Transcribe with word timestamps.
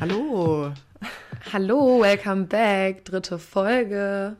Hallo. 0.00 0.72
Hallo, 1.52 2.00
welcome 2.00 2.46
back. 2.46 3.04
Dritte 3.04 3.38
Folge. 3.38 4.34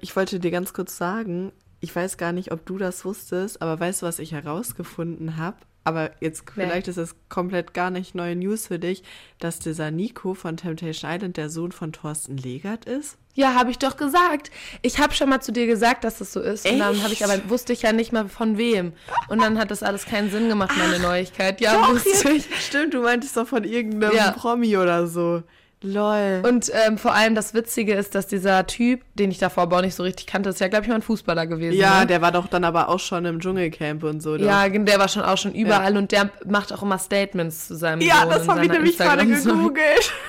Ich 0.00 0.16
wollte 0.16 0.40
dir 0.40 0.50
ganz 0.50 0.72
kurz 0.72 0.96
sagen, 0.96 1.52
ich 1.80 1.94
weiß 1.94 2.16
gar 2.16 2.32
nicht, 2.32 2.50
ob 2.50 2.64
du 2.64 2.78
das 2.78 3.04
wusstest, 3.04 3.60
aber 3.60 3.78
weißt 3.78 4.00
du, 4.00 4.06
was 4.06 4.18
ich 4.18 4.32
herausgefunden 4.32 5.36
habe? 5.36 5.58
Aber 5.86 6.10
jetzt 6.20 6.42
Nee. 6.56 6.64
vielleicht 6.64 6.88
ist 6.88 6.96
es 6.96 7.14
komplett 7.28 7.72
gar 7.72 7.90
nicht 7.90 8.16
neue 8.16 8.34
News 8.34 8.66
für 8.66 8.80
dich, 8.80 9.04
dass 9.38 9.60
dieser 9.60 9.92
Nico 9.92 10.34
von 10.34 10.56
Temptation 10.56 11.08
Island 11.08 11.36
der 11.36 11.48
Sohn 11.48 11.70
von 11.70 11.92
Thorsten 11.92 12.36
Legert 12.36 12.86
ist. 12.86 13.18
Ja, 13.34 13.54
habe 13.54 13.70
ich 13.70 13.78
doch 13.78 13.96
gesagt. 13.96 14.50
Ich 14.82 14.98
habe 14.98 15.14
schon 15.14 15.28
mal 15.28 15.40
zu 15.40 15.52
dir 15.52 15.66
gesagt, 15.68 16.02
dass 16.02 16.18
das 16.18 16.32
so 16.32 16.40
ist. 16.40 16.68
Und 16.68 16.80
dann 16.80 17.00
habe 17.04 17.12
ich 17.12 17.20
Echt? 17.22 17.30
aber 17.30 17.48
wusste 17.48 17.72
ich 17.72 17.82
ja 17.82 17.92
nicht 17.92 18.12
mal 18.12 18.28
von 18.28 18.58
wem. 18.58 18.94
Und 19.28 19.40
dann 19.40 19.58
hat 19.60 19.70
das 19.70 19.84
alles 19.84 20.06
keinen 20.06 20.28
Sinn 20.30 20.48
gemacht, 20.48 20.72
meine 20.76 20.98
Neuigkeit. 20.98 21.60
Ja, 21.60 21.74
Doch, 21.74 21.90
wusste 21.90 22.30
ich. 22.32 22.48
Stimmt, 22.66 22.94
du 22.94 23.02
meintest 23.02 23.36
doch 23.36 23.46
von 23.46 23.62
irgendeinem 23.62 24.16
Ja. 24.16 24.32
Promi 24.32 24.76
oder 24.76 25.06
so. 25.06 25.44
Lol. 25.82 26.42
Und 26.48 26.70
ähm, 26.86 26.96
vor 26.96 27.14
allem 27.14 27.34
das 27.34 27.52
Witzige 27.52 27.94
ist, 27.94 28.14
dass 28.14 28.26
dieser 28.26 28.66
Typ, 28.66 29.02
den 29.14 29.30
ich 29.30 29.38
davor 29.38 29.64
aber 29.64 29.78
auch 29.78 29.82
nicht 29.82 29.94
so 29.94 30.02
richtig 30.02 30.26
kannte, 30.26 30.48
ist 30.48 30.60
ja, 30.60 30.68
glaube 30.68 30.84
ich, 30.84 30.88
mal 30.88 30.96
ein 30.96 31.02
Fußballer 31.02 31.46
gewesen. 31.46 31.78
ja, 31.78 32.00
ne? 32.00 32.06
der 32.06 32.22
war 32.22 32.32
doch 32.32 32.46
dann 32.46 32.64
aber 32.64 32.88
auch 32.88 32.98
schon 32.98 33.24
im 33.26 33.40
Dschungelcamp 33.40 34.02
und 34.02 34.22
so. 34.22 34.38
doch. 34.38 34.44
Ja, 34.44 34.68
der 34.68 34.98
war 34.98 35.08
schon 35.08 35.22
auch 35.22 35.36
schon 35.36 35.52
überall 35.54 35.96
und 35.96 36.12
der 36.12 36.30
macht 36.46 36.72
auch 36.72 36.82
immer 36.82 36.98
Statements 36.98 37.68
zu 37.68 37.76
seinem 37.76 38.00
ja 38.00 38.20
Sohn 38.22 38.30
das 38.30 38.48
habe 38.48 38.64
ich 38.64 38.70
nämlich 38.70 38.96
gerade 38.96 39.26
gegoogelt. 39.26 40.12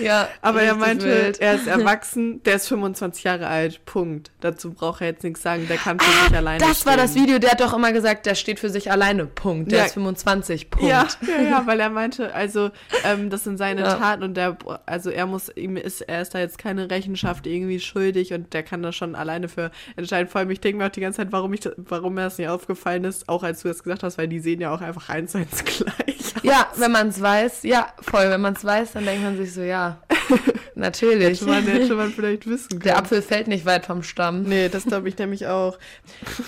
Ja, 0.00 0.28
Aber 0.42 0.62
er 0.62 0.74
meinte, 0.74 1.06
wild. 1.06 1.40
er 1.40 1.54
ist 1.54 1.66
erwachsen, 1.66 2.42
der 2.44 2.56
ist 2.56 2.68
25 2.68 3.24
Jahre 3.24 3.46
alt. 3.46 3.84
Punkt. 3.86 4.30
Dazu 4.40 4.72
braucht 4.72 5.00
er 5.00 5.08
jetzt 5.08 5.24
nichts 5.24 5.42
sagen, 5.42 5.66
der 5.68 5.78
kann 5.78 5.98
für 5.98 6.10
sich 6.28 6.36
alleine 6.36 6.62
Ah, 6.64 6.68
Das 6.68 6.84
war 6.84 6.92
stehen. 6.94 7.04
das 7.06 7.14
Video, 7.14 7.38
der 7.38 7.52
hat 7.52 7.60
doch 7.60 7.72
immer 7.74 7.92
gesagt, 7.92 8.26
der 8.26 8.34
steht 8.34 8.60
für 8.60 8.68
sich 8.68 8.90
alleine. 8.90 9.26
Punkt. 9.26 9.72
Der 9.72 9.78
Ja. 9.80 9.84
ist 9.86 9.94
25. 9.94 10.70
Punkt. 10.70 10.88
Ja, 10.88 11.06
ja, 11.26 11.42
ja, 11.42 11.62
weil 11.66 11.80
er 11.80 11.88
meinte, 11.90 12.34
also 12.34 12.70
ähm, 13.04 13.30
das 13.30 13.44
sind 13.44 13.56
seine 13.56 13.80
Ja. 13.82 13.94
Taten 13.94 14.22
und 14.22 14.34
der, 14.36 14.56
also 14.84 15.10
er 15.10 15.26
muss, 15.26 15.50
ihm 15.56 15.76
ist, 15.76 16.02
er 16.02 16.20
ist 16.22 16.34
da 16.34 16.40
jetzt 16.40 16.58
keine 16.58 16.90
Rechenschaft 16.90 17.46
irgendwie 17.46 17.80
schuldig 17.80 18.32
und 18.34 18.52
der 18.52 18.62
kann 18.62 18.82
das 18.82 18.94
schon 18.96 19.14
alleine 19.14 19.48
für 19.48 19.70
entscheiden. 19.96 20.28
Vor 20.28 20.40
allem, 20.40 20.50
ich 20.50 20.60
denke 20.60 20.78
mir 20.78 20.86
auch 20.86 20.90
die 20.92 21.00
ganze 21.00 21.18
Zeit, 21.18 21.32
warum 21.32 21.54
ich, 21.54 21.60
warum 21.76 22.14
mir 22.14 22.22
das 22.22 22.36
nicht 22.38 22.48
aufgefallen 22.48 23.04
ist, 23.04 23.28
auch 23.28 23.42
als 23.42 23.62
du 23.62 23.68
das 23.68 23.82
gesagt 23.82 24.02
hast, 24.02 24.18
weil 24.18 24.28
die 24.28 24.40
sehen 24.40 24.60
ja 24.60 24.74
auch 24.74 24.80
einfach 24.82 25.08
eins 25.08 25.32
zu 25.32 25.38
eins 25.38 25.64
gleich. 25.64 26.25
Ja, 26.42 26.66
wenn 26.76 26.92
man 26.92 27.08
es 27.08 27.20
weiß, 27.20 27.62
ja, 27.64 27.88
voll. 28.00 28.28
Wenn 28.30 28.40
man 28.40 28.54
es 28.54 28.64
weiß, 28.64 28.92
dann 28.92 29.04
denkt 29.04 29.22
man 29.24 29.36
sich 29.36 29.52
so, 29.54 29.62
ja, 29.62 29.98
natürlich. 30.74 31.40
Hätte 31.40 31.50
man, 31.50 31.64
hätte 31.64 31.94
man 31.94 32.10
vielleicht 32.10 32.46
wissen 32.46 32.68
können. 32.70 32.82
Der 32.82 32.98
Apfel 32.98 33.22
fällt 33.22 33.48
nicht 33.48 33.64
weit 33.66 33.86
vom 33.86 34.02
Stamm. 34.02 34.42
Nee, 34.42 34.68
das 34.68 34.84
glaube 34.84 35.08
ich 35.08 35.18
nämlich 35.18 35.46
auch. 35.46 35.78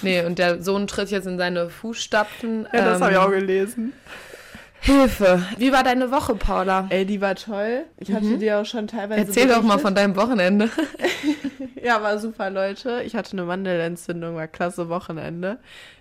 Nee, 0.03 0.25
und 0.25 0.39
der 0.39 0.62
Sohn 0.62 0.86
tritt 0.86 1.11
jetzt 1.11 1.27
in 1.27 1.39
seine 1.39 1.70
Fußstapfen. 1.70 2.69
Ja, 2.72 2.84
das 2.84 2.98
Ähm, 2.98 3.05
habe 3.05 3.12
ich 3.12 3.19
auch 3.19 3.31
gelesen. 3.31 3.92
Hilfe. 4.81 5.42
Wie 5.56 5.72
war 5.72 5.83
deine 5.83 6.12
Woche, 6.12 6.36
Paula? 6.36 6.86
Ey, 6.91 7.05
die 7.05 7.20
war 7.20 7.34
toll. 7.34 7.84
Ich 7.98 8.12
hatte 8.12 8.39
dir 8.39 8.59
auch 8.61 8.64
schon 8.64 8.86
teilweise. 8.86 9.22
Mhm. 9.22 9.27
Erzähl 9.27 9.48
doch 9.48 9.56
mal 9.56 9.62
berichtet. 9.77 9.83
von 9.83 9.94
deinem 9.94 10.16
Wochenende. 10.16 10.70
Ja, 11.81 12.03
war 12.03 12.19
super, 12.19 12.50
Leute. 12.50 13.03
Ich 13.06 13.14
hatte 13.14 13.33
eine 13.33 13.44
Mandelentzündung, 13.44 14.34
war 14.34 14.48
klasse 14.48 14.89
Wochenende. 14.89 15.59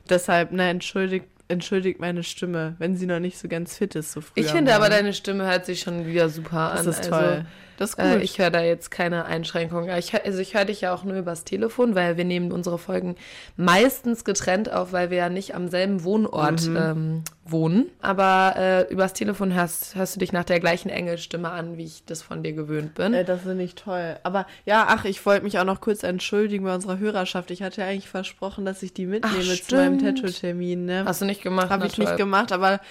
Deshalb, 0.09 0.51
ne, 0.51 0.69
entschuldigt, 0.69 1.27
entschuldigt 1.47 1.99
meine 1.99 2.23
Stimme, 2.23 2.75
wenn 2.79 2.95
sie 2.95 3.05
noch 3.05 3.19
nicht 3.19 3.37
so 3.37 3.47
ganz 3.47 3.77
fit 3.77 3.95
ist, 3.95 4.11
so 4.11 4.21
früh. 4.21 4.41
Ich 4.41 4.47
finde 4.47 4.75
aber, 4.75 4.89
deine 4.89 5.13
Stimme 5.13 5.45
hört 5.45 5.65
sich 5.65 5.79
schon 5.81 6.05
wieder 6.05 6.29
super 6.29 6.71
Das 6.75 6.85
an. 6.85 6.93
ist 6.93 7.09
toll. 7.09 7.45
Das 7.77 7.91
ist 7.91 7.95
gut. 7.97 8.05
Äh, 8.05 8.19
ich 8.19 8.37
höre 8.39 8.49
da 8.49 8.61
jetzt 8.61 8.91
keine 8.91 9.25
Einschränkungen. 9.25 9.95
Ich, 9.97 10.13
also 10.13 10.39
ich 10.39 10.53
höre 10.55 10.65
dich 10.65 10.81
ja 10.81 10.93
auch 10.93 11.03
nur 11.03 11.15
übers 11.15 11.43
Telefon, 11.43 11.95
weil 11.95 12.17
wir 12.17 12.25
nehmen 12.25 12.51
unsere 12.51 12.77
Folgen 12.77 13.15
meistens 13.55 14.25
getrennt 14.25 14.71
auf, 14.71 14.91
weil 14.91 15.09
wir 15.09 15.17
ja 15.17 15.29
nicht 15.29 15.55
am 15.55 15.67
selben 15.69 16.03
Wohnort 16.03 16.67
Mhm. 16.67 16.75
ähm, 16.77 17.23
wohnen. 17.49 17.85
Aber 18.01 18.55
äh, 18.57 18.91
übers 18.91 19.13
Telefon 19.13 19.53
hörst, 19.53 19.95
hörst 19.95 20.15
du 20.15 20.19
dich 20.19 20.33
nach 20.33 20.43
der 20.43 20.59
gleichen 20.59 20.89
Engelstimme 20.89 21.49
an, 21.49 21.77
wie 21.77 21.85
ich 21.85 22.03
das 22.05 22.21
von 22.21 22.43
dir 22.43 22.51
gewöhnt 22.53 22.95
bin. 22.95 23.13
Äh, 23.13 23.23
das 23.23 23.41
finde 23.43 23.63
ich 23.63 23.75
toll. 23.75 24.17
Aber 24.23 24.45
ja, 24.65 24.85
ach, 24.89 25.05
ich 25.05 25.25
wollte 25.25 25.45
mich 25.45 25.57
auch 25.59 25.63
noch 25.63 25.79
kurz 25.79 26.03
entschuldigen 26.03 26.65
bei 26.65 26.75
unserer 26.75 26.99
Hörerschaft. 26.99 27.49
Ich 27.51 27.63
hatte 27.63 27.81
ja 27.81 27.87
eigentlich 27.87 28.09
versprochen, 28.09 28.65
dass 28.65 28.83
ich 28.83 28.93
die 28.93 29.05
mitnehme 29.05 29.43
zu 29.43 29.75
meinem. 29.75 29.99
Tattoo-Termin. 29.99 30.85
Ne? 30.85 31.03
Hast 31.05 31.21
du 31.21 31.25
nicht 31.25 31.41
gemacht? 31.41 31.69
Habe 31.69 31.87
ich 31.87 31.97
nicht 31.97 32.17
gemacht, 32.17 32.51
aber, 32.51 32.81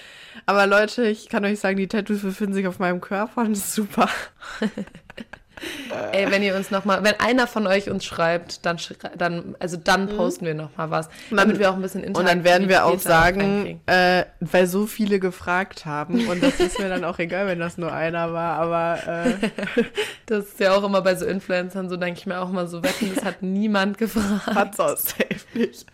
aber 0.46 0.66
Leute, 0.66 1.06
ich 1.06 1.28
kann 1.28 1.44
euch 1.44 1.60
sagen, 1.60 1.76
die 1.76 1.88
Tattoos 1.88 2.22
befinden 2.22 2.54
sich 2.54 2.66
auf 2.66 2.78
meinem 2.78 3.00
Körper 3.00 3.42
und 3.42 3.50
das 3.50 3.58
ist 3.58 3.74
super. 3.74 4.08
Ey, 6.12 6.30
wenn 6.30 6.42
ihr 6.42 6.54
uns 6.54 6.70
noch 6.70 6.84
mal, 6.84 7.02
wenn 7.02 7.18
einer 7.18 7.46
von 7.46 7.66
euch 7.66 7.88
uns 7.88 8.04
schreibt, 8.04 8.66
dann, 8.66 8.76
dann 9.16 9.56
also 9.58 9.78
dann 9.78 10.06
posten 10.14 10.44
wir 10.44 10.52
noch 10.52 10.76
mal 10.76 10.90
was, 10.90 11.08
dann- 11.30 11.38
damit 11.38 11.58
wir 11.58 11.70
auch 11.70 11.76
ein 11.76 11.80
bisschen 11.80 12.02
Mhm. 12.02 12.14
Und 12.14 12.28
dann 12.28 12.44
werden 12.44 12.68
wir 12.68 12.84
auch 12.84 12.98
sagen, 12.98 13.80
äh, 13.86 14.24
weil 14.40 14.66
so 14.66 14.84
viele 14.86 15.18
gefragt 15.18 15.86
haben, 15.86 16.28
und 16.28 16.42
das 16.42 16.60
ist 16.60 16.78
mir 16.78 16.90
dann 16.90 17.04
auch 17.04 17.18
egal, 17.18 17.46
wenn 17.46 17.58
das 17.58 17.78
nur 17.78 17.90
einer 17.90 18.34
war, 18.34 18.58
aber 18.58 18.98
äh, 19.24 19.32
Das 20.26 20.44
ist 20.44 20.60
ja 20.60 20.74
auch 20.76 20.84
immer 20.84 21.00
bei 21.00 21.14
so 21.14 21.24
Influencern, 21.24 21.88
so 21.88 21.96
denke 21.96 22.20
ich 22.20 22.26
mir 22.26 22.38
auch 22.38 22.50
mal 22.50 22.66
so, 22.68 22.82
wetten, 22.84 23.12
das 23.14 23.24
hat 23.24 23.40
niemand 23.40 23.96
gefragt. 23.98 24.54
hat's 24.54 24.78
auch 24.78 24.96
safe 24.98 25.24
nicht. 25.54 25.86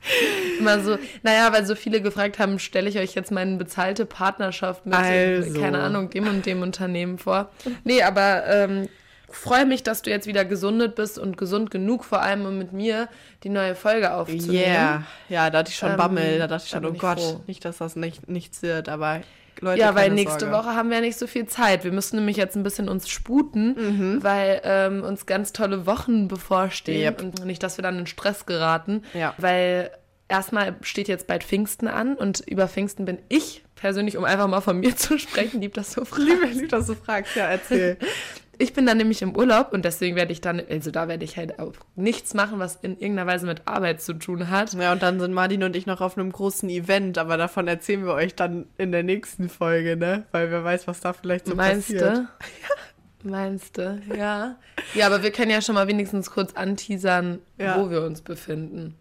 Immer 0.58 0.80
so, 0.80 0.98
naja, 1.22 1.52
weil 1.52 1.64
so 1.64 1.74
viele 1.74 2.00
gefragt 2.00 2.38
haben, 2.38 2.58
stelle 2.58 2.88
ich 2.88 2.98
euch 2.98 3.14
jetzt 3.14 3.30
meine 3.30 3.56
bezahlte 3.56 4.06
Partnerschaft 4.06 4.86
mit, 4.86 4.94
Also. 4.94 5.60
keine 5.60 5.80
Ahnung, 5.80 6.10
dem 6.10 6.26
und 6.28 6.46
dem 6.46 6.62
Unternehmen 6.62 7.18
vor. 7.18 7.50
Nee, 7.84 8.02
aber 8.02 8.46
ähm, 8.46 8.88
freue 9.30 9.66
mich, 9.66 9.82
dass 9.82 10.02
du 10.02 10.10
jetzt 10.10 10.26
wieder 10.26 10.44
gesundet 10.44 10.94
bist 10.94 11.18
und 11.18 11.36
gesund 11.36 11.70
genug, 11.70 12.04
vor 12.04 12.22
allem 12.22 12.46
um 12.46 12.58
mit 12.58 12.72
mir 12.72 13.08
die 13.42 13.50
neue 13.50 13.74
Folge 13.74 14.12
aufzunehmen. 14.12 14.52
Yeah. 14.52 15.02
Ja, 15.28 15.50
da 15.50 15.58
hatte 15.58 15.70
ich 15.70 15.76
schon 15.76 15.90
Ähm, 15.90 15.96
Bammel, 15.96 16.38
da 16.38 16.46
dachte 16.46 16.64
ich 16.64 16.70
schon, 16.70 16.84
oh 16.84 16.92
Gott, 16.92 17.20
froh. 17.20 17.40
nicht, 17.46 17.64
dass 17.64 17.78
das 17.78 17.96
nicht, 17.96 18.28
nichts 18.28 18.62
wird, 18.62 18.88
aber 18.88 19.20
Leute, 19.60 19.80
Ja, 19.80 19.94
weil 19.94 20.10
nächste 20.10 20.46
Sorge. 20.46 20.54
Woche 20.56 20.74
haben 20.76 20.88
wir 20.90 20.96
ja 20.98 21.02
nicht 21.02 21.18
so 21.18 21.26
viel 21.26 21.46
Zeit. 21.46 21.84
Wir 21.84 21.92
müssen 21.92 22.16
nämlich 22.16 22.36
jetzt 22.36 22.56
ein 22.56 22.62
bisschen 22.62 22.88
uns 22.88 23.08
sputen, 23.08 23.74
Mhm. 24.16 24.22
weil 24.22 24.60
ähm, 24.64 25.02
uns 25.02 25.26
ganz 25.26 25.52
tolle 25.52 25.86
Wochen 25.86 26.28
bevorstehen 26.28 27.02
Yep. 27.02 27.22
und 27.22 27.44
nicht, 27.44 27.62
dass 27.62 27.76
wir 27.78 27.82
dann 27.82 27.98
in 27.98 28.06
Stress 28.06 28.46
geraten. 28.46 29.02
Ja. 29.14 29.34
Weil 29.38 29.90
erstmal 30.28 30.76
steht 30.82 31.08
jetzt 31.08 31.26
bald 31.26 31.42
Pfingsten 31.44 31.88
an 31.88 32.14
und 32.14 32.40
über 32.46 32.68
Pfingsten 32.68 33.04
bin 33.04 33.18
ich 33.28 33.64
persönlich, 33.74 34.16
um 34.16 34.24
einfach 34.24 34.46
mal 34.48 34.60
von 34.60 34.78
mir 34.80 34.94
zu 34.96 35.18
sprechen, 35.18 35.60
lieb 35.60 35.74
das 35.74 35.92
so 35.92 36.02
Liebe, 36.16 36.36
fragst. 36.38 36.54
lieb, 36.60 36.68
dass 36.68 36.86
du 36.86 36.94
fragst, 36.94 37.36
ja, 37.36 37.46
erzähl. 37.46 37.96
Ich 38.60 38.72
bin 38.72 38.86
dann 38.86 38.96
nämlich 38.98 39.22
im 39.22 39.36
Urlaub 39.36 39.72
und 39.72 39.84
deswegen 39.84 40.16
werde 40.16 40.32
ich 40.32 40.40
dann, 40.40 40.60
also 40.68 40.90
da 40.90 41.06
werde 41.06 41.24
ich 41.24 41.36
halt 41.36 41.60
auch 41.60 41.72
nichts 41.94 42.34
machen, 42.34 42.58
was 42.58 42.76
in 42.76 42.98
irgendeiner 42.98 43.26
Weise 43.30 43.46
mit 43.46 43.62
Arbeit 43.66 44.02
zu 44.02 44.14
tun 44.14 44.50
hat. 44.50 44.74
Ja, 44.74 44.90
und 44.92 45.00
dann 45.02 45.20
sind 45.20 45.32
Martin 45.32 45.62
und 45.62 45.76
ich 45.76 45.86
noch 45.86 46.00
auf 46.00 46.18
einem 46.18 46.32
großen 46.32 46.68
Event, 46.68 47.18
aber 47.18 47.36
davon 47.36 47.68
erzählen 47.68 48.04
wir 48.04 48.14
euch 48.14 48.34
dann 48.34 48.66
in 48.76 48.90
der 48.90 49.04
nächsten 49.04 49.48
Folge, 49.48 49.96
ne? 49.96 50.24
Weil 50.32 50.50
wer 50.50 50.64
weiß, 50.64 50.88
was 50.88 51.00
da 51.00 51.12
vielleicht 51.12 51.46
so 51.46 51.54
Meinst 51.54 51.88
passiert. 51.92 52.18
du? 52.18 52.28
Meinst 53.30 53.78
du? 53.78 54.00
Ja. 54.16 54.56
Ja, 54.94 55.06
aber 55.06 55.22
wir 55.22 55.30
können 55.30 55.50
ja 55.50 55.60
schon 55.62 55.74
mal 55.76 55.86
wenigstens 55.88 56.30
kurz 56.30 56.52
anteasern, 56.54 57.38
Ja. 57.58 57.78
wo 57.80 57.90
wir 57.90 58.02
uns 58.02 58.22
befinden. 58.22 58.94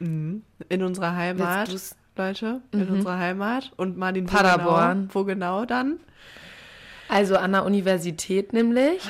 In 0.00 0.42
unserer 0.68 1.14
Heimat? 1.16 1.68
Leute, 2.16 2.60
in 2.72 2.88
unserer 2.88 3.18
Heimat. 3.18 3.72
Und 3.76 3.96
Martin, 3.96 4.28
wo 4.28 4.36
Paderborn. 4.36 5.02
Genau, 5.02 5.14
wo 5.14 5.24
genau 5.24 5.64
dann? 5.64 6.00
Also 7.12 7.36
an 7.36 7.52
der 7.52 7.66
Universität 7.66 8.54
nämlich. 8.54 9.02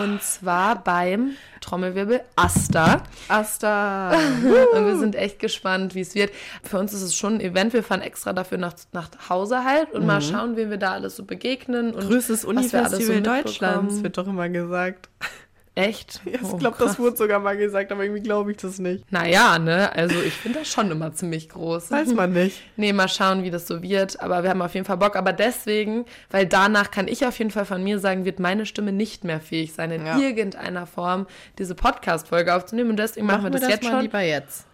Und 0.00 0.22
zwar 0.22 0.84
beim 0.84 1.32
Trommelwirbel 1.60 2.20
Asta. 2.36 3.02
Asta. 3.26 4.12
Und 4.74 4.86
wir 4.86 4.96
sind 4.96 5.16
echt 5.16 5.40
gespannt, 5.40 5.96
wie 5.96 6.02
es 6.02 6.14
wird. 6.14 6.30
Für 6.62 6.78
uns 6.78 6.92
ist 6.92 7.02
es 7.02 7.16
schon 7.16 7.34
ein 7.34 7.40
Event. 7.40 7.72
Wir 7.72 7.82
fahren 7.82 8.00
extra 8.00 8.32
dafür 8.32 8.58
nach, 8.58 8.74
nach 8.92 9.10
Hause 9.28 9.64
halt 9.64 9.92
und 9.92 10.06
mal 10.06 10.22
schauen, 10.22 10.54
wem 10.54 10.70
wir 10.70 10.76
da 10.76 10.92
alles 10.92 11.16
so 11.16 11.24
begegnen. 11.24 11.94
Und 11.94 12.06
Größtes 12.06 12.44
alles 12.46 12.70
so 12.70 12.76
Unifestival 12.76 13.22
Deutschlands, 13.22 14.04
wird 14.04 14.16
doch 14.18 14.28
immer 14.28 14.48
gesagt. 14.48 15.08
Echt? 15.78 16.20
Ja, 16.24 16.32
ich 16.42 16.42
Oh, 16.42 16.56
glaube, 16.56 16.76
das 16.78 16.98
wurde 16.98 17.16
sogar 17.16 17.38
mal 17.38 17.56
gesagt, 17.56 17.92
aber 17.92 18.02
irgendwie 18.02 18.22
glaube 18.22 18.50
ich 18.50 18.56
das 18.58 18.78
nicht. 18.78 19.10
Naja, 19.12 19.58
ne? 19.58 19.92
Also 19.94 20.16
ich 20.20 20.32
finde 20.34 20.58
das 20.60 20.68
schon 20.68 20.90
immer 20.90 21.12
ziemlich 21.12 21.48
groß. 21.48 21.90
Weiß 21.90 22.14
man 22.14 22.32
nicht. 22.32 22.60
Nee, 22.76 22.92
mal 22.92 23.08
schauen, 23.08 23.42
wie 23.44 23.50
das 23.50 23.66
so 23.66 23.82
wird. 23.82 24.20
Aber 24.20 24.42
wir 24.42 24.50
haben 24.50 24.62
auf 24.62 24.74
jeden 24.74 24.86
Fall 24.86 24.96
Bock. 24.98 25.16
Aber 25.16 25.32
deswegen, 25.32 26.04
weil 26.30 26.46
danach 26.46 26.90
kann 26.90 27.08
ich 27.08 27.24
auf 27.26 27.36
jeden 27.38 27.50
Fall 27.50 27.64
von 27.64 27.82
mir 27.82 27.98
sagen, 27.98 28.24
wird 28.24 28.38
meine 28.40 28.66
Stimme 28.66 28.92
nicht 28.92 29.24
mehr 29.24 29.40
fähig 29.40 29.72
sein, 29.72 29.90
in 29.90 30.06
Ja. 30.06 30.18
irgendeiner 30.18 30.86
Form 30.86 31.26
diese 31.58 31.74
Podcast-Folge 31.74 32.54
aufzunehmen. 32.54 32.90
Und 32.90 32.98
deswegen 32.98 33.26
machen, 33.26 33.42
wir 33.44 33.50
das, 33.50 33.68
jetzt 33.68 33.82
mal 33.84 33.90
schon. 33.92 34.00
lieber 34.02 34.20
jetzt. 34.20 34.64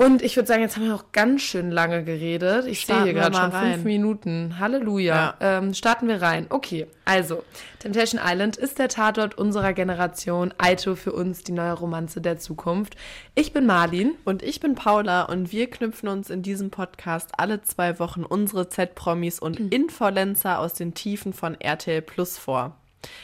Und 0.00 0.22
ich 0.22 0.34
würde 0.34 0.46
sagen, 0.46 0.62
jetzt 0.62 0.76
haben 0.76 0.86
wir 0.86 0.94
auch 0.94 1.12
ganz 1.12 1.42
schön 1.42 1.70
lange 1.70 2.02
geredet. 2.02 2.64
Ich 2.64 2.86
sehe 2.86 3.02
hier 3.02 3.12
gerade 3.12 3.36
schon 3.36 3.50
rein. 3.50 3.72
fünf 3.74 3.84
Minuten. 3.84 4.58
Halleluja. 4.58 5.34
Ähm, 5.40 5.74
starten 5.74 6.08
wir 6.08 6.22
rein. 6.22 6.46
Okay, 6.48 6.86
also, 7.04 7.44
Temptation 7.80 8.18
Island 8.24 8.56
ist 8.56 8.78
der 8.78 8.88
Tatort 8.88 9.36
unserer 9.36 9.74
Generation. 9.74 10.54
Aito 10.56 10.94
für 10.94 11.12
uns 11.12 11.44
die 11.44 11.52
neue 11.52 11.74
Romanze 11.74 12.22
der 12.22 12.38
Zukunft. 12.38 12.96
Ich 13.34 13.52
bin 13.52 13.66
Marlin. 13.66 14.12
Und 14.24 14.42
ich 14.42 14.60
bin 14.60 14.74
Paula 14.74 15.24
und 15.24 15.52
wir 15.52 15.68
knüpfen 15.68 16.08
uns 16.08 16.30
in 16.30 16.40
diesem 16.40 16.70
Podcast 16.70 17.32
alle 17.36 17.60
zwei 17.60 17.98
Wochen 17.98 18.24
unsere 18.24 18.70
Z-Promis 18.70 19.38
und 19.38 19.60
Influencer 19.60 20.60
aus 20.60 20.72
den 20.72 20.94
Tiefen 20.94 21.34
von 21.34 21.60
RTL 21.60 22.00
Plus 22.00 22.38
vor. 22.38 22.79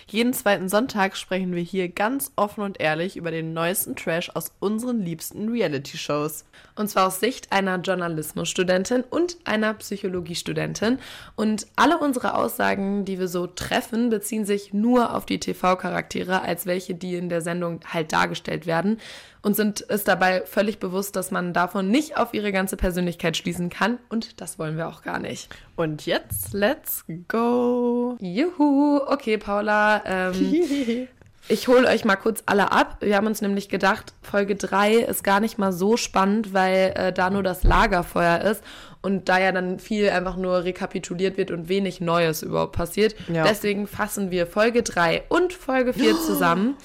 Jeden 0.09 0.33
zweiten 0.33 0.69
Sonntag 0.69 1.17
sprechen 1.17 1.55
wir 1.55 1.63
hier 1.63 1.89
ganz 1.89 2.33
offen 2.37 2.63
und 2.63 2.81
ehrlich 2.81 3.17
über 3.17 3.31
den 3.31 3.53
neuesten 3.53 3.97
Trash 3.97 4.31
aus 4.35 4.53
unseren 4.61 5.01
liebsten 5.01 5.49
Reality-Shows. 5.49 6.45
Und 6.77 6.89
zwar 6.89 7.09
aus 7.09 7.21
Sicht 7.21 7.53
einer 7.53 7.77
Journalismusstudentin 7.79 9.03
und 9.03 9.37
einer 9.45 9.75
Psychologiestudentin. 9.75 10.99
Und 11.35 11.67
alle 11.77 11.99
unsere 11.99 12.35
Aussagen, 12.35 13.05
die 13.05 13.19
wir 13.19 13.29
so 13.29 13.47
treffen, 13.47 14.11
beziehen 14.11 14.45
sich 14.45 14.73
nur 14.73 15.15
auf 15.15 15.27
die 15.27 15.41
TV-Charaktere, 15.41 16.43
als 16.43 16.67
welche, 16.67 16.95
die 16.95 17.17
in 17.17 17.29
der 17.29 17.41
Sendung 17.43 17.81
halt 17.93 18.13
dargestellt 18.13 18.67
werden. 18.67 18.99
Und 19.43 19.55
sind 19.55 19.85
es 19.89 20.05
dabei 20.05 20.43
völlig 20.45 20.79
bewusst, 20.79 21.15
dass 21.17 21.31
man 21.31 21.53
davon 21.53 21.89
nicht 21.89 22.17
auf 22.17 22.35
ihre 22.35 22.53
ganze 22.53 22.77
Persönlichkeit 22.77 23.37
schließen 23.37 23.71
kann. 23.71 23.99
Und 24.09 24.41
das 24.41 24.59
wollen 24.59 24.77
wir 24.77 24.89
auch 24.89 25.03
gar 25.03 25.19
nicht. 25.19 25.49
Und 25.77 26.05
jetzt, 26.07 26.53
let's 26.53 27.05
go. 27.29 28.17
Juhu. 28.21 29.01
Okay, 29.07 29.39
Paula. 29.39 30.03
Ähm, 30.05 31.09
Ich 31.49 31.69
hole 31.69 31.87
euch 31.87 32.05
mal 32.05 32.17
kurz 32.17 32.43
alle 32.47 32.73
ab. 32.73 32.97
Wir 33.01 33.17
haben 33.17 33.27
uns 33.27 33.41
nämlich 33.41 33.69
gedacht, 33.69 34.15
Folge 34.21 34.57
3 34.57 34.95
ist 34.95 35.23
gar 35.23 35.39
nicht 35.39 35.59
mal 35.59 35.73
so 35.73 35.97
spannend, 35.97 36.53
weil 36.53 36.93
äh, 36.97 37.13
da 37.13 37.31
nur 37.31 37.45
das 37.45 37.63
Lagerfeuer 37.63 38.41
ist 38.41 38.65
und 39.01 39.29
da 39.29 39.39
ja 39.39 39.53
dann 39.53 39.79
viel 39.79 40.11
einfach 40.11 40.37
nur 40.37 40.65
rekapituliert 40.65 41.37
wird 41.37 41.53
und 41.53 41.69
wenig 41.69 42.01
Neues 42.01 42.43
überhaupt 42.43 42.75
passiert. 42.75 43.15
Ja. 43.33 43.45
Deswegen 43.45 43.87
fassen 43.87 44.33
wir 44.33 44.49
Folge 44.49 44.83
3 44.83 45.23
und 45.29 45.53
Folge 45.53 45.93
4 45.93 46.17
zusammen. 46.27 46.77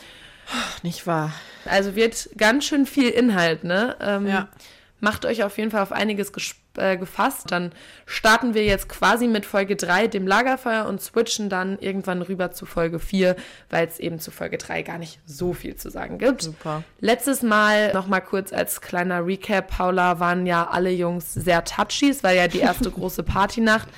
Nicht 0.84 1.08
wahr. 1.08 1.34
Also 1.66 1.96
wird 1.96 2.30
ganz 2.38 2.66
schön 2.66 2.86
viel 2.86 3.10
Inhalt, 3.10 3.64
ne? 3.64 3.96
Ähm, 4.00 4.28
ja. 4.28 4.48
Macht 5.00 5.26
euch 5.26 5.44
auf 5.44 5.58
jeden 5.58 5.72
Fall 5.72 5.82
auf 5.82 5.92
einiges 5.92 6.32
äh, 6.78 6.96
gefasst. 6.96 7.52
Dann 7.52 7.72
starten 8.06 8.54
wir 8.54 8.64
jetzt 8.64 8.88
quasi 8.88 9.28
mit 9.28 9.46
Folge 9.46 9.76
3, 9.76 10.08
dem 10.08 10.28
Lagerfeuer, 10.28 10.86
und 10.86 11.02
switchen 11.02 11.50
dann 11.50 11.80
irgendwann 11.80 12.22
rüber 12.22 12.52
zu 12.52 12.66
Folge 12.66 13.00
4, 13.00 13.36
weil 13.70 13.88
es 13.88 14.00
eben 14.00 14.20
zu 14.20 14.32
Folge 14.32 14.58
3 14.58 14.84
gar 14.84 14.98
nicht 14.98 15.20
so 15.26 15.54
viel 15.54 15.76
zu 15.76 15.90
sagen 15.90 16.18
gibt. 16.20 16.44
Super. 16.44 16.84
Letztes 17.00 17.42
Mal 17.42 17.94
nochmal 17.94 18.22
kurz 18.22 18.54
als 18.54 18.80
kleiner 18.80 19.26
Recap, 19.26 19.70
Paula, 19.70 20.20
waren 20.20 20.46
ja 20.46 20.68
alle 20.70 20.92
Jungs 20.92 21.34
sehr 21.34 21.64
touchy. 21.64 22.10
Es 22.10 22.24
war 22.24 22.32
ja 22.32 22.48
die 22.48 22.60
erste 22.60 22.92
große 22.92 23.24
Partynacht. 23.24 23.90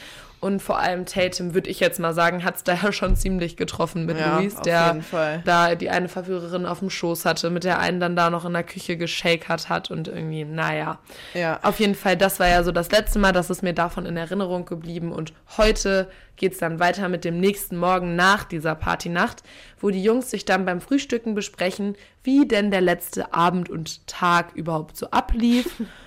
Und 0.44 0.62
vor 0.62 0.78
allem 0.78 1.06
Tatum, 1.06 1.54
würde 1.54 1.70
ich 1.70 1.80
jetzt 1.80 2.02
mal 2.02 2.14
sagen, 2.14 2.44
hat 2.44 2.58
es 2.58 2.66
da 2.66 2.74
ja 2.74 2.92
schon 2.92 3.16
ziemlich 3.16 3.56
getroffen 3.56 4.06
mit 4.06 4.18
ja, 4.18 4.40
Luis, 4.40 4.58
der 4.58 4.98
da 5.46 5.74
die 5.76 5.90
eine 5.90 6.10
Verführerin 6.10 6.66
auf 6.66 6.80
dem 6.80 6.90
Schoß 6.90 7.24
hatte, 7.24 7.50
mit 7.50 7.64
der 7.64 7.80
einen 7.80 8.02
dann 8.02 8.18
da 8.18 8.30
noch 8.30 8.44
in 8.44 8.52
der 8.52 8.64
Küche 8.64 8.98
geschakert 8.98 9.70
hat 9.70 9.90
und 9.90 10.10
irgendwie, 10.10 10.44
naja. 10.44 11.00
Ja. 11.34 11.62
Auf 11.64 11.80
jeden 11.80 11.96
Fall, 11.96 12.18
das 12.18 12.42
war 12.42 12.50
ja 12.50 12.62
so 12.62 12.74
das 12.74 12.92
letzte 12.92 13.20
Mal, 13.20 13.32
das 13.32 13.50
ist 13.50 13.64
mir 13.64 13.72
davon 13.72 14.06
in 14.06 14.18
Erinnerung 14.18 14.66
geblieben. 14.66 15.14
Und 15.14 15.32
heute 15.56 16.10
geht 16.36 16.52
es 16.52 16.58
dann 16.58 16.78
weiter 16.78 17.08
mit 17.08 17.24
dem 17.24 17.40
nächsten 17.40 17.78
Morgen 17.78 18.18
nach 18.18 18.44
dieser 18.44 18.76
Partynacht, 18.76 19.44
wo 19.80 19.92
die 19.92 20.04
Jungs 20.04 20.30
sich 20.30 20.44
dann 20.44 20.66
beim 20.66 20.82
Frühstücken 20.82 21.36
besprechen, 21.36 21.96
wie 22.22 22.46
denn 22.46 22.70
der 22.70 22.82
letzte 22.82 23.34
Abend 23.34 23.70
und 23.70 24.06
Tag 24.08 24.56
überhaupt 24.56 24.98
so 24.98 25.10
ablief. 25.10 25.82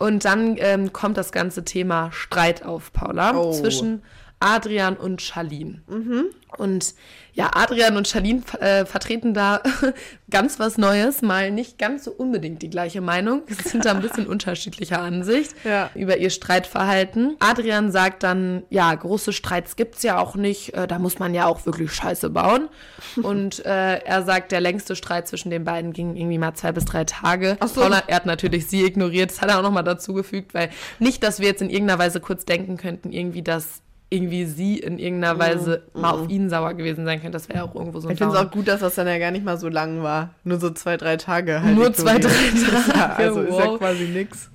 Und 0.00 0.24
dann 0.24 0.56
ähm, 0.58 0.94
kommt 0.94 1.18
das 1.18 1.30
ganze 1.30 1.62
Thema 1.62 2.10
Streit 2.10 2.64
auf, 2.64 2.90
Paula, 2.90 3.36
oh. 3.36 3.52
zwischen 3.52 4.02
Adrian 4.40 4.96
und 4.96 5.20
Charlene. 5.20 5.82
Mhm. 5.88 6.24
Und 6.56 6.94
ja, 7.32 7.50
Adrian 7.54 7.96
und 7.96 8.08
Charlene 8.08 8.42
äh, 8.60 8.84
vertreten 8.84 9.34
da 9.34 9.62
ganz 10.30 10.58
was 10.58 10.78
Neues, 10.78 11.22
mal 11.22 11.50
nicht 11.50 11.78
ganz 11.78 12.04
so 12.04 12.10
unbedingt 12.10 12.60
die 12.62 12.70
gleiche 12.70 13.00
Meinung. 13.00 13.42
Sie 13.46 13.68
sind 13.68 13.84
da 13.84 13.92
ein 13.92 14.02
bisschen 14.02 14.26
unterschiedlicher 14.28 15.00
Ansicht 15.00 15.54
ja. 15.64 15.90
über 15.94 16.18
ihr 16.18 16.30
Streitverhalten. 16.30 17.36
Adrian 17.38 17.92
sagt 17.92 18.24
dann, 18.24 18.64
ja, 18.68 18.92
große 18.94 19.32
Streits 19.32 19.76
gibt's 19.76 20.02
ja 20.02 20.18
auch 20.18 20.34
nicht, 20.34 20.74
äh, 20.74 20.86
da 20.86 20.98
muss 20.98 21.18
man 21.18 21.32
ja 21.34 21.46
auch 21.46 21.64
wirklich 21.66 21.92
Scheiße 21.92 22.30
bauen. 22.30 22.68
Und 23.22 23.64
äh, 23.64 23.98
er 23.98 24.22
sagt, 24.24 24.52
der 24.52 24.60
längste 24.60 24.96
Streit 24.96 25.28
zwischen 25.28 25.50
den 25.50 25.64
beiden 25.64 25.92
ging 25.92 26.16
irgendwie 26.16 26.38
mal 26.38 26.54
zwei 26.54 26.72
bis 26.72 26.84
drei 26.84 27.04
Tage. 27.04 27.56
Ach 27.60 27.68
so. 27.68 27.82
er 27.82 28.16
hat 28.16 28.26
natürlich 28.26 28.66
sie 28.66 28.84
ignoriert, 28.84 29.30
das 29.30 29.40
hat 29.40 29.50
er 29.50 29.58
auch 29.58 29.62
nochmal 29.62 29.84
dazu 29.84 30.14
gefügt, 30.14 30.52
weil 30.52 30.70
nicht, 30.98 31.22
dass 31.22 31.40
wir 31.40 31.46
jetzt 31.46 31.62
in 31.62 31.70
irgendeiner 31.70 31.98
Weise 31.98 32.20
kurz 32.20 32.44
denken 32.44 32.76
könnten, 32.76 33.12
irgendwie, 33.12 33.42
dass 33.42 33.82
irgendwie 34.10 34.44
sie 34.44 34.78
in 34.78 34.98
irgendeiner 34.98 35.38
Weise 35.38 35.82
mm, 35.94 36.00
mal 36.00 36.10
auf 36.10 36.28
ihn 36.28 36.50
sauer 36.50 36.74
gewesen 36.74 37.04
sein 37.04 37.20
könnte. 37.20 37.32
Das 37.32 37.48
wäre 37.48 37.62
auch 37.62 37.74
irgendwo 37.74 38.00
so 38.00 38.08
ein 38.08 38.12
Ich 38.12 38.18
finde 38.18 38.34
es 38.34 38.40
auch 38.40 38.50
gut, 38.50 38.66
dass 38.66 38.80
das 38.80 38.96
dann 38.96 39.06
ja 39.06 39.18
gar 39.18 39.30
nicht 39.30 39.44
mal 39.44 39.56
so 39.56 39.68
lang 39.68 40.02
war. 40.02 40.34
Nur 40.42 40.58
so 40.58 40.70
zwei, 40.70 40.96
drei 40.96 41.16
Tage 41.16 41.62
halt. 41.62 41.76
Nur 41.76 41.92
zwei, 41.92 42.18
drei 42.18 42.28
Tage. 42.28 42.98
Ja, 42.98 43.14
also 43.14 43.40
wow. 43.40 43.48
ist 43.48 43.58
ja 43.58 43.78
quasi 43.78 44.04
nix. 44.04 44.50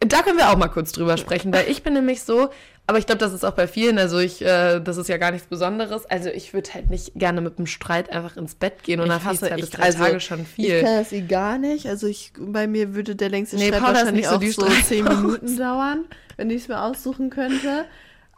Da 0.00 0.22
können 0.22 0.36
wir 0.36 0.50
auch 0.50 0.56
mal 0.56 0.68
kurz 0.68 0.92
drüber 0.92 1.16
sprechen, 1.16 1.52
weil 1.54 1.70
ich 1.70 1.82
bin 1.82 1.94
nämlich 1.94 2.22
so, 2.22 2.50
aber 2.88 2.98
ich 2.98 3.06
glaube, 3.06 3.18
das 3.18 3.32
ist 3.32 3.44
auch 3.44 3.54
bei 3.54 3.66
vielen, 3.66 3.98
also 3.98 4.18
ich, 4.18 4.42
äh, 4.42 4.78
das 4.80 4.96
ist 4.96 5.08
ja 5.08 5.16
gar 5.16 5.32
nichts 5.32 5.48
Besonderes. 5.48 6.04
Also 6.06 6.28
ich 6.28 6.52
würde 6.52 6.74
halt 6.74 6.90
nicht 6.90 7.12
gerne 7.14 7.40
mit 7.40 7.58
einem 7.58 7.66
Streit 7.66 8.10
einfach 8.10 8.36
ins 8.36 8.54
Bett 8.54 8.82
gehen 8.82 9.00
und 9.00 9.08
dann 9.08 9.24
hasse 9.24 9.48
ich 9.56 9.70
drei 9.70 9.84
also, 9.84 9.98
Tage 9.98 10.20
schon 10.20 10.44
viel. 10.44 10.76
Ich 10.76 10.84
kann 10.84 10.96
das 10.98 11.12
eh 11.12 11.22
gar 11.22 11.58
nicht. 11.58 11.86
Also 11.86 12.06
ich, 12.06 12.32
bei 12.38 12.66
mir 12.66 12.94
würde 12.94 13.16
der 13.16 13.30
längste 13.30 13.56
nee, 13.56 13.68
Streit 13.68 13.80
Paula 13.80 13.98
wahrscheinlich 13.98 14.26
so 14.28 14.36
auch 14.36 14.42
so 14.42 14.82
zehn 14.84 15.04
Minuten 15.08 15.56
dauern, 15.56 16.04
wenn 16.36 16.50
ich 16.50 16.62
es 16.62 16.68
mir 16.68 16.82
aussuchen 16.82 17.30
könnte. 17.30 17.86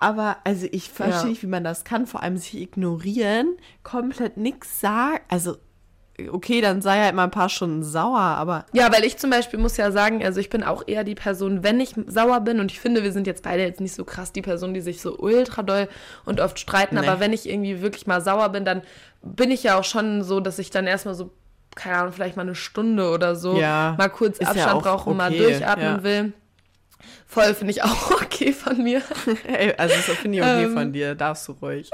Aber 0.01 0.37
also 0.45 0.67
ich 0.71 0.91
verstehe 0.91 1.23
ja. 1.23 1.27
nicht, 1.27 1.43
wie 1.43 1.49
man 1.49 1.65
das 1.65 1.85
kann. 1.85 2.07
Vor 2.07 2.23
allem 2.23 2.37
sich 2.37 2.57
ignorieren, 2.57 3.57
komplett 3.83 4.37
nichts 4.37 4.81
sagen. 4.81 5.19
Also 5.29 5.57
okay, 6.31 6.61
dann 6.61 6.83
sei 6.83 7.01
halt 7.01 7.15
mal 7.15 7.25
ein 7.25 7.31
paar 7.31 7.49
Stunden 7.49 7.85
sauer, 7.85 8.19
aber. 8.19 8.67
Ja, 8.73 8.93
weil 8.93 9.05
ich 9.05 9.19
zum 9.19 9.31
Beispiel 9.31 9.59
muss 9.59 9.77
ja 9.77 9.93
sagen, 9.93 10.25
also 10.25 10.41
ich 10.41 10.51
bin 10.51 10.65
auch 10.65 10.83
eher 10.87 11.05
die 11.05 11.15
Person, 11.15 11.63
wenn 11.63 11.79
ich 11.79 11.95
sauer 12.07 12.41
bin, 12.41 12.59
und 12.59 12.73
ich 12.73 12.81
finde, 12.81 13.05
wir 13.05 13.13
sind 13.13 13.27
jetzt 13.27 13.45
beide 13.45 13.63
jetzt 13.63 13.81
nicht 13.81 13.95
so 13.95 14.05
krass 14.05 14.33
die 14.33 14.43
Person, 14.43 14.75
die 14.75 14.81
sich 14.81 15.01
so 15.01 15.17
ultra 15.17 15.63
doll 15.63 15.89
und 16.25 16.41
oft 16.41 16.59
streiten, 16.59 16.97
nee. 16.97 17.07
aber 17.07 17.21
wenn 17.21 17.33
ich 17.33 17.49
irgendwie 17.49 17.81
wirklich 17.83 18.07
mal 18.07 18.21
sauer 18.21 18.49
bin, 18.49 18.65
dann 18.65 18.83
bin 19.23 19.51
ich 19.51 19.63
ja 19.63 19.79
auch 19.79 19.85
schon 19.85 20.23
so, 20.23 20.41
dass 20.41 20.59
ich 20.59 20.71
dann 20.71 20.87
erstmal 20.87 21.15
so, 21.15 21.31
keine 21.77 21.99
Ahnung, 21.99 22.13
vielleicht 22.13 22.37
mal 22.37 22.43
eine 22.43 22.57
Stunde 22.57 23.11
oder 23.11 23.37
so 23.37 23.57
ja, 23.59 23.95
mal 23.97 24.09
kurz 24.09 24.41
Abstand 24.41 24.59
ja 24.59 24.75
brauche 24.75 25.03
okay. 25.03 25.11
und 25.11 25.17
mal 25.17 25.33
durchatmen 25.33 25.97
ja. 25.97 26.03
will. 26.03 26.33
Voll 27.31 27.53
finde 27.53 27.73
ich 27.73 27.83
auch 27.83 28.11
okay 28.23 28.55
von 28.55 28.83
mir. 28.83 29.03
Ey, 29.47 29.75
also 29.77 29.95
das 29.95 30.17
finde 30.17 30.39
ich 30.39 30.43
okay 30.43 30.65
ähm, 30.65 30.73
von 30.73 30.93
dir, 30.95 31.15
darfst 31.15 31.47
du 31.47 31.53
ruhig. 31.53 31.91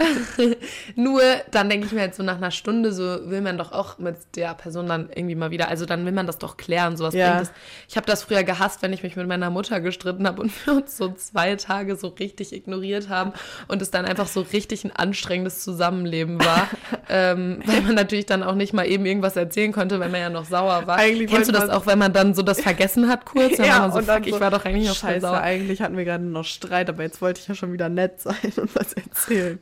Nur 0.95 1.23
dann 1.51 1.69
denke 1.69 1.87
ich 1.87 1.93
mir 1.93 2.03
jetzt 2.03 2.19
so 2.19 2.23
nach 2.23 2.37
einer 2.37 2.53
Stunde, 2.53 2.93
so 2.93 3.03
will 3.03 3.41
man 3.41 3.59
doch 3.59 3.73
auch 3.73 3.99
mit 3.99 4.17
der 4.37 4.55
Person 4.55 4.87
dann 4.87 5.11
irgendwie 5.13 5.35
mal 5.35 5.51
wieder, 5.51 5.69
also 5.69 5.87
dann 5.87 6.07
will 6.07 6.13
man 6.13 6.29
das 6.29 6.39
doch 6.39 6.57
klären, 6.57 6.97
sowas 6.97 7.15
ja. 7.15 7.35
bringt 7.35 7.51
Ich 7.89 7.97
habe 7.97 8.07
das 8.07 8.23
früher 8.23 8.45
gehasst, 8.45 8.83
wenn 8.83 8.93
ich 8.93 9.03
mich 9.03 9.17
mit 9.17 9.27
meiner 9.27 9.51
Mutter 9.51 9.81
gestritten 9.81 10.25
habe 10.25 10.41
und 10.41 10.53
wir 10.67 10.75
uns 10.75 10.97
so 10.97 11.13
zwei 11.13 11.57
Tage 11.57 11.97
so 11.97 12.09
richtig 12.09 12.53
ignoriert 12.53 13.09
haben 13.09 13.33
und 13.67 13.83
es 13.83 13.91
dann 13.91 14.05
einfach 14.05 14.29
so 14.29 14.41
richtig 14.41 14.85
ein 14.85 14.93
anstrengendes 14.93 15.65
Zusammenleben 15.65 16.39
war, 16.39 16.69
ähm, 17.09 17.61
weil 17.67 17.81
man 17.81 17.97
natürlich 17.97 18.27
dann 18.27 18.45
auch 18.45 18.55
nicht 18.55 18.73
mal 18.73 18.87
eben 18.87 19.05
irgendwas 19.05 19.35
erzählen 19.35 19.73
konnte, 19.73 19.99
weil 19.99 20.11
man 20.11 20.21
ja 20.21 20.31
noch 20.31 20.45
sauer 20.45 20.87
war. 20.87 20.97
Eigentlich 20.97 21.29
Kennst 21.29 21.49
du 21.49 21.53
das 21.53 21.71
auch, 21.71 21.87
wenn 21.87 21.99
man 21.99 22.13
dann 22.13 22.35
so 22.35 22.43
das 22.43 22.61
vergessen 22.61 23.09
hat 23.09 23.25
kurz? 23.25 23.59
ja, 23.59 23.91
so, 23.91 23.99
und 23.99 24.05
fuck, 24.05 24.25
so, 24.25 24.31
ich 24.31 24.41
war 24.41 24.53
doch 24.53 24.65
eigentlich 24.65 24.87
noch 24.87 24.95
Scheiße, 24.95 25.24
sauer. 25.29 25.41
eigentlich 25.41 25.81
hatten 25.83 25.97
wir 25.97 26.05
gerade 26.05 26.25
noch 26.25 26.45
Streit, 26.45 26.89
aber 26.89 27.03
jetzt 27.03 27.21
wollte 27.21 27.41
ich 27.41 27.49
ja 27.49 27.55
schon 27.55 27.73
wieder 27.73 27.89
nett 27.89 28.21
sein 28.21 28.53
und 28.57 28.75
was 28.75 28.93
erzählen. 28.93 29.59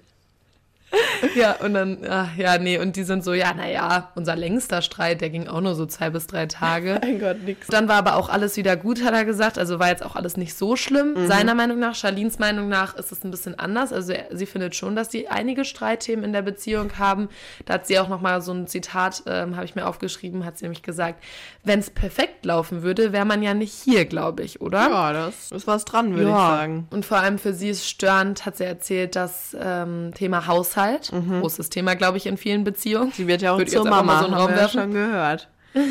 ja, 1.35 1.53
und 1.53 1.75
dann, 1.75 1.99
ach, 2.09 2.37
ja, 2.37 2.59
nee, 2.59 2.79
und 2.79 2.97
die 2.97 3.05
sind 3.05 3.25
so, 3.25 3.33
ja, 3.33 3.55
naja, 3.55 4.11
unser 4.15 4.37
längster 4.37 4.83
Streit, 4.83 5.21
der 5.21 5.31
ging 5.31 5.49
auch 5.49 5.61
nur 5.61 5.75
so 5.75 5.87
zwei 5.87 6.11
bis 6.11 6.27
drei 6.27 6.47
Tage. 6.47 7.01
mein 7.03 7.19
Gott, 7.19 7.43
nix. 7.43 7.67
Dann 7.69 7.89
war 7.89 7.97
aber 7.97 8.17
auch 8.17 8.29
alles 8.29 8.57
wieder 8.57 8.77
gut, 8.77 9.03
hat 9.05 9.15
er 9.15 9.25
gesagt. 9.25 9.59
Also 9.59 9.79
war 9.79 9.89
jetzt 9.89 10.05
auch 10.05 10.17
alles 10.17 10.37
nicht 10.37 10.55
so 10.55 10.77
schlimm. 10.77 11.15
Mhm. 11.15 11.27
Seiner 11.27 11.55
Meinung 11.55 11.79
nach, 11.79 11.95
Charlines 11.95 12.39
Meinung 12.39 12.69
nach, 12.69 12.95
ist 12.97 13.13
es 13.13 13.25
ein 13.25 13.31
bisschen 13.31 13.59
anders. 13.59 13.93
Also 13.93 14.13
er, 14.13 14.27
sie 14.37 14.47
findet 14.47 14.75
schon, 14.75 14.95
dass 14.97 15.11
sie 15.11 15.29
einige 15.29 15.65
Streitthemen 15.65 16.25
in 16.25 16.33
der 16.33 16.43
Beziehung 16.43 16.99
haben. 16.99 17.29
Da 17.65 17.75
hat 17.75 17.87
sie 17.87 17.99
auch 17.99 18.09
nochmal 18.09 18.43
so 18.43 18.53
ein 18.53 18.67
Zitat, 18.67 19.23
ähm, 19.27 19.57
habe 19.57 19.65
ich 19.65 19.75
mir 19.75 19.87
aufgeschrieben, 19.87 20.45
hat 20.45 20.59
sie 20.59 20.65
nämlich 20.65 20.83
gesagt, 20.83 21.23
wenn 21.65 21.79
es 21.79 21.91
perfekt 21.91 22.45
laufen 22.45 22.83
würde, 22.83 23.13
wäre 23.13 23.25
man 23.25 23.43
ja 23.43 23.55
nicht 23.55 23.73
hier, 23.73 24.05
glaube 24.05 24.43
ich, 24.43 24.61
oder? 24.61 24.89
Ja, 24.89 25.13
das 25.13 25.53
ist 25.53 25.67
was 25.67 25.85
dran, 25.85 26.15
würde 26.15 26.31
ja. 26.31 26.37
ich 26.37 26.59
sagen. 26.59 26.89
Und 26.91 27.05
vor 27.05 27.19
allem 27.19 27.39
für 27.39 27.55
sie 27.55 27.71
ist 27.71 27.89
störend, 27.89 28.45
hat 28.45 28.57
sie 28.57 28.65
erzählt, 28.65 29.17
das 29.17 29.57
ähm, 29.59 30.13
Thema 30.15 30.47
Haushalt 30.47 30.82
Haushalt. 30.83 31.12
Mhm. 31.12 31.41
Großes 31.41 31.71
Thema, 31.71 31.95
glaube 31.95 32.19
ich, 32.19 32.27
in 32.27 32.37
vielen 32.37 32.65
Beziehungen. 32.65 33.12
Sie 33.12 33.27
wird 33.27 33.43
ja 33.43 33.53
auch 33.53 33.59
Würde 33.59 33.71
zur 33.71 33.89
Mama, 33.89 34.21
so 34.21 34.27
einen 34.27 34.35
haben 34.35 34.55
wir 34.55 34.62
ja 34.62 34.69
schon 34.69 34.93
gehört. 34.93 35.49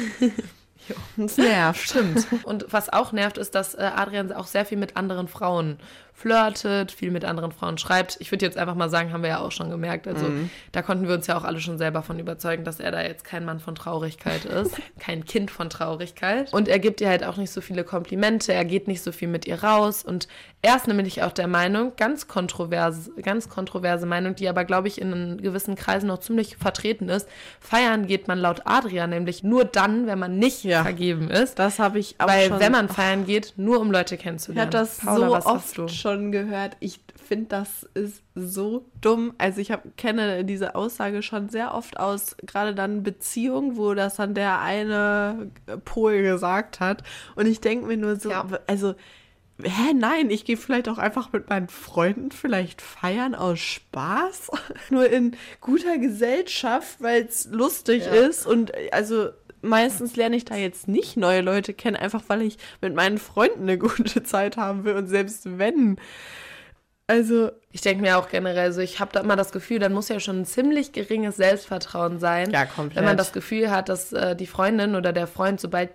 Das 1.16 1.38
nervt. 1.38 1.80
Stimmt. 1.80 2.28
Und 2.44 2.66
was 2.70 2.92
auch 2.92 3.12
nervt, 3.12 3.38
ist, 3.38 3.56
dass 3.56 3.76
äh, 3.76 3.92
Adrian 3.96 4.34
auch 4.34 4.48
sehr 4.48 4.66
viel 4.66 4.78
mit 4.78 4.98
anderen 4.98 5.28
Frauen 5.28 5.78
flirtet, 6.22 6.92
viel 6.92 7.12
mit 7.12 7.26
anderen 7.26 7.52
Frauen 7.52 7.78
schreibt. 7.78 8.18
Ich 8.20 8.32
würde 8.32 8.46
jetzt 8.46 8.58
einfach 8.58 8.76
mal 8.76 8.90
sagen, 8.90 9.12
haben 9.12 9.24
wir 9.24 9.30
ja 9.30 9.40
auch 9.40 9.52
schon 9.52 9.70
gemerkt. 9.70 10.08
Also 10.08 10.28
mhm. 10.28 10.50
da 10.72 10.82
konnten 10.82 11.08
wir 11.08 11.16
uns 11.16 11.28
ja 11.28 11.38
auch 11.38 11.44
alle 11.44 11.60
schon 11.60 11.78
selber 11.78 12.02
von 12.02 12.20
überzeugen, 12.20 12.64
dass 12.64 12.80
er 12.80 12.92
da 12.92 13.02
jetzt 13.02 13.24
kein 13.24 13.46
Mann 13.46 13.60
von 13.60 13.76
Traurigkeit 13.76 14.46
ist, 14.46 14.76
kein 15.00 15.26
Kind 15.26 15.52
von 15.52 15.70
Traurigkeit. 15.70 16.54
Und 16.54 16.68
er 16.68 16.80
gibt 16.80 17.02
ihr 17.02 17.10
halt 17.10 17.24
auch 17.24 17.38
nicht 17.38 17.52
so 17.52 17.62
viele 17.62 17.84
Komplimente, 17.84 18.54
er 18.54 18.66
geht 18.66 18.88
nicht 18.88 19.02
so 19.02 19.12
viel 19.12 19.28
mit 19.28 19.48
ihr 19.48 19.64
raus. 19.64 20.04
Und 20.04 20.28
er 20.62 20.76
ist 20.76 20.88
nämlich 20.88 21.24
auch 21.24 21.32
der 21.32 21.48
Meinung, 21.48 21.94
ganz 21.98 22.28
kontroverse, 22.28 23.12
ganz 23.22 23.50
kontroverse 23.50 24.06
Meinung, 24.06 24.36
die 24.36 24.48
aber, 24.48 24.64
glaube 24.64 24.88
ich, 24.88 25.02
in 25.02 25.42
gewissen 25.42 25.76
Kreisen 25.76 26.08
noch 26.08 26.20
ziemlich 26.20 26.58
vertreten 26.58 27.10
ist. 27.10 27.28
Feiern 27.60 28.06
geht 28.06 28.28
man 28.28 28.38
laut 28.38 28.62
Adrian 28.66 29.10
nämlich 29.10 29.44
nur 29.44 29.66
dann, 29.66 30.08
wenn 30.08 30.20
man 30.20 30.38
nicht 30.38 30.64
ja, 30.64 30.84
vergeben 30.84 31.30
ist. 31.30 31.58
Das 31.58 31.80
habe 31.80 32.00
ich 32.00 32.16
auch 32.20 32.28
Weil 32.28 32.50
schon, 32.50 32.60
wenn 32.60 32.72
man 32.72 32.90
feiern 32.90 33.26
geht, 33.26 33.54
nur 33.58 33.80
um 33.80 33.92
Leute 33.92 34.18
kennenzulernen. 34.18 34.70
Ich 34.72 34.78
habe 34.78 34.88
das 34.88 34.98
Paula, 35.00 35.42
so 35.42 35.48
oft 35.48 35.92
schon 35.92 36.11
schon 36.12 36.32
gehört. 36.32 36.78
Ich 36.80 37.00
finde, 37.16 37.48
das 37.48 37.88
ist 37.94 38.24
so 38.36 38.86
dumm. 39.00 39.34
Also 39.38 39.62
ich 39.62 39.72
hab, 39.72 39.98
kenne 39.98 40.44
diese 40.44 40.76
Aussage 40.76 41.24
schon 41.24 41.50
sehr 41.50 41.74
oft 41.74 42.00
aus, 42.00 42.36
gerade 42.46 42.76
dann 42.76 43.04
Beziehungen, 43.04 43.78
wo 43.78 43.94
das 43.94 44.16
dann 44.16 44.34
der 44.34 44.60
eine 44.60 45.52
Pol 45.86 46.22
gesagt 46.22 46.80
hat. 46.80 47.04
Und 47.36 47.46
ich 47.46 47.62
denke 47.62 47.88
mir 47.88 47.98
nur 47.98 48.18
so, 48.18 48.30
ja. 48.30 48.46
also 48.68 48.96
hä, 49.64 49.94
nein, 49.94 50.30
ich 50.30 50.46
gehe 50.46 50.58
vielleicht 50.58 50.90
auch 50.90 50.98
einfach 50.98 51.32
mit 51.32 51.50
meinen 51.50 51.68
Freunden 51.68 52.32
vielleicht 52.32 52.82
feiern 52.82 53.36
aus 53.36 53.60
Spaß. 53.60 54.50
Nur 54.90 55.10
in 55.10 55.38
guter 55.60 55.98
Gesellschaft, 55.98 56.98
weil 57.00 57.26
es 57.26 57.48
lustig 57.52 58.06
ja. 58.06 58.12
ist. 58.12 58.46
Und 58.46 58.72
also 58.92 59.30
meistens 59.62 60.16
lerne 60.16 60.36
ich 60.36 60.46
da 60.46 60.56
jetzt 60.56 60.88
nicht 60.88 61.18
neue 61.18 61.42
Leute 61.42 61.74
kennen, 61.74 61.96
einfach 61.96 62.24
weil 62.28 62.42
ich 62.42 62.58
mit 62.82 62.96
meinen 62.96 63.18
Freunden 63.18 63.64
eine 63.64 63.78
gute 63.78 64.24
Zeit 64.24 64.58
haben 64.58 64.84
will. 64.84 64.96
Und 64.96 65.08
selbst 65.08 65.58
wenn. 65.58 65.98
Also. 67.08 67.52
Ich 67.74 67.82
denke 67.82 68.02
mir 68.02 68.18
auch 68.18 68.28
generell 68.28 68.74
so, 68.74 68.82
ich 68.82 69.00
habe 69.00 69.12
da 69.14 69.22
immer 69.22 69.38
das 69.38 69.54
Gefühl, 69.54 69.80
dann 69.80 69.94
muss 69.94 70.10
ja 70.10 70.20
schon 70.20 70.42
ein 70.42 70.46
ziemlich 70.46 70.92
geringes 70.92 71.38
Selbstvertrauen 71.38 72.20
sein. 72.20 72.52
Ja, 72.52 72.66
komplett. 72.66 72.98
Wenn 72.98 73.06
man 73.06 73.16
das 73.16 73.32
Gefühl 73.32 73.72
hat, 73.72 73.88
dass 73.88 74.12
äh, 74.12 74.36
die 74.36 74.46
Freundin 74.46 74.96
oder 74.96 75.14
der 75.14 75.26
Freund, 75.26 75.62
sobald 75.62 75.90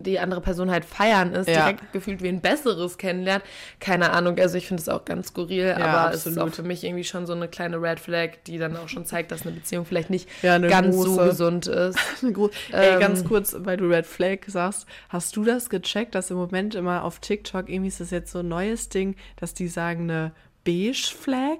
die 0.00 0.18
andere 0.18 0.40
Person 0.40 0.70
halt 0.70 0.84
feiern 0.84 1.34
ist, 1.34 1.48
ja. 1.48 1.60
direkt 1.60 1.92
gefühlt 1.92 2.22
wie 2.22 2.28
ein 2.28 2.40
besseres 2.40 2.98
kennenlernt. 2.98 3.44
Keine 3.78 4.10
Ahnung, 4.10 4.38
also 4.38 4.56
ich 4.56 4.66
finde 4.66 4.80
es 4.80 4.88
auch 4.88 5.04
ganz 5.04 5.28
skurril, 5.28 5.66
ja, 5.66 5.76
aber 5.76 6.00
absolut. 6.08 6.14
es 6.14 6.26
ist 6.26 6.38
auch 6.38 6.54
für 6.54 6.62
mich 6.62 6.84
irgendwie 6.84 7.04
schon 7.04 7.26
so 7.26 7.34
eine 7.34 7.48
kleine 7.48 7.80
Red 7.80 8.00
Flag, 8.00 8.30
die 8.46 8.58
dann 8.58 8.76
auch 8.76 8.88
schon 8.88 9.04
zeigt, 9.04 9.30
dass 9.30 9.42
eine 9.42 9.52
Beziehung 9.52 9.84
vielleicht 9.84 10.10
nicht 10.10 10.28
ja, 10.42 10.58
ganz 10.58 10.96
große. 10.96 11.10
so 11.10 11.16
gesund 11.24 11.66
ist. 11.66 11.98
Ey, 12.22 12.94
ähm, 12.94 13.00
ganz 13.00 13.24
kurz, 13.24 13.54
weil 13.58 13.76
du 13.76 13.86
Red 13.86 14.06
Flag 14.06 14.38
sagst, 14.46 14.86
hast 15.08 15.36
du 15.36 15.44
das 15.44 15.68
gecheckt, 15.70 16.14
dass 16.14 16.30
im 16.30 16.36
Moment 16.36 16.74
immer 16.74 17.04
auf 17.04 17.20
TikTok, 17.20 17.68
irgendwie 17.68 17.88
ist 17.88 18.00
das 18.00 18.10
jetzt 18.10 18.32
so 18.32 18.40
ein 18.40 18.48
neues 18.48 18.88
Ding, 18.88 19.16
dass 19.36 19.54
die 19.54 19.68
sagen 19.68 20.10
eine 20.10 20.32
Beige 20.64 21.14
Flag? 21.18 21.58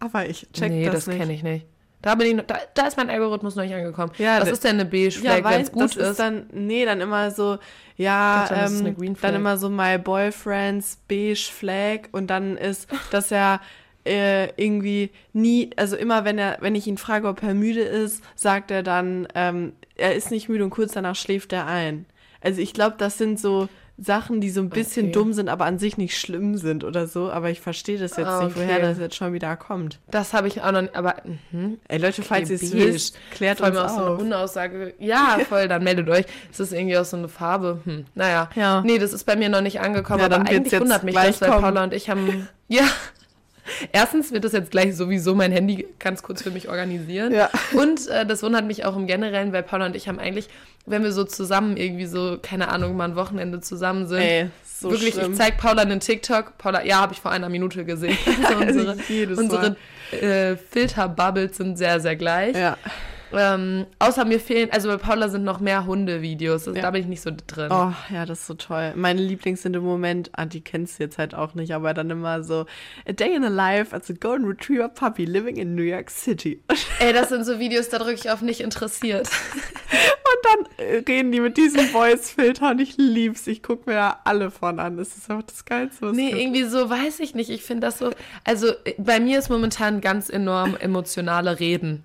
Aber 0.00 0.28
ich 0.28 0.48
check 0.52 0.70
nee, 0.70 0.84
das, 0.84 0.94
das 0.94 1.06
nicht. 1.06 1.14
Nee, 1.14 1.18
das 1.18 1.26
kenne 1.26 1.34
ich 1.34 1.42
nicht. 1.42 1.71
Da, 2.02 2.14
bin 2.16 2.38
ich, 2.38 2.46
da, 2.46 2.58
da 2.74 2.86
ist 2.86 2.96
mein 2.96 3.08
Algorithmus 3.08 3.54
noch 3.54 3.62
nicht 3.62 3.74
angekommen. 3.74 4.12
Ja, 4.18 4.40
Was 4.40 4.50
ist 4.50 4.64
denn 4.64 4.80
eine 4.80 4.84
beige 4.84 5.12
Flag, 5.12 5.38
ja, 5.38 5.50
wenn 5.50 5.60
es 5.60 5.72
gut 5.72 5.96
das 5.96 6.10
ist? 6.10 6.18
dann, 6.18 6.46
nee, 6.52 6.84
dann 6.84 7.00
immer 7.00 7.30
so, 7.30 7.58
ja, 7.96 8.46
dachte, 8.48 8.74
ähm, 8.74 9.16
dann 9.20 9.34
immer 9.36 9.56
so 9.56 9.70
my 9.70 9.98
boyfriend's 9.98 10.98
beige 11.08 11.48
Flag 11.50 12.08
und 12.10 12.28
dann 12.28 12.56
ist 12.56 12.88
das 13.10 13.30
ja 13.30 13.60
äh, 14.04 14.48
irgendwie 14.60 15.10
nie, 15.32 15.70
also 15.76 15.96
immer 15.96 16.24
wenn 16.24 16.38
er, 16.38 16.58
wenn 16.60 16.74
ich 16.74 16.86
ihn 16.86 16.98
frage, 16.98 17.28
ob 17.28 17.42
er 17.42 17.54
müde 17.54 17.82
ist, 17.82 18.22
sagt 18.34 18.70
er 18.70 18.82
dann, 18.82 19.28
ähm, 19.34 19.74
er 19.96 20.14
ist 20.14 20.30
nicht 20.30 20.48
müde 20.48 20.64
und 20.64 20.70
kurz 20.70 20.92
danach 20.92 21.16
schläft 21.16 21.52
er 21.52 21.66
ein. 21.66 22.06
Also 22.40 22.60
ich 22.60 22.74
glaube, 22.74 22.96
das 22.98 23.18
sind 23.18 23.38
so 23.38 23.68
Sachen, 23.98 24.40
die 24.40 24.50
so 24.50 24.60
ein 24.60 24.70
bisschen 24.70 25.06
okay. 25.06 25.12
dumm 25.12 25.32
sind, 25.32 25.48
aber 25.48 25.64
an 25.66 25.78
sich 25.78 25.96
nicht 25.96 26.18
schlimm 26.18 26.56
sind 26.56 26.82
oder 26.82 27.06
so. 27.06 27.30
Aber 27.30 27.50
ich 27.50 27.60
verstehe 27.60 27.98
das 27.98 28.16
jetzt 28.16 28.28
okay. 28.28 28.46
nicht, 28.46 28.56
woher 28.56 28.80
das 28.80 28.98
jetzt 28.98 29.14
schon 29.14 29.32
wieder 29.32 29.56
kommt. 29.56 29.98
Das 30.10 30.32
habe 30.32 30.48
ich 30.48 30.62
auch 30.62 30.72
noch 30.72 30.82
nicht, 30.82 30.96
aber 30.96 31.16
mh. 31.52 31.74
Ey 31.88 31.98
Leute, 31.98 32.22
falls 32.22 32.50
ihr 32.50 32.56
es 32.56 32.72
wisst, 32.72 33.16
klärt 33.30 33.58
voll 33.58 33.70
uns 33.70 33.78
auf. 33.78 33.90
so 33.90 34.04
eine 34.04 34.16
Unaussage. 34.16 34.94
Ja, 34.98 35.38
voll, 35.48 35.68
dann 35.68 35.84
meldet 35.84 36.08
euch. 36.08 36.24
Es 36.50 36.60
ist 36.60 36.72
irgendwie 36.72 36.96
auch 36.96 37.04
so 37.04 37.16
eine 37.16 37.28
Farbe. 37.28 37.80
Hm. 37.84 38.06
Naja. 38.14 38.50
Ja. 38.54 38.82
Nee, 38.82 38.98
das 38.98 39.12
ist 39.12 39.24
bei 39.24 39.36
mir 39.36 39.48
noch 39.48 39.60
nicht 39.60 39.80
angekommen, 39.80 40.20
ja, 40.20 40.26
aber 40.26 40.48
eigentlich 40.48 40.78
wundert 40.80 41.04
mich 41.04 41.14
das, 41.14 41.40
weil 41.40 41.50
Paula 41.50 41.84
und 41.84 41.94
ich 41.94 42.10
haben. 42.10 42.48
Ja. 42.68 42.88
Erstens 43.92 44.32
wird 44.32 44.44
das 44.44 44.52
jetzt 44.52 44.70
gleich 44.70 44.96
sowieso 44.96 45.34
mein 45.34 45.52
Handy 45.52 45.86
ganz 45.98 46.22
kurz 46.22 46.42
für 46.42 46.50
mich 46.50 46.68
organisieren. 46.68 47.32
Ja. 47.32 47.50
Und 47.74 48.08
äh, 48.08 48.26
das 48.26 48.42
wundert 48.42 48.64
mich 48.64 48.84
auch 48.84 48.96
im 48.96 49.06
Generellen, 49.06 49.52
weil 49.52 49.62
Paula 49.62 49.86
und 49.86 49.96
ich 49.96 50.08
haben 50.08 50.18
eigentlich, 50.18 50.48
wenn 50.84 51.02
wir 51.02 51.12
so 51.12 51.24
zusammen 51.24 51.76
irgendwie 51.76 52.06
so, 52.06 52.38
keine 52.42 52.68
Ahnung, 52.68 52.96
mal 52.96 53.10
ein 53.10 53.16
Wochenende 53.16 53.60
zusammen 53.60 54.06
sind. 54.06 54.20
Ey, 54.20 54.50
so 54.64 54.90
wirklich, 54.90 55.14
schlimm. 55.14 55.32
ich 55.32 55.38
zeig 55.38 55.58
Paula 55.58 55.82
einen 55.82 56.00
TikTok. 56.00 56.58
Paula, 56.58 56.84
ja, 56.84 56.96
habe 56.96 57.12
ich 57.12 57.20
vor 57.20 57.30
einer 57.30 57.48
Minute 57.48 57.84
gesehen. 57.84 58.18
Also 58.44 58.60
unsere 58.60 58.96
unsere 59.36 59.76
äh, 60.10 60.56
Filterbubbles 60.56 61.56
sind 61.56 61.78
sehr, 61.78 62.00
sehr 62.00 62.16
gleich. 62.16 62.56
Ja. 62.56 62.76
Ähm, 63.36 63.86
außer 63.98 64.24
mir 64.24 64.40
fehlen, 64.40 64.68
also 64.72 64.88
bei 64.88 64.96
Paula 64.96 65.28
sind 65.28 65.44
noch 65.44 65.60
mehr 65.60 65.86
Hundevideos. 65.86 66.66
Also 66.68 66.76
ja. 66.76 66.82
Da 66.82 66.90
bin 66.90 67.02
ich 67.02 67.08
nicht 67.08 67.20
so 67.22 67.30
drin. 67.46 67.68
Oh, 67.70 67.92
ja, 68.12 68.26
das 68.26 68.40
ist 68.40 68.46
so 68.46 68.54
toll. 68.54 68.92
Meine 68.96 69.22
Lieblings 69.22 69.62
sind 69.62 69.74
im 69.74 69.82
Moment, 69.82 70.30
ah, 70.34 70.44
die 70.46 70.60
kennst 70.60 70.98
du 70.98 71.04
jetzt 71.04 71.18
halt 71.18 71.34
auch 71.34 71.54
nicht, 71.54 71.74
aber 71.74 71.94
dann 71.94 72.10
immer 72.10 72.42
so 72.42 72.66
A 73.08 73.12
Day 73.12 73.34
in 73.34 73.44
a 73.44 73.48
Life 73.48 73.94
as 73.94 74.10
a 74.10 74.14
Golden 74.18 74.46
Retriever 74.46 74.88
Puppy 74.88 75.24
living 75.24 75.56
in 75.56 75.74
New 75.74 75.82
York 75.82 76.10
City. 76.10 76.62
Ey, 76.98 77.12
das 77.12 77.28
sind 77.30 77.44
so 77.44 77.58
Videos, 77.58 77.88
da 77.88 77.98
drücke 77.98 78.14
ich 78.14 78.30
auf 78.30 78.42
nicht 78.42 78.60
interessiert. 78.60 79.28
und 79.92 80.66
dann 80.78 80.86
äh, 80.86 81.02
reden 81.08 81.32
die 81.32 81.40
mit 81.40 81.56
diesem 81.56 81.86
Voice-Filter 81.86 82.70
und 82.70 82.80
ich 82.80 82.96
lieb's. 82.96 83.46
Ich 83.46 83.62
gucke 83.62 83.88
mir 83.90 83.96
da 83.96 84.20
alle 84.24 84.50
von 84.50 84.78
an. 84.78 84.96
Das 84.96 85.16
ist 85.16 85.30
einfach 85.30 85.44
das 85.44 85.64
Geilste, 85.64 86.08
was 86.08 86.16
Nee, 86.16 86.28
gibt. 86.30 86.40
irgendwie 86.40 86.64
so, 86.64 86.88
weiß 86.88 87.20
ich 87.20 87.34
nicht. 87.34 87.50
Ich 87.50 87.62
finde 87.62 87.86
das 87.86 87.98
so, 87.98 88.10
also 88.44 88.68
äh, 88.84 88.94
bei 88.98 89.20
mir 89.20 89.38
ist 89.38 89.48
momentan 89.50 90.00
ganz 90.00 90.28
enorm 90.28 90.76
emotionale 90.76 91.58
Reden. 91.60 92.02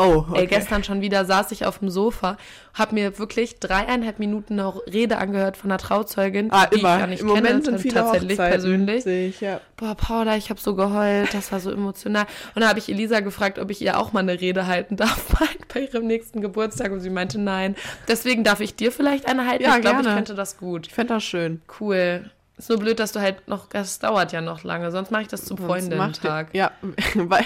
Oh, 0.00 0.24
okay. 0.30 0.40
Ey, 0.40 0.46
gestern 0.46 0.82
schon 0.82 1.02
wieder 1.02 1.26
saß 1.26 1.52
ich 1.52 1.66
auf 1.66 1.80
dem 1.80 1.90
Sofa, 1.90 2.38
habe 2.72 2.94
mir 2.94 3.18
wirklich 3.18 3.60
dreieinhalb 3.60 4.18
Minuten 4.18 4.54
noch 4.54 4.80
Rede 4.86 5.18
angehört 5.18 5.58
von 5.58 5.70
einer 5.70 5.78
Trauzeugin, 5.78 6.50
ah, 6.50 6.66
die 6.66 6.78
immer. 6.78 6.94
ich 6.94 7.00
ja 7.00 7.06
nicht 7.06 7.20
Im 7.20 7.28
kenne, 7.28 7.40
Moment 7.40 7.64
sind 7.66 7.80
viele 7.80 7.94
tatsächlich 7.94 8.38
persönlich. 8.38 9.04
Ich, 9.04 9.40
ja. 9.42 9.60
Boah, 9.76 9.94
Paula, 9.94 10.36
ich 10.36 10.48
habe 10.48 10.58
so 10.58 10.74
geheult, 10.74 11.34
das 11.34 11.52
war 11.52 11.60
so 11.60 11.70
emotional. 11.70 12.24
Und 12.54 12.62
da 12.62 12.68
habe 12.68 12.78
ich 12.78 12.88
Elisa 12.88 13.20
gefragt, 13.20 13.58
ob 13.58 13.70
ich 13.70 13.82
ihr 13.82 13.98
auch 13.98 14.12
mal 14.12 14.20
eine 14.20 14.40
Rede 14.40 14.66
halten 14.66 14.96
darf 14.96 15.36
bei 15.74 15.80
ihrem 15.80 16.06
nächsten 16.06 16.40
Geburtstag 16.40 16.92
und 16.92 17.00
sie 17.00 17.10
meinte 17.10 17.38
nein. 17.38 17.76
Deswegen 18.08 18.42
darf 18.42 18.60
ich 18.60 18.74
dir 18.74 18.92
vielleicht 18.92 19.26
eine 19.26 19.46
halten. 19.46 19.64
Ja, 19.64 19.76
ich 19.76 19.82
glaube, 19.82 20.00
ich 20.00 20.06
könnte 20.06 20.34
das 20.34 20.56
gut. 20.56 20.86
Ich 20.86 20.94
fände 20.94 21.14
das 21.14 21.24
schön. 21.24 21.60
Cool. 21.78 22.30
Ist 22.56 22.68
nur 22.68 22.78
blöd, 22.78 23.00
dass 23.00 23.12
du 23.12 23.20
halt 23.20 23.48
noch, 23.48 23.68
das 23.68 24.00
dauert 24.00 24.32
ja 24.32 24.42
noch 24.42 24.64
lange, 24.64 24.90
sonst 24.90 25.10
mache 25.10 25.22
ich 25.22 25.28
das 25.28 25.46
zum 25.46 25.56
Freundinnen-Tag. 25.56 26.48
Ja, 26.54 26.72
weil 27.14 27.44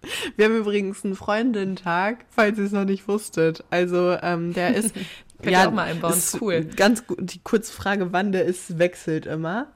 wir 0.36 0.44
haben 0.44 0.56
übrigens 0.56 1.04
einen 1.04 1.14
Freundentag, 1.14 2.24
falls 2.30 2.58
ihr 2.58 2.64
es 2.64 2.72
noch 2.72 2.84
nicht 2.84 3.08
wusstet. 3.08 3.64
Also 3.70 4.16
ähm, 4.22 4.52
der 4.52 4.74
ist 4.74 4.94
Könnt 5.42 5.52
ja 5.52 5.68
auch 5.68 5.72
mal 5.72 5.84
einbauen, 5.84 6.14
ist 6.14 6.40
cool. 6.40 6.64
Ganz 6.64 7.06
gut. 7.06 7.18
Die 7.20 7.38
Kurzfrage, 7.38 8.12
wann 8.12 8.32
der 8.32 8.44
ist, 8.44 8.78
wechselt 8.78 9.26
immer. 9.26 9.68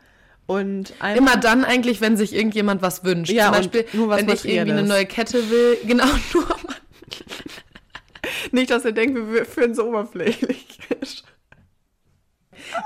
Und 0.46 0.92
immer 1.14 1.36
dann 1.36 1.64
eigentlich, 1.64 2.00
wenn 2.00 2.16
sich 2.16 2.34
irgendjemand 2.34 2.82
was 2.82 3.04
wünscht. 3.04 3.30
Ja, 3.30 3.46
Zum 3.46 3.54
Beispiel, 3.54 3.84
nur 3.92 4.08
was 4.08 4.20
wenn 4.20 4.28
ich 4.28 4.44
irgendwie 4.44 4.72
eine 4.72 4.82
neue 4.82 5.06
Kette 5.06 5.50
will. 5.50 5.78
Genau, 5.86 6.06
nur. 6.34 6.46
Nicht, 8.50 8.70
dass 8.70 8.84
ihr 8.84 8.92
denkt, 8.92 9.16
wir 9.32 9.44
führen 9.44 9.74
so 9.74 9.86
oberflächlich 9.86 10.78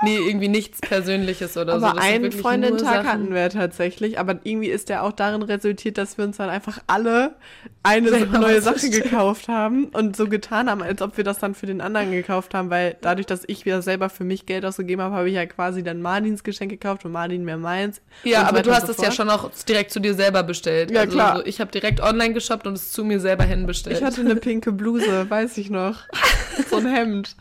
nee, 0.03 0.17
irgendwie 0.17 0.47
nichts 0.47 0.79
Persönliches 0.81 1.57
oder 1.57 1.73
aber 1.73 1.79
so. 1.79 1.85
Aber 1.87 2.01
einen 2.01 2.31
Freundentag 2.31 3.05
hatten 3.05 3.33
wir 3.33 3.49
tatsächlich, 3.49 4.19
aber 4.19 4.39
irgendwie 4.43 4.69
ist 4.69 4.89
der 4.89 5.03
auch 5.03 5.11
darin 5.11 5.41
resultiert, 5.41 5.97
dass 5.97 6.17
wir 6.17 6.25
uns 6.25 6.37
dann 6.37 6.49
einfach 6.49 6.79
alle 6.87 7.35
eine 7.83 8.09
Selber 8.09 8.39
neue 8.39 8.61
Sache 8.61 8.89
gekauft 8.89 9.47
haben 9.47 9.85
und 9.85 10.15
so 10.15 10.27
getan 10.27 10.69
haben, 10.69 10.81
als 10.81 11.01
ob 11.01 11.17
wir 11.17 11.23
das 11.23 11.39
dann 11.39 11.55
für 11.55 11.65
den 11.65 11.81
anderen 11.81 12.11
gekauft 12.11 12.53
haben, 12.53 12.69
weil 12.69 12.97
dadurch, 13.01 13.25
dass 13.25 13.43
ich 13.47 13.65
wieder 13.65 13.81
selber 13.81 14.09
für 14.09 14.23
mich 14.23 14.45
Geld 14.45 14.65
ausgegeben 14.65 15.01
habe, 15.01 15.15
habe 15.15 15.29
ich 15.29 15.35
ja 15.35 15.45
quasi 15.45 15.83
dann 15.83 16.01
Martins 16.01 16.43
Geschenk 16.43 16.71
gekauft 16.71 17.05
und 17.05 17.11
Martin 17.11 17.45
mir 17.45 17.57
meins. 17.57 18.01
Ja, 18.23 18.43
aber 18.43 18.61
du 18.61 18.73
hast 18.73 18.89
es 18.89 18.97
ja 18.97 19.11
schon 19.11 19.29
auch 19.29 19.49
direkt 19.67 19.91
zu 19.91 19.99
dir 19.99 20.13
selber 20.13 20.43
bestellt. 20.43 20.91
Ja, 20.91 21.01
also, 21.01 21.13
klar. 21.13 21.37
So, 21.37 21.45
ich 21.45 21.61
habe 21.61 21.71
direkt 21.71 22.01
online 22.01 22.33
geshoppt 22.33 22.67
und 22.67 22.73
es 22.73 22.91
zu 22.91 23.03
mir 23.03 23.19
selber 23.19 23.43
hinbestellt. 23.43 23.97
Ich 23.97 24.03
hatte 24.03 24.21
eine 24.21 24.35
pinke 24.35 24.71
Bluse, 24.71 25.29
weiß 25.29 25.57
ich 25.57 25.69
noch. 25.69 26.03
so 26.69 26.77
ein 26.77 26.87
Hemd. 26.87 27.35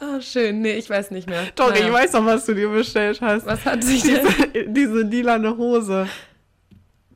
Oh, 0.00 0.20
schön. 0.20 0.60
Nee, 0.60 0.74
ich 0.74 0.88
weiß 0.88 1.10
nicht 1.10 1.28
mehr. 1.28 1.42
Doch, 1.56 1.70
naja. 1.70 1.86
ich 1.86 1.92
weiß 1.92 2.12
noch, 2.12 2.24
was 2.24 2.46
du 2.46 2.54
dir 2.54 2.68
bestellt 2.68 3.20
hast. 3.20 3.46
Was 3.46 3.64
hat 3.64 3.82
sich 3.82 4.02
denn? 4.02 4.26
Diese, 4.74 5.00
lilane 5.02 5.56
Hose. 5.56 6.06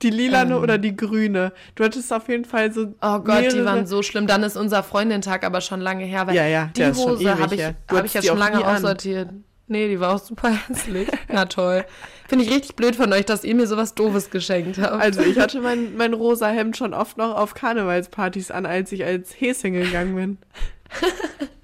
Die 0.02 0.10
lilane 0.10 0.54
ähm. 0.54 0.62
oder 0.62 0.78
die 0.78 0.96
grüne. 0.96 1.52
Du 1.76 1.84
hattest 1.84 2.12
auf 2.12 2.28
jeden 2.28 2.44
Fall 2.44 2.72
so. 2.72 2.94
Oh 3.00 3.20
Gott, 3.20 3.52
die 3.52 3.64
waren 3.64 3.86
so 3.86 4.02
schlimm. 4.02 4.26
Dann 4.26 4.42
ist 4.42 4.56
unser 4.56 4.82
Freundentag 4.82 5.44
aber 5.44 5.60
schon 5.60 5.80
lange 5.80 6.04
her. 6.04 6.26
Weil 6.26 6.34
ja, 6.34 6.46
ja, 6.46 6.70
die 6.76 6.86
Hose 6.86 7.38
habe 7.38 7.54
ich, 7.54 7.64
hab 7.64 8.04
ich 8.04 8.14
ja 8.14 8.22
schon 8.22 8.38
lange 8.38 8.66
aussortiert. 8.66 9.28
Nee, 9.68 9.88
die 9.88 10.00
war 10.00 10.16
auch 10.16 10.18
super 10.18 10.50
hässlich. 10.68 11.08
Na 11.28 11.44
toll. 11.44 11.84
Finde 12.28 12.44
ich 12.44 12.50
richtig 12.50 12.74
blöd 12.74 12.96
von 12.96 13.12
euch, 13.12 13.26
dass 13.26 13.44
ihr 13.44 13.54
mir 13.54 13.66
sowas 13.66 13.94
Doofes 13.94 14.30
geschenkt 14.30 14.78
habt. 14.78 15.00
Also 15.00 15.22
ich 15.22 15.38
hatte 15.38 15.60
mein, 15.60 15.96
mein 15.96 16.14
rosa 16.14 16.48
Hemd 16.48 16.76
schon 16.76 16.94
oft 16.94 17.16
noch 17.16 17.36
auf 17.36 17.54
Karnevalspartys 17.54 18.50
an, 18.50 18.66
als 18.66 18.90
ich 18.90 19.04
als 19.04 19.32
Häschen 19.40 19.72
gegangen 19.72 20.16
bin. 20.16 20.38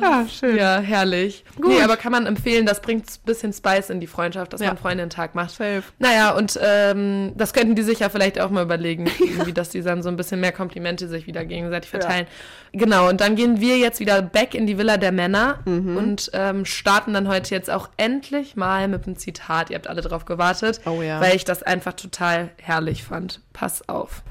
Ja, 0.00 0.26
schön. 0.28 0.56
Ja, 0.56 0.78
herrlich. 0.78 1.44
Gut. 1.56 1.68
Nee, 1.68 1.82
aber 1.82 1.96
kann 1.96 2.12
man 2.12 2.26
empfehlen, 2.26 2.66
das 2.66 2.80
bringt 2.80 3.06
ein 3.06 3.24
bisschen 3.24 3.52
Spice 3.52 3.90
in 3.90 4.00
die 4.00 4.06
Freundschaft, 4.06 4.52
dass 4.52 4.60
ja. 4.60 4.68
man 4.68 4.78
Freundin-Tag 4.78 5.34
macht. 5.34 5.50
Safe. 5.50 5.82
Naja, 5.98 6.32
und 6.32 6.58
ähm, 6.62 7.32
das 7.36 7.52
könnten 7.52 7.74
die 7.74 7.82
sich 7.82 8.00
ja 8.00 8.08
vielleicht 8.08 8.40
auch 8.40 8.50
mal 8.50 8.64
überlegen, 8.64 9.06
irgendwie, 9.18 9.52
dass 9.52 9.70
die 9.70 9.82
dann 9.82 10.02
so 10.02 10.08
ein 10.08 10.16
bisschen 10.16 10.40
mehr 10.40 10.52
Komplimente 10.52 11.08
sich 11.08 11.26
wieder 11.26 11.44
gegenseitig 11.44 11.90
verteilen. 11.90 12.26
Ja. 12.72 12.80
Genau, 12.80 13.08
und 13.08 13.20
dann 13.20 13.36
gehen 13.36 13.60
wir 13.60 13.78
jetzt 13.78 14.00
wieder 14.00 14.22
back 14.22 14.54
in 14.54 14.66
die 14.66 14.78
Villa 14.78 14.96
der 14.96 15.12
Männer 15.12 15.60
mhm. 15.64 15.96
und 15.96 16.30
ähm, 16.34 16.64
starten 16.64 17.14
dann 17.14 17.28
heute 17.28 17.54
jetzt 17.54 17.70
auch 17.70 17.88
endlich 17.96 18.56
mal 18.56 18.88
mit 18.88 19.06
einem 19.06 19.16
Zitat. 19.16 19.70
Ihr 19.70 19.76
habt 19.76 19.88
alle 19.88 20.02
drauf 20.02 20.24
gewartet, 20.24 20.80
oh, 20.86 21.02
ja. 21.02 21.20
weil 21.20 21.36
ich 21.36 21.44
das 21.44 21.62
einfach 21.62 21.94
total 21.94 22.50
herrlich 22.58 23.04
fand. 23.04 23.40
Pass 23.52 23.88
auf. 23.88 24.22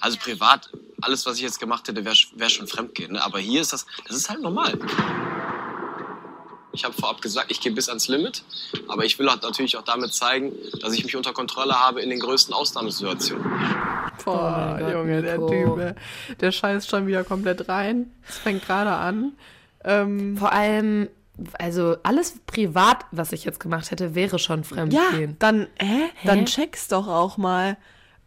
Also 0.00 0.18
privat, 0.18 0.70
alles, 1.00 1.26
was 1.26 1.36
ich 1.36 1.42
jetzt 1.42 1.60
gemacht 1.60 1.88
hätte, 1.88 2.04
wäre 2.04 2.16
wär 2.34 2.48
schon 2.48 2.66
Fremdgehen. 2.66 3.12
Ne? 3.12 3.24
Aber 3.24 3.38
hier 3.38 3.60
ist 3.60 3.72
das, 3.72 3.86
das 4.06 4.16
ist 4.16 4.28
halt 4.28 4.42
normal. 4.42 4.78
Ich 6.72 6.84
habe 6.84 6.92
vorab 6.94 7.22
gesagt, 7.22 7.50
ich 7.50 7.60
gehe 7.60 7.72
bis 7.72 7.88
ans 7.88 8.06
Limit. 8.08 8.44
Aber 8.88 9.04
ich 9.04 9.18
will 9.18 9.30
halt 9.30 9.42
natürlich 9.42 9.76
auch 9.78 9.82
damit 9.82 10.12
zeigen, 10.12 10.52
dass 10.82 10.92
ich 10.92 11.04
mich 11.04 11.16
unter 11.16 11.32
Kontrolle 11.32 11.74
habe 11.80 12.02
in 12.02 12.10
den 12.10 12.20
größten 12.20 12.52
Ausnahmesituationen. 12.52 13.44
Boah, 14.24 14.78
Oh 14.82 14.90
Junge, 14.90 15.22
der 15.22 15.38
Nico. 15.38 15.48
Typ, 15.48 15.78
ey. 15.78 15.94
der 16.40 16.52
scheißt 16.52 16.90
schon 16.90 17.06
wieder 17.06 17.24
komplett 17.24 17.68
rein. 17.68 18.12
Es 18.28 18.36
fängt 18.38 18.66
gerade 18.66 18.90
an. 18.92 19.32
Ähm, 19.84 20.36
Vor 20.36 20.52
allem, 20.52 21.08
also 21.58 21.96
alles 22.02 22.40
privat, 22.46 23.06
was 23.10 23.32
ich 23.32 23.44
jetzt 23.44 23.60
gemacht 23.60 23.90
hätte, 23.90 24.14
wäre 24.14 24.38
schon 24.38 24.60
ja, 24.62 24.64
Fremdgehen. 24.64 25.36
dann, 25.38 25.68
hä? 25.78 26.10
Dann 26.24 26.44
check's 26.46 26.88
doch 26.88 27.08
auch 27.08 27.36
mal. 27.38 27.76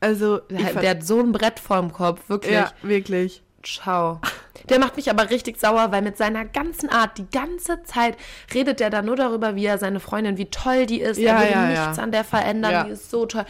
Also, 0.01 0.37
Der, 0.49 0.89
hat 0.91 1.03
so 1.03 1.19
ein 1.19 1.31
Brett 1.31 1.59
vorm 1.59 1.91
Kopf, 1.91 2.29
wirklich. 2.29 2.53
ja, 2.53 2.71
wirklich. 2.81 3.43
Ciao. 3.63 4.21
Der 4.69 4.79
macht 4.79 4.95
mich 4.97 5.09
aber 5.09 5.29
richtig 5.29 5.59
sauer, 5.59 5.91
weil 5.91 6.01
mit 6.01 6.15
seiner 6.17 6.45
ganzen 6.45 6.89
Art, 6.89 7.17
die 7.17 7.29
ganze 7.29 7.83
Zeit 7.83 8.15
redet 8.53 8.79
der 8.79 8.89
da 8.89 9.01
nur 9.01 9.15
darüber, 9.15 9.55
wie 9.55 9.65
er 9.65 9.77
seine 9.77 9.99
Freundin, 9.99 10.37
wie 10.37 10.45
toll 10.45 10.85
die 10.85 11.01
ist. 11.01 11.17
Ja, 11.17 11.33
er 11.33 11.39
will 11.41 11.51
ja, 11.51 11.65
nichts 11.65 11.97
ja. 11.97 12.03
an 12.03 12.11
der 12.11 12.23
verändern, 12.23 12.71
Ja. 12.71 12.83
die 12.83 12.91
ist 12.91 13.09
so 13.09 13.25
toll. 13.25 13.45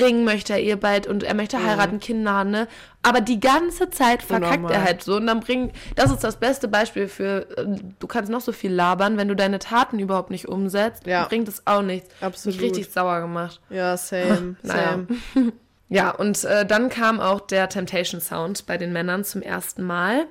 Ring 0.00 0.24
möchte 0.24 0.52
er 0.54 0.60
ihr 0.60 0.76
bald 0.78 1.06
und 1.06 1.22
er 1.22 1.34
möchte 1.34 1.62
heiraten, 1.64 2.00
Kinder 2.00 2.32
haben, 2.32 2.50
ne? 2.50 2.66
Aber 3.02 3.20
die 3.20 3.38
ganze 3.40 3.88
Zeit 3.90 4.22
verkackt 4.22 4.70
er 4.70 4.82
halt 4.82 5.02
so. 5.02 5.16
Und 5.16 5.26
dann 5.26 5.40
bringt, 5.40 5.74
das 5.94 6.10
ist 6.10 6.24
das 6.24 6.36
beste 6.36 6.68
Beispiel 6.68 7.08
für, 7.08 7.46
äh, 7.56 7.66
du 7.98 8.06
kannst 8.06 8.30
noch 8.30 8.40
so 8.40 8.52
viel 8.52 8.72
labern, 8.72 9.16
wenn 9.16 9.28
du 9.28 9.36
deine 9.36 9.58
Taten 9.60 9.98
überhaupt 9.98 10.30
nicht 10.30 10.48
umsetzt, 10.48 11.06
Ja. 11.06 11.24
bringt 11.26 11.48
es 11.48 11.66
auch 11.66 11.82
nichts. 11.82 12.08
Absolut. 12.20 12.56
Mich 12.60 12.70
richtig 12.70 12.92
sauer 12.92 13.20
gemacht. 13.20 13.60
Ja, 13.70 13.96
same, 13.96 14.56
Naja. 14.62 14.98
same. 15.34 15.52
Ja, 15.94 16.10
und 16.10 16.42
äh, 16.42 16.66
dann 16.66 16.88
kam 16.88 17.20
auch 17.20 17.40
der 17.40 17.68
Temptation 17.68 18.20
Sound 18.20 18.66
bei 18.66 18.76
den 18.78 18.92
Männern 18.92 19.22
zum 19.22 19.42
ersten 19.42 19.84
Mal. 19.84 20.26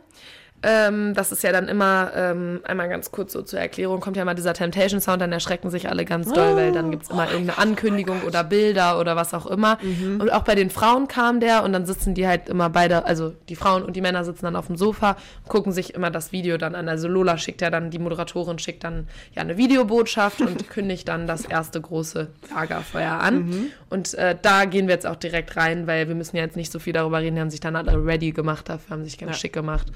Ähm, 0.63 1.13
das 1.13 1.31
ist 1.33 1.43
ja 1.43 1.51
dann 1.51 1.67
immer, 1.67 2.11
ähm, 2.15 2.61
einmal 2.63 2.87
ganz 2.87 3.11
kurz 3.11 3.33
so 3.33 3.41
zur 3.41 3.59
Erklärung, 3.59 3.99
kommt 3.99 4.15
ja 4.15 4.23
mal 4.23 4.33
dieser 4.33 4.53
Temptation 4.53 5.01
Sound, 5.01 5.21
dann 5.21 5.31
erschrecken 5.33 5.69
sich 5.69 5.89
alle 5.89 6.05
ganz 6.05 6.31
doll, 6.31 6.55
weil 6.55 6.71
dann 6.71 6.89
gibt's 6.89 7.09
immer 7.09 7.29
irgendeine 7.29 7.57
Ankündigung 7.59 8.21
oder 8.23 8.43
Bilder 8.43 8.99
oder 8.99 9.15
was 9.15 9.33
auch 9.33 9.45
immer. 9.45 9.77
Und 10.19 10.31
auch 10.31 10.43
bei 10.43 10.55
den 10.55 10.69
Frauen 10.69 11.07
kam 11.09 11.39
der 11.41 11.63
und 11.63 11.73
dann 11.73 11.85
sitzen 11.85 12.13
die 12.13 12.27
halt 12.27 12.47
immer 12.47 12.69
beide, 12.69 13.05
also 13.05 13.33
die 13.49 13.55
Frauen 13.55 13.83
und 13.83 13.95
die 13.95 14.01
Männer 14.01 14.23
sitzen 14.23 14.45
dann 14.45 14.55
auf 14.55 14.67
dem 14.67 14.77
Sofa, 14.77 15.17
gucken 15.47 15.73
sich 15.73 15.93
immer 15.93 16.09
das 16.11 16.31
Video 16.31 16.57
dann 16.57 16.75
an. 16.75 16.87
Also 16.87 17.07
Lola 17.07 17.37
schickt 17.37 17.61
ja 17.61 17.69
dann, 17.69 17.89
die 17.91 17.99
Moderatorin 17.99 18.57
schickt 18.57 18.83
dann 18.83 19.07
ja 19.35 19.41
eine 19.41 19.57
Videobotschaft 19.57 20.39
und 20.41 20.69
kündigt 20.69 21.07
dann 21.09 21.27
das 21.27 21.43
erste 21.45 21.81
große 21.81 22.27
Lagerfeuer 22.55 23.11
an. 23.11 23.71
Und 23.89 24.13
äh, 24.13 24.35
da 24.41 24.65
gehen 24.65 24.87
wir 24.87 24.93
jetzt 24.95 25.05
auch 25.07 25.17
direkt 25.17 25.57
rein, 25.57 25.87
weil 25.87 26.07
wir 26.07 26.15
müssen 26.15 26.37
ja 26.37 26.43
jetzt 26.43 26.55
nicht 26.55 26.71
so 26.71 26.79
viel 26.79 26.93
darüber 26.93 27.19
reden, 27.19 27.35
die 27.35 27.41
haben 27.41 27.49
sich 27.49 27.59
dann 27.59 27.75
alle 27.75 27.93
ready 28.05 28.31
gemacht 28.31 28.69
dafür, 28.69 28.91
haben 28.95 29.03
sich 29.03 29.17
ganz 29.17 29.31
Ja. 29.33 29.37
schick 29.37 29.53
gemacht 29.53 29.87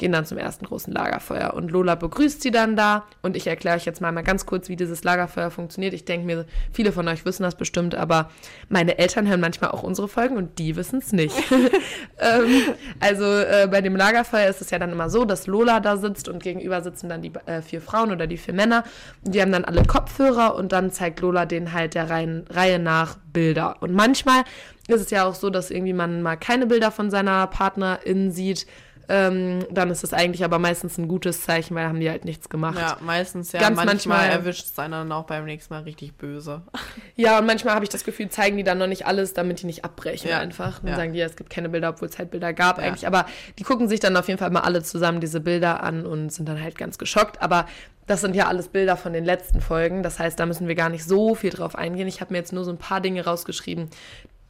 gehen 0.00 0.12
dann 0.12 0.24
zum 0.24 0.38
ersten 0.38 0.64
großen 0.64 0.92
Lagerfeuer. 0.92 1.52
Und 1.54 1.70
Lola 1.70 1.94
begrüßt 1.94 2.42
sie 2.42 2.50
dann 2.50 2.74
da. 2.74 3.04
Und 3.22 3.36
ich 3.36 3.46
erkläre 3.46 3.76
euch 3.76 3.84
jetzt 3.84 4.00
mal, 4.00 4.10
mal 4.10 4.22
ganz 4.22 4.46
kurz, 4.46 4.68
wie 4.68 4.74
dieses 4.74 5.04
Lagerfeuer 5.04 5.50
funktioniert. 5.50 5.92
Ich 5.92 6.06
denke 6.06 6.26
mir, 6.26 6.46
viele 6.72 6.90
von 6.90 7.06
euch 7.06 7.24
wissen 7.24 7.42
das 7.44 7.54
bestimmt, 7.54 7.94
aber 7.94 8.30
meine 8.68 8.98
Eltern 8.98 9.28
hören 9.28 9.40
manchmal 9.40 9.70
auch 9.70 9.82
unsere 9.82 10.08
Folgen 10.08 10.36
und 10.36 10.58
die 10.58 10.74
wissen 10.74 11.00
es 11.00 11.12
nicht. 11.12 11.36
ähm, 12.18 12.62
also 12.98 13.24
äh, 13.24 13.68
bei 13.70 13.82
dem 13.82 13.94
Lagerfeuer 13.94 14.48
ist 14.48 14.62
es 14.62 14.70
ja 14.70 14.78
dann 14.78 14.90
immer 14.90 15.10
so, 15.10 15.26
dass 15.26 15.46
Lola 15.46 15.80
da 15.80 15.98
sitzt 15.98 16.28
und 16.28 16.42
gegenüber 16.42 16.80
sitzen 16.80 17.10
dann 17.10 17.20
die 17.20 17.32
äh, 17.44 17.60
vier 17.60 17.82
Frauen 17.82 18.10
oder 18.10 18.26
die 18.26 18.38
vier 18.38 18.54
Männer. 18.54 18.84
Die 19.22 19.40
haben 19.42 19.52
dann 19.52 19.66
alle 19.66 19.82
Kopfhörer 19.84 20.54
und 20.54 20.72
dann 20.72 20.90
zeigt 20.90 21.20
Lola 21.20 21.44
denen 21.44 21.74
halt 21.74 21.94
der 21.94 22.08
Reihen, 22.08 22.46
Reihe 22.48 22.78
nach 22.78 23.16
Bilder. 23.32 23.76
Und 23.80 23.92
manchmal 23.92 24.44
ist 24.88 25.02
es 25.02 25.10
ja 25.10 25.24
auch 25.24 25.34
so, 25.34 25.50
dass 25.50 25.70
irgendwie 25.70 25.92
man 25.92 26.22
mal 26.22 26.36
keine 26.36 26.66
Bilder 26.66 26.90
von 26.90 27.10
seiner 27.10 27.46
Partnerin 27.46 28.32
sieht. 28.32 28.66
Ähm, 29.12 29.66
dann 29.72 29.90
ist 29.90 30.04
es 30.04 30.12
eigentlich 30.12 30.44
aber 30.44 30.60
meistens 30.60 30.96
ein 30.96 31.08
gutes 31.08 31.42
Zeichen, 31.42 31.74
weil 31.74 31.84
haben 31.86 31.98
die 31.98 32.08
halt 32.08 32.24
nichts 32.24 32.48
gemacht. 32.48 32.78
Ja, 32.78 32.96
meistens 33.00 33.50
ja. 33.50 33.58
Ganz 33.58 33.76
manchmal, 33.76 34.18
manchmal- 34.18 34.30
erwischt 34.30 34.66
es 34.66 34.78
einen 34.78 34.92
dann 34.92 35.10
auch 35.12 35.24
beim 35.24 35.44
nächsten 35.46 35.74
Mal 35.74 35.82
richtig 35.82 36.14
böse. 36.16 36.62
Ja, 37.16 37.38
und 37.38 37.44
manchmal 37.46 37.74
habe 37.74 37.84
ich 37.84 37.90
das 37.90 38.04
Gefühl, 38.04 38.28
zeigen 38.30 38.56
die 38.56 38.64
dann 38.64 38.78
noch 38.78 38.86
nicht 38.86 39.04
alles, 39.06 39.34
damit 39.34 39.60
die 39.60 39.66
nicht 39.66 39.84
abbrechen 39.84 40.30
Ja. 40.30 40.38
einfach. 40.38 40.78
Dann 40.78 40.90
Ja. 40.90 40.96
sagen 40.96 41.12
die, 41.12 41.18
ja, 41.18 41.26
es 41.26 41.36
gibt 41.36 41.50
keine 41.50 41.68
Bilder, 41.68 41.90
obwohl 41.90 42.08
es 42.08 42.18
halt 42.18 42.30
Bilder 42.30 42.52
gab 42.54 42.78
Ja. 42.78 42.84
eigentlich. 42.84 43.06
Aber 43.06 43.26
die 43.58 43.62
gucken 43.64 43.88
sich 43.88 44.00
dann 44.00 44.16
auf 44.16 44.28
jeden 44.28 44.38
Fall 44.38 44.50
mal 44.50 44.60
alle 44.60 44.82
zusammen 44.82 45.20
diese 45.20 45.40
Bilder 45.40 45.82
an 45.82 46.06
und 46.06 46.32
sind 46.32 46.48
dann 46.48 46.62
halt 46.62 46.78
ganz 46.78 46.96
geschockt. 46.96 47.42
Aber 47.42 47.66
das 48.06 48.22
sind 48.22 48.34
ja 48.34 48.46
alles 48.46 48.68
Bilder 48.68 48.96
von 48.96 49.12
den 49.12 49.24
letzten 49.24 49.60
Folgen. 49.60 50.02
Das 50.02 50.18
heißt, 50.18 50.40
da 50.40 50.46
müssen 50.46 50.66
wir 50.66 50.74
gar 50.74 50.88
nicht 50.88 51.04
so 51.04 51.34
viel 51.34 51.50
drauf 51.50 51.76
eingehen. 51.76 52.08
Ich 52.08 52.20
habe 52.20 52.32
mir 52.32 52.38
jetzt 52.38 52.52
nur 52.52 52.64
so 52.64 52.70
ein 52.70 52.78
paar 52.78 53.00
Dinge 53.00 53.24
rausgeschrieben, 53.24 53.88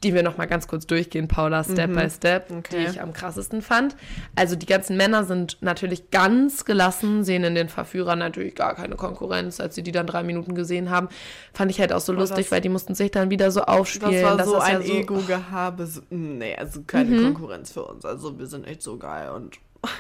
die 0.03 0.15
wir 0.15 0.23
noch 0.23 0.39
mal 0.39 0.47
ganz 0.47 0.67
kurz 0.67 0.87
durchgehen, 0.87 1.29
Paula, 1.29 1.63
Step 1.63 1.93
by 1.95 2.09
Step, 2.09 2.49
die 2.49 2.53
Mhm. 2.55 2.59
Okay. 2.61 2.87
ich 2.91 3.01
am 3.03 3.13
krassesten 3.13 3.61
fand. 3.63 3.97
Also 4.35 4.57
die 4.57 4.65
ganzen 4.67 4.97
Männer 4.97 5.25
sind 5.25 5.59
natürlich 5.61 6.11
ganz 6.11 6.65
gelassen, 6.65 7.23
sehen 7.23 7.45
in 7.45 7.55
den 7.55 7.69
Verführern 7.69 8.19
natürlich 8.19 8.55
gar 8.55 8.75
keine 8.75 8.97
Konkurrenz. 8.97 9.61
Als 9.61 9.75
sie 9.75 9.83
die 9.83 9.93
dann 9.93 10.07
drei 10.07 10.23
Minuten 10.23 10.55
gesehen 10.55 10.89
haben, 10.91 11.09
fand 11.53 11.71
ich 11.71 11.81
halt 11.81 11.93
auch 11.93 12.01
so 12.01 12.13
lustig, 12.13 12.47
das- 12.47 12.53
weil 12.53 12.61
die 12.63 12.69
mussten 12.71 12.95
sich 12.95 13.11
dann 13.11 13.29
wieder 13.31 13.51
so 13.51 13.63
aufspielen. 13.63 14.23
Das 14.39 14.39
war 14.39 14.45
so 14.47 14.57
ist 14.57 14.63
ein 14.65 14.81
ja 14.81 14.87
so- 14.87 14.93
Ego-Gehabe. 14.95 15.87
So, 15.87 16.01
nee, 16.11 16.57
also 16.57 16.81
keine 16.87 17.11
Mhm. 17.11 17.23
Konkurrenz 17.35 17.71
für 17.73 17.85
uns. 17.85 18.05
Also 18.07 18.39
wir 18.39 18.47
sind 18.47 18.67
echt 18.67 18.83
so 18.83 18.97
geil 18.97 19.31
und 19.31 19.59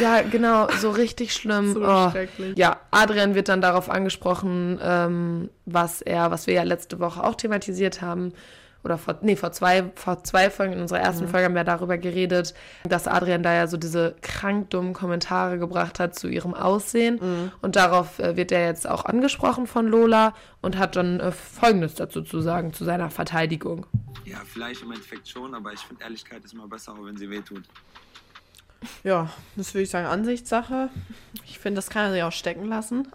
Ja, 0.00 0.22
genau, 0.22 0.68
so 0.80 0.90
richtig 0.90 1.34
schlimm. 1.34 1.74
so 1.74 1.82
oh. 1.84 2.10
schrecklich. 2.10 2.56
Ja, 2.56 2.78
Adrian 2.90 3.34
wird 3.34 3.48
dann 3.48 3.60
darauf 3.60 3.90
angesprochen, 3.90 4.78
ähm, 4.82 5.50
was 5.66 6.00
er, 6.00 6.30
was 6.30 6.46
wir 6.46 6.54
ja 6.54 6.62
letzte 6.62 7.00
Woche 7.00 7.22
auch 7.22 7.34
thematisiert 7.34 8.00
haben. 8.00 8.32
Oder 8.84 8.98
vor, 8.98 9.16
nee, 9.22 9.34
vor 9.36 9.50
zwei, 9.52 9.90
vor 9.94 10.22
zwei 10.24 10.50
Folgen, 10.50 10.74
in 10.74 10.80
unserer 10.80 10.98
Mhm. 10.98 11.04
ersten 11.04 11.28
Folge 11.28 11.46
haben 11.46 11.54
wir 11.54 11.64
darüber 11.64 11.96
geredet, 11.96 12.52
dass 12.86 13.08
Adrian 13.08 13.42
da 13.42 13.54
ja 13.54 13.66
so 13.66 13.76
diese 13.78 14.14
krank 14.20 14.70
dummen 14.70 14.92
Kommentare 14.92 15.58
gebracht 15.58 15.98
hat 15.98 16.14
zu 16.18 16.28
ihrem 16.28 16.52
Aussehen. 16.54 17.18
Mhm. 17.20 17.52
Und 17.62 17.76
darauf 17.76 18.18
äh, 18.18 18.36
wird 18.36 18.52
er 18.52 18.66
jetzt 18.66 18.86
auch 18.88 19.06
angesprochen 19.06 19.66
von 19.66 19.86
Lola 19.88 20.34
und 20.60 20.76
hat 20.78 20.96
dann 20.96 21.18
äh, 21.20 21.32
Folgendes 21.32 21.94
dazu 21.94 22.20
zu 22.22 22.40
sagen, 22.42 22.72
zu 22.74 22.84
seiner 22.84 23.08
Verteidigung. 23.10 23.86
Ja, 24.26 24.36
vielleicht 24.44 24.82
im 24.82 24.92
Endeffekt 24.92 25.28
schon, 25.28 25.54
aber 25.54 25.72
ich 25.72 25.80
finde 25.80 26.04
Ehrlichkeit 26.04 26.44
ist 26.44 26.52
immer 26.52 26.68
besser, 26.68 26.92
auch 26.92 27.04
wenn 27.06 27.16
sie 27.16 27.30
wehtut. 27.30 27.62
Ja, 29.02 29.30
das 29.56 29.72
würde 29.72 29.84
ich 29.84 29.90
sagen, 29.90 30.06
Ansichtssache. 30.06 30.90
Ich 31.46 31.58
finde, 31.58 31.76
das 31.78 31.88
kann 31.88 32.06
er 32.06 32.12
sich 32.12 32.22
auch 32.22 32.32
stecken 32.32 32.66
lassen. 32.68 33.08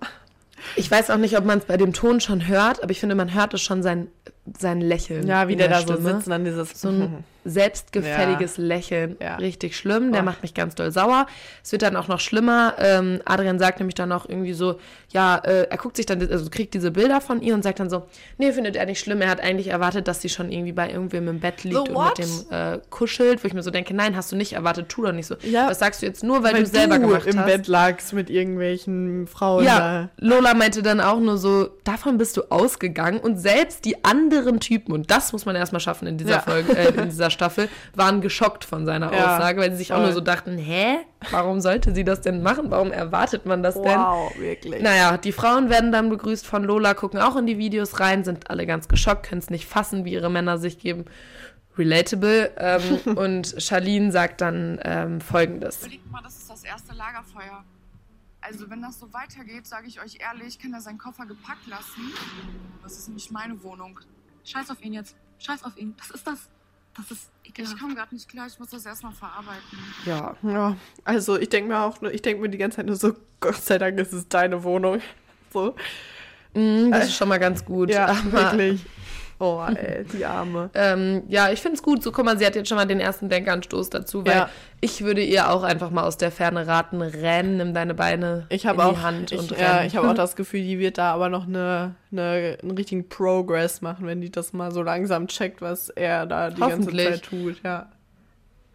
Ich 0.75 0.89
weiß 0.91 1.10
auch 1.10 1.17
nicht, 1.17 1.38
ob 1.38 1.45
man 1.45 1.60
es 1.60 1.65
bei 1.65 1.77
dem 1.77 1.93
Ton 1.93 2.19
schon 2.19 2.47
hört, 2.47 2.82
aber 2.84 2.91
ich 2.91 2.99
finde, 2.99 3.15
man 3.15 3.34
hört 3.34 3.53
es 3.53 3.62
schon 3.62 3.82
sein, 3.82 4.08
sein 4.57 4.81
Lächeln. 4.81 5.27
Ja, 5.27 5.47
wie 5.47 5.53
in 5.53 5.57
der 5.59 5.67
da 5.69 5.81
so 5.81 5.93
Stimme. 5.93 6.13
sitzt 6.13 6.27
und 6.27 6.31
dann 6.31 6.45
dieses. 6.45 6.69
So 6.81 6.89
ein 6.89 7.23
selbstgefälliges 7.45 8.58
Lächeln. 8.58 9.15
Ja. 9.21 9.36
Richtig 9.36 9.75
schlimm. 9.78 10.12
Der 10.12 10.21
Oh. 10.21 10.25
macht 10.25 10.41
mich 10.41 10.54
ganz 10.54 10.75
doll 10.75 10.91
sauer. 10.91 11.28
Es 11.63 11.71
wird 11.71 11.82
dann 11.82 11.95
auch 11.95 12.08
noch 12.08 12.19
schlimmer. 12.19 12.75
Ähm, 12.80 13.21
Adrian 13.25 13.60
sagt 13.60 13.80
nämlich 13.80 13.95
dann 13.95 14.12
auch 14.12 14.28
irgendwie 14.28 14.54
so, 14.54 14.80
ja, 15.12 15.38
äh, 15.38 15.63
er 15.69 15.78
guckt 15.78 15.97
sich 15.97 16.06
dann, 16.06 16.21
also 16.30 16.49
kriegt 16.49 16.73
diese 16.73 16.91
Bilder 16.91 17.21
von 17.21 17.41
ihr 17.41 17.54
und 17.54 17.63
sagt 17.63 17.80
dann 17.80 17.89
so, 17.89 18.06
nee, 18.38 18.52
findet 18.52 18.75
er 18.75 18.86
nicht 18.86 18.99
schlimm. 18.99 19.21
Er 19.21 19.30
hat 19.30 19.41
eigentlich 19.41 19.67
erwartet, 19.67 20.08
dass 20.08 20.21
sie 20.21 20.30
schon 20.30 20.52
irgendwie 20.52 20.71
bei 20.73 20.89
irgendwem 20.91 21.28
im 21.28 21.39
Bett 21.39 21.63
liegt 21.63 21.75
So 21.75 21.84
und 21.84 21.93
what? 21.95 22.17
mit 22.19 22.28
dem 22.28 22.45
äh, 22.52 22.80
kuschelt, 22.89 23.43
wo 23.43 23.47
ich 23.47 23.54
mir 23.54 23.63
so 23.63 23.71
denke, 23.71 23.93
nein, 23.93 24.15
hast 24.15 24.32
du 24.32 24.36
nicht 24.36 24.54
erwartet, 24.54 24.89
tu 24.89 25.04
doch 25.04 25.12
nicht 25.12 25.28
so. 25.28 25.36
Ja. 25.43 25.67
Das 25.69 25.80
sagst 25.80 26.02
du 26.02 26.06
jetzt 26.06 26.23
nur, 26.23 26.43
weil, 26.43 26.54
du 26.54 26.62
es 26.62 26.71
selber 26.71 26.99
gemacht 26.99 27.25
im 27.25 27.39
hast. 27.39 27.45
Bett 27.45 27.67
lagst 27.67 28.13
mit 28.13 28.30
irgendwelchen 28.30 29.28
Frauen. 29.28 29.63
Ja, 29.63 30.10
Lola 30.17 30.54
meinte 30.54 30.84
dann 30.84 30.99
auch 31.02 31.19
nur 31.19 31.38
so, 31.38 31.69
davon 31.84 32.17
bist 32.17 32.38
du 32.38 32.43
ausgegangen 32.49 33.19
und 33.19 33.38
selbst 33.38 33.86
die 33.86 34.04
anderen 34.04 34.60
Typen, 34.60 34.93
und 34.93 35.10
das 35.10 35.32
muss 35.34 35.45
man 35.45 35.56
erstmal 35.56 35.80
schaffen 35.80 36.08
in 36.08 36.17
dieser 36.17 36.30
Ja. 36.32 36.39
Folge, 36.41 36.78
äh, 36.78 36.89
in 36.89 37.06
dieser 37.10 37.28
Staffel, 37.29 37.69
waren 37.95 38.21
geschockt 38.21 38.63
von 38.65 38.85
seiner 38.85 39.13
Ja, 39.13 39.35
Aussage, 39.37 39.59
weil 39.61 39.71
sie 39.71 39.77
sich 39.77 39.91
auch 39.93 39.97
voll. 39.97 40.05
nur 40.05 40.13
so 40.13 40.21
dachten, 40.21 40.57
hä? 40.57 40.97
Warum 41.31 41.59
sollte 41.61 41.93
sie 41.93 42.03
das 42.03 42.21
denn 42.21 42.41
machen? 42.43 42.71
Warum 42.71 42.91
erwartet 42.91 43.45
man 43.45 43.63
das 43.63 43.75
Da. 43.75 43.81
denn? 43.81 43.99
Wow, 43.99 44.37
wirklich. 44.39 44.81
Naja, 44.81 45.17
die 45.17 45.31
Frauen 45.31 45.69
werden 45.69 45.91
dann 45.91 46.09
begrüßt 46.09 46.45
von 46.47 46.63
Lola, 46.63 46.93
gucken 46.93 47.19
auch 47.19 47.35
in 47.35 47.45
die 47.45 47.57
Videos 47.57 47.99
rein, 47.99 48.23
sind 48.23 48.49
alle 48.49 48.65
ganz 48.65 48.87
geschockt, 48.87 49.27
können 49.27 49.39
es 49.39 49.49
nicht 49.49 49.65
fassen, 49.67 50.05
wie 50.05 50.13
ihre 50.13 50.29
Männer 50.29 50.57
sich 50.57 50.79
geben. 50.79 51.05
Relatable. 51.77 52.51
Ähm, 52.57 52.99
und 53.17 53.55
Charlene 53.57 54.11
sagt 54.11 54.41
dann 54.41 54.79
ähm, 54.83 55.21
folgendes. 55.21 55.79
Überlegt 55.81 56.11
mal, 56.11 56.21
das 56.23 56.37
ist 56.37 56.49
das 56.49 56.63
erste 56.63 56.93
Lagerfeuer. 56.93 57.63
Also 58.41 58.69
wenn 58.69 58.81
das 58.81 58.99
so 58.99 59.11
weitergeht, 59.13 59.67
sage 59.67 59.87
ich 59.87 60.01
euch 60.01 60.17
ehrlich, 60.21 60.59
kann 60.59 60.73
er 60.73 60.81
seinen 60.81 60.97
Koffer 60.97 61.25
gepackt 61.25 61.67
lassen. 61.67 62.13
Das 62.83 62.93
ist 62.97 63.07
nämlich 63.07 63.31
meine 63.31 63.61
Wohnung. 63.63 63.99
Scheiß 64.45 64.69
auf 64.71 64.81
ihn 64.81 64.93
jetzt. 64.93 65.15
Scheiß 65.39 65.63
auf 65.65 65.77
ihn. 65.77 65.93
Das 65.97 66.09
ist 66.11 66.25
das. 66.25 66.49
Das 66.99 67.12
ist 67.17 67.29
ekelhaft. 67.45 67.75
Ich 67.75 67.81
komme 67.81 67.95
gerade 67.95 68.13
nicht 68.13 68.27
klar, 68.29 68.47
ich 68.47 68.59
muss 68.59 68.69
das 68.69 68.85
erstmal 68.85 69.13
verarbeiten. 69.13 69.77
Ja, 70.05 70.35
Ja, 70.43 70.75
also 71.03 71.38
ich 71.39 71.49
denke 71.49 71.69
mir 71.69 71.79
auch, 71.79 71.99
nur- 72.01 72.13
ich 72.13 72.21
denke 72.21 72.41
mir 72.41 72.49
die 72.49 72.57
ganze 72.57 72.77
Zeit 72.77 72.85
nur 72.85 72.95
so, 72.95 73.13
Gott 73.39 73.55
sei 73.55 73.77
Dank 73.77 73.97
ist 73.99 74.13
es 74.13 74.27
deine 74.27 74.63
Wohnung. 74.63 75.01
So. 75.53 75.75
mm, 76.53 76.91
das 76.91 77.05
ist 77.05 77.15
schon 77.15 77.27
mal 77.29 77.39
ganz 77.39 77.63
gut. 77.65 77.89
Ja, 77.89 78.07
aber- 78.07 78.31
wirklich. 78.31 78.85
Oh, 79.41 79.63
ey, 79.73 80.04
die 80.04 80.25
Arme. 80.25 80.69
Ähm, 80.73 81.23
ja, 81.30 81.49
ich 81.49 81.62
finde 81.62 81.78
es 81.78 81.82
gut. 81.84 82.04
So, 82.04 82.12
guck 82.12 82.25
mal, 82.25 82.38
sie 82.38 82.45
hat 82.45 82.56
jetzt 82.56 82.67
schon 82.67 82.75
mal 82.75 82.86
den 82.86 82.99
ersten 82.99 83.30
Denkanstoß 83.30 83.89
dazu, 83.89 84.25
weil 84.25 84.34
Ja. 84.36 84.49
ich 84.82 85.02
würde 85.02 85.23
ihr 85.23 85.49
auch 85.49 85.63
einfach 85.63 85.91
mal 85.91 86.04
aus 86.04 86.17
der 86.17 86.30
Ferne 86.30 86.67
raten, 86.67 87.02
renn, 87.02 87.56
nimm 87.56 87.73
deine 87.73 87.93
Beine 87.93 88.47
Ich 88.49 88.65
in 88.65 88.69
habe 88.69 88.80
die 88.82 88.84
auch, 88.84 89.02
Hand 89.02 89.32
ich, 89.32 89.39
und 89.39 89.52
ja, 89.52 89.78
renn. 89.78 89.88
ich 89.88 89.95
habe 89.95 90.10
auch 90.10 90.13
das 90.25 90.36
Gefühl, 90.36 90.62
die 90.63 90.78
wird 90.78 90.97
da 90.97 91.13
aber 91.13 91.30
noch 91.30 91.47
eine, 91.47 91.95
eine, 92.12 92.58
einen 92.62 92.71
richtigen 92.71 93.08
Progress 93.08 93.80
machen, 93.82 94.06
wenn 94.08 94.19
die 94.19 94.30
das 94.30 94.52
mal 94.52 94.73
so 94.73 94.82
langsam 94.84 95.28
checkt, 95.28 95.62
was 95.62 95.88
er 95.88 96.25
da 96.25 96.49
die 96.49 96.60
ganze. 96.60 96.91
Zeit 96.93 97.23
tut. 97.23 97.62
Ja. 97.63 97.88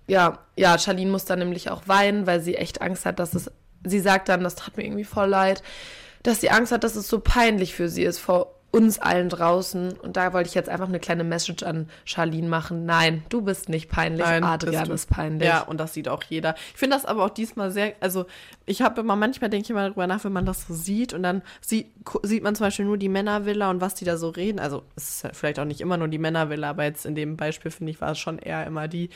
ja, 0.06 0.38
ja, 0.56 0.78
Charlene 0.78 1.10
muss 1.10 1.26
dann 1.26 1.40
nämlich 1.40 1.68
auch 1.70 1.82
weinen, 1.88 2.26
weil 2.26 2.40
sie 2.40 2.54
echt 2.54 2.80
Angst 2.80 3.04
hat, 3.04 3.18
dass 3.18 3.34
es. 3.34 3.50
Sie 3.84 4.00
sagt 4.00 4.30
dann, 4.30 4.42
das 4.42 4.54
tat 4.54 4.78
mir 4.78 4.84
irgendwie 4.84 5.04
voll 5.04 5.28
leid, 5.28 5.62
dass 6.22 6.40
sie 6.40 6.48
Angst 6.48 6.72
hat, 6.72 6.84
dass 6.84 6.96
es 6.96 7.06
so 7.06 7.20
peinlich 7.20 7.74
für 7.74 7.90
sie 7.90 8.04
ist 8.04 8.18
vor 8.18 8.53
uns 8.74 8.98
allen 8.98 9.28
draußen. 9.28 9.92
Und 9.92 10.16
da 10.16 10.32
wollte 10.32 10.48
ich 10.48 10.54
jetzt 10.54 10.68
einfach 10.68 10.88
eine 10.88 10.98
kleine 10.98 11.22
Message 11.22 11.62
an 11.62 11.88
Charlene 12.04 12.48
machen. 12.48 12.84
Nein, 12.84 13.22
du 13.28 13.40
bist 13.40 13.68
nicht 13.68 13.88
peinlich, 13.88 14.26
Nein, 14.26 14.42
Adrian 14.42 14.90
ist 14.90 15.08
peinlich. 15.08 15.48
Ja, 15.48 15.60
und 15.60 15.78
das 15.78 15.94
sieht 15.94 16.08
auch 16.08 16.24
jeder. 16.24 16.56
Ich 16.72 16.78
finde 16.78 16.96
das 16.96 17.04
aber 17.04 17.24
auch 17.24 17.30
diesmal 17.30 17.70
sehr, 17.70 17.92
also 18.00 18.26
ich 18.66 18.82
habe 18.82 19.00
immer, 19.00 19.16
manchmal 19.16 19.50
denke 19.50 19.64
ich 19.64 19.70
immer 19.70 19.88
darüber 19.88 20.06
nach, 20.06 20.24
wenn 20.24 20.32
man 20.32 20.46
das 20.46 20.66
so 20.66 20.74
sieht 20.74 21.12
und 21.12 21.22
dann 21.22 21.42
sieht, 21.60 21.86
sieht 22.22 22.42
man 22.42 22.54
zum 22.54 22.66
Beispiel 22.66 22.84
nur 22.84 22.96
die 22.96 23.08
Männervilla 23.08 23.70
und 23.70 23.80
was 23.80 23.94
die 23.94 24.04
da 24.04 24.16
so 24.16 24.30
reden. 24.30 24.58
Also 24.58 24.82
es 24.96 25.24
ist 25.24 25.36
vielleicht 25.36 25.58
auch 25.58 25.64
nicht 25.64 25.80
immer 25.80 25.96
nur 25.96 26.08
die 26.08 26.18
Männervilla, 26.18 26.70
aber 26.70 26.84
jetzt 26.84 27.04
in 27.04 27.14
dem 27.14 27.36
Beispiel 27.36 27.70
finde 27.70 27.92
ich, 27.92 28.00
war 28.00 28.12
es 28.12 28.18
schon 28.18 28.38
eher 28.38 28.66
immer 28.66 28.88
die. 28.88 29.10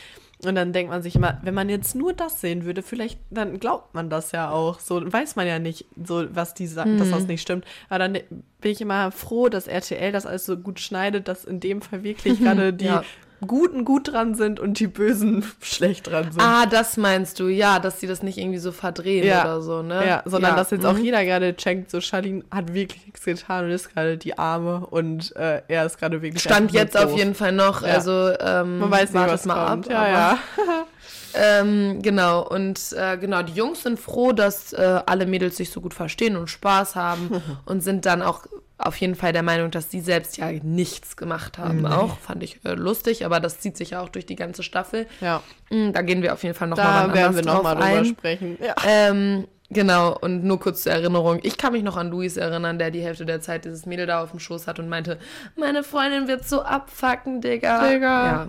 Und 0.45 0.55
dann 0.55 0.73
denkt 0.73 0.91
man 0.91 1.03
sich 1.03 1.17
immer, 1.17 1.39
wenn 1.43 1.55
man 1.55 1.69
jetzt 1.69 1.95
nur 1.95 2.13
das 2.13 2.41
sehen 2.41 2.65
würde, 2.65 2.83
vielleicht, 2.83 3.19
dann 3.31 3.59
glaubt 3.59 3.95
man 3.95 4.09
das 4.09 4.33
ja 4.33 4.51
auch. 4.51 4.79
So 4.79 5.01
weiß 5.13 5.35
man 5.35 5.47
ja 5.47 5.59
nicht, 5.59 5.87
so 6.03 6.27
was 6.33 6.55
die 6.55 6.67
sagen, 6.67 6.97
dass 6.99 7.11
das 7.11 7.27
nicht 7.27 7.43
stimmt. 7.43 7.65
Aber 7.89 7.99
dann 7.99 8.19
bin 8.61 8.73
ich 8.73 8.81
immer 8.81 9.11
froh, 9.11 9.49
dass 9.49 9.67
RTL 9.67 10.13
das 10.13 10.27
alles 10.27 10.47
so 10.47 10.57
gut 10.57 10.79
schneidet, 10.79 11.27
dass 11.27 11.45
in 11.45 11.59
dem 11.59 11.83
Fall 11.83 12.05
wirklich 12.05 12.39
gerade 12.43 12.73
die 12.73 12.85
Ja. 12.85 13.03
Guten 13.47 13.85
gut 13.85 14.13
dran 14.13 14.35
sind 14.35 14.59
und 14.59 14.81
die 14.81 14.87
Bösen 14.89 15.45
schlecht 15.61 16.09
dran 16.09 16.25
sind. 16.33 16.43
Ah, 16.43 16.67
das 16.67 16.97
meinst 16.97 17.39
du, 17.39 17.47
ja, 17.49 17.79
dass 17.79 18.01
sie 18.01 18.07
das 18.07 18.23
nicht 18.23 18.37
irgendwie 18.39 18.59
so 18.59 18.73
verdrehen 18.73 19.25
Ja. 19.27 19.43
oder 19.45 19.61
so, 19.63 19.83
ne? 19.83 20.05
Ja, 20.07 20.23
sondern 20.25 20.57
dass 20.57 20.71
jetzt 20.71 20.85
auch 20.85 20.95
mhm. 20.95 21.05
jeder 21.05 21.25
gerade 21.25 21.55
checkt, 21.57 21.91
so 21.91 22.01
Charlene 22.01 22.43
hat 22.51 22.75
wirklich 22.75 23.07
nichts 23.07 23.25
getan 23.25 23.67
und 23.67 23.71
ist 23.71 23.95
gerade 23.95 24.19
die 24.19 24.37
Arme 24.39 24.87
und 24.91 25.35
äh, 25.37 25.63
er 25.69 25.87
ist 25.87 25.99
gerade 25.99 26.21
wirklich. 26.21 26.43
Stand 26.43 26.73
jetzt 26.73 26.97
auf 26.97 27.17
jeden 27.17 27.35
Fall 27.35 27.53
noch, 27.53 27.83
Ja. 27.83 27.95
also 27.95 28.33
ähm, 28.41 28.79
Man 28.81 28.91
weiß 28.91 29.13
nicht, 29.13 29.29
was 29.29 29.45
mal 29.45 29.67
kommt. 29.69 29.87
ab. 29.89 29.93
ja, 29.93 30.09
ja. 30.09 30.39
Ähm, 31.35 32.01
genau, 32.01 32.43
und 32.49 32.81
äh, 32.95 33.19
genau, 33.19 33.43
die 33.43 33.53
Jungs 33.53 33.83
sind 33.83 34.01
froh, 34.01 34.33
dass 34.33 34.73
äh, 34.73 35.01
alle 35.05 35.27
Mädels 35.27 35.59
sich 35.59 35.71
so 35.71 35.81
gut 35.83 35.93
verstehen 35.93 36.37
und 36.37 36.49
Spaß 36.49 36.97
haben 36.97 37.43
und 37.67 37.83
sind 37.83 38.07
dann 38.07 38.23
auch 38.23 38.47
auf 38.79 38.97
jeden 38.97 39.17
Fall 39.17 39.33
der 39.33 39.43
Meinung, 39.43 39.71
dass 39.73 39.91
sie 39.91 40.01
selbst 40.01 40.37
ja 40.37 40.51
nichts 40.63 41.17
gemacht 41.17 41.59
haben. 41.59 41.85
Auch 41.85 42.17
fand 42.19 42.43
ich 42.45 42.65
äh, 42.65 42.75
lustig, 42.75 43.25
aber 43.27 43.41
das 43.41 43.59
zieht 43.61 43.77
sich 43.77 43.91
ja 43.91 44.01
auch 44.01 44.09
durch 44.09 44.25
die 44.25 44.37
ganze 44.37 44.63
Staffel. 44.63 45.07
ja. 45.21 45.43
Mm, 45.71 45.93
Da 45.93 46.03
gehen 46.03 46.23
wir 46.23 46.33
auf 46.33 46.43
jeden 46.45 46.55
Fall 46.55 46.69
noch 46.69 46.77
mal 46.77 47.09
Da 47.09 47.15
werden 47.15 47.37
wir 47.37 47.45
nochmal 47.45 47.75
drüber 47.75 47.87
ein. 47.87 48.05
sprechen. 48.07 48.57
Ja. 48.65 48.75
Ähm, 48.87 49.49
genau, 49.69 50.17
und 50.17 50.45
nur 50.45 50.61
kurz 50.61 50.85
zur 50.85 50.93
Erinnerung. 50.93 51.41
Ich 51.43 51.59
kann 51.59 51.73
mich 51.73 51.83
noch 51.83 51.97
an 51.97 52.09
Luis 52.11 52.37
erinnern, 52.37 52.79
der 52.79 52.91
die 52.93 53.03
Hälfte 53.03 53.27
der 53.27 53.41
Zeit 53.41 53.65
dieses 53.65 53.85
Mädel 53.85 54.07
da 54.07 54.23
auf 54.23 54.31
dem 54.31 54.39
Schoß 54.39 54.67
hat 54.69 54.79
und 54.79 54.89
meinte, 54.89 55.19
meine 55.57 55.83
Freundin 55.83 56.29
wird 56.29 56.49
so 56.49 56.63
abfacken, 56.63 57.41
Digga. 57.41 57.89
Digga. 57.91 58.49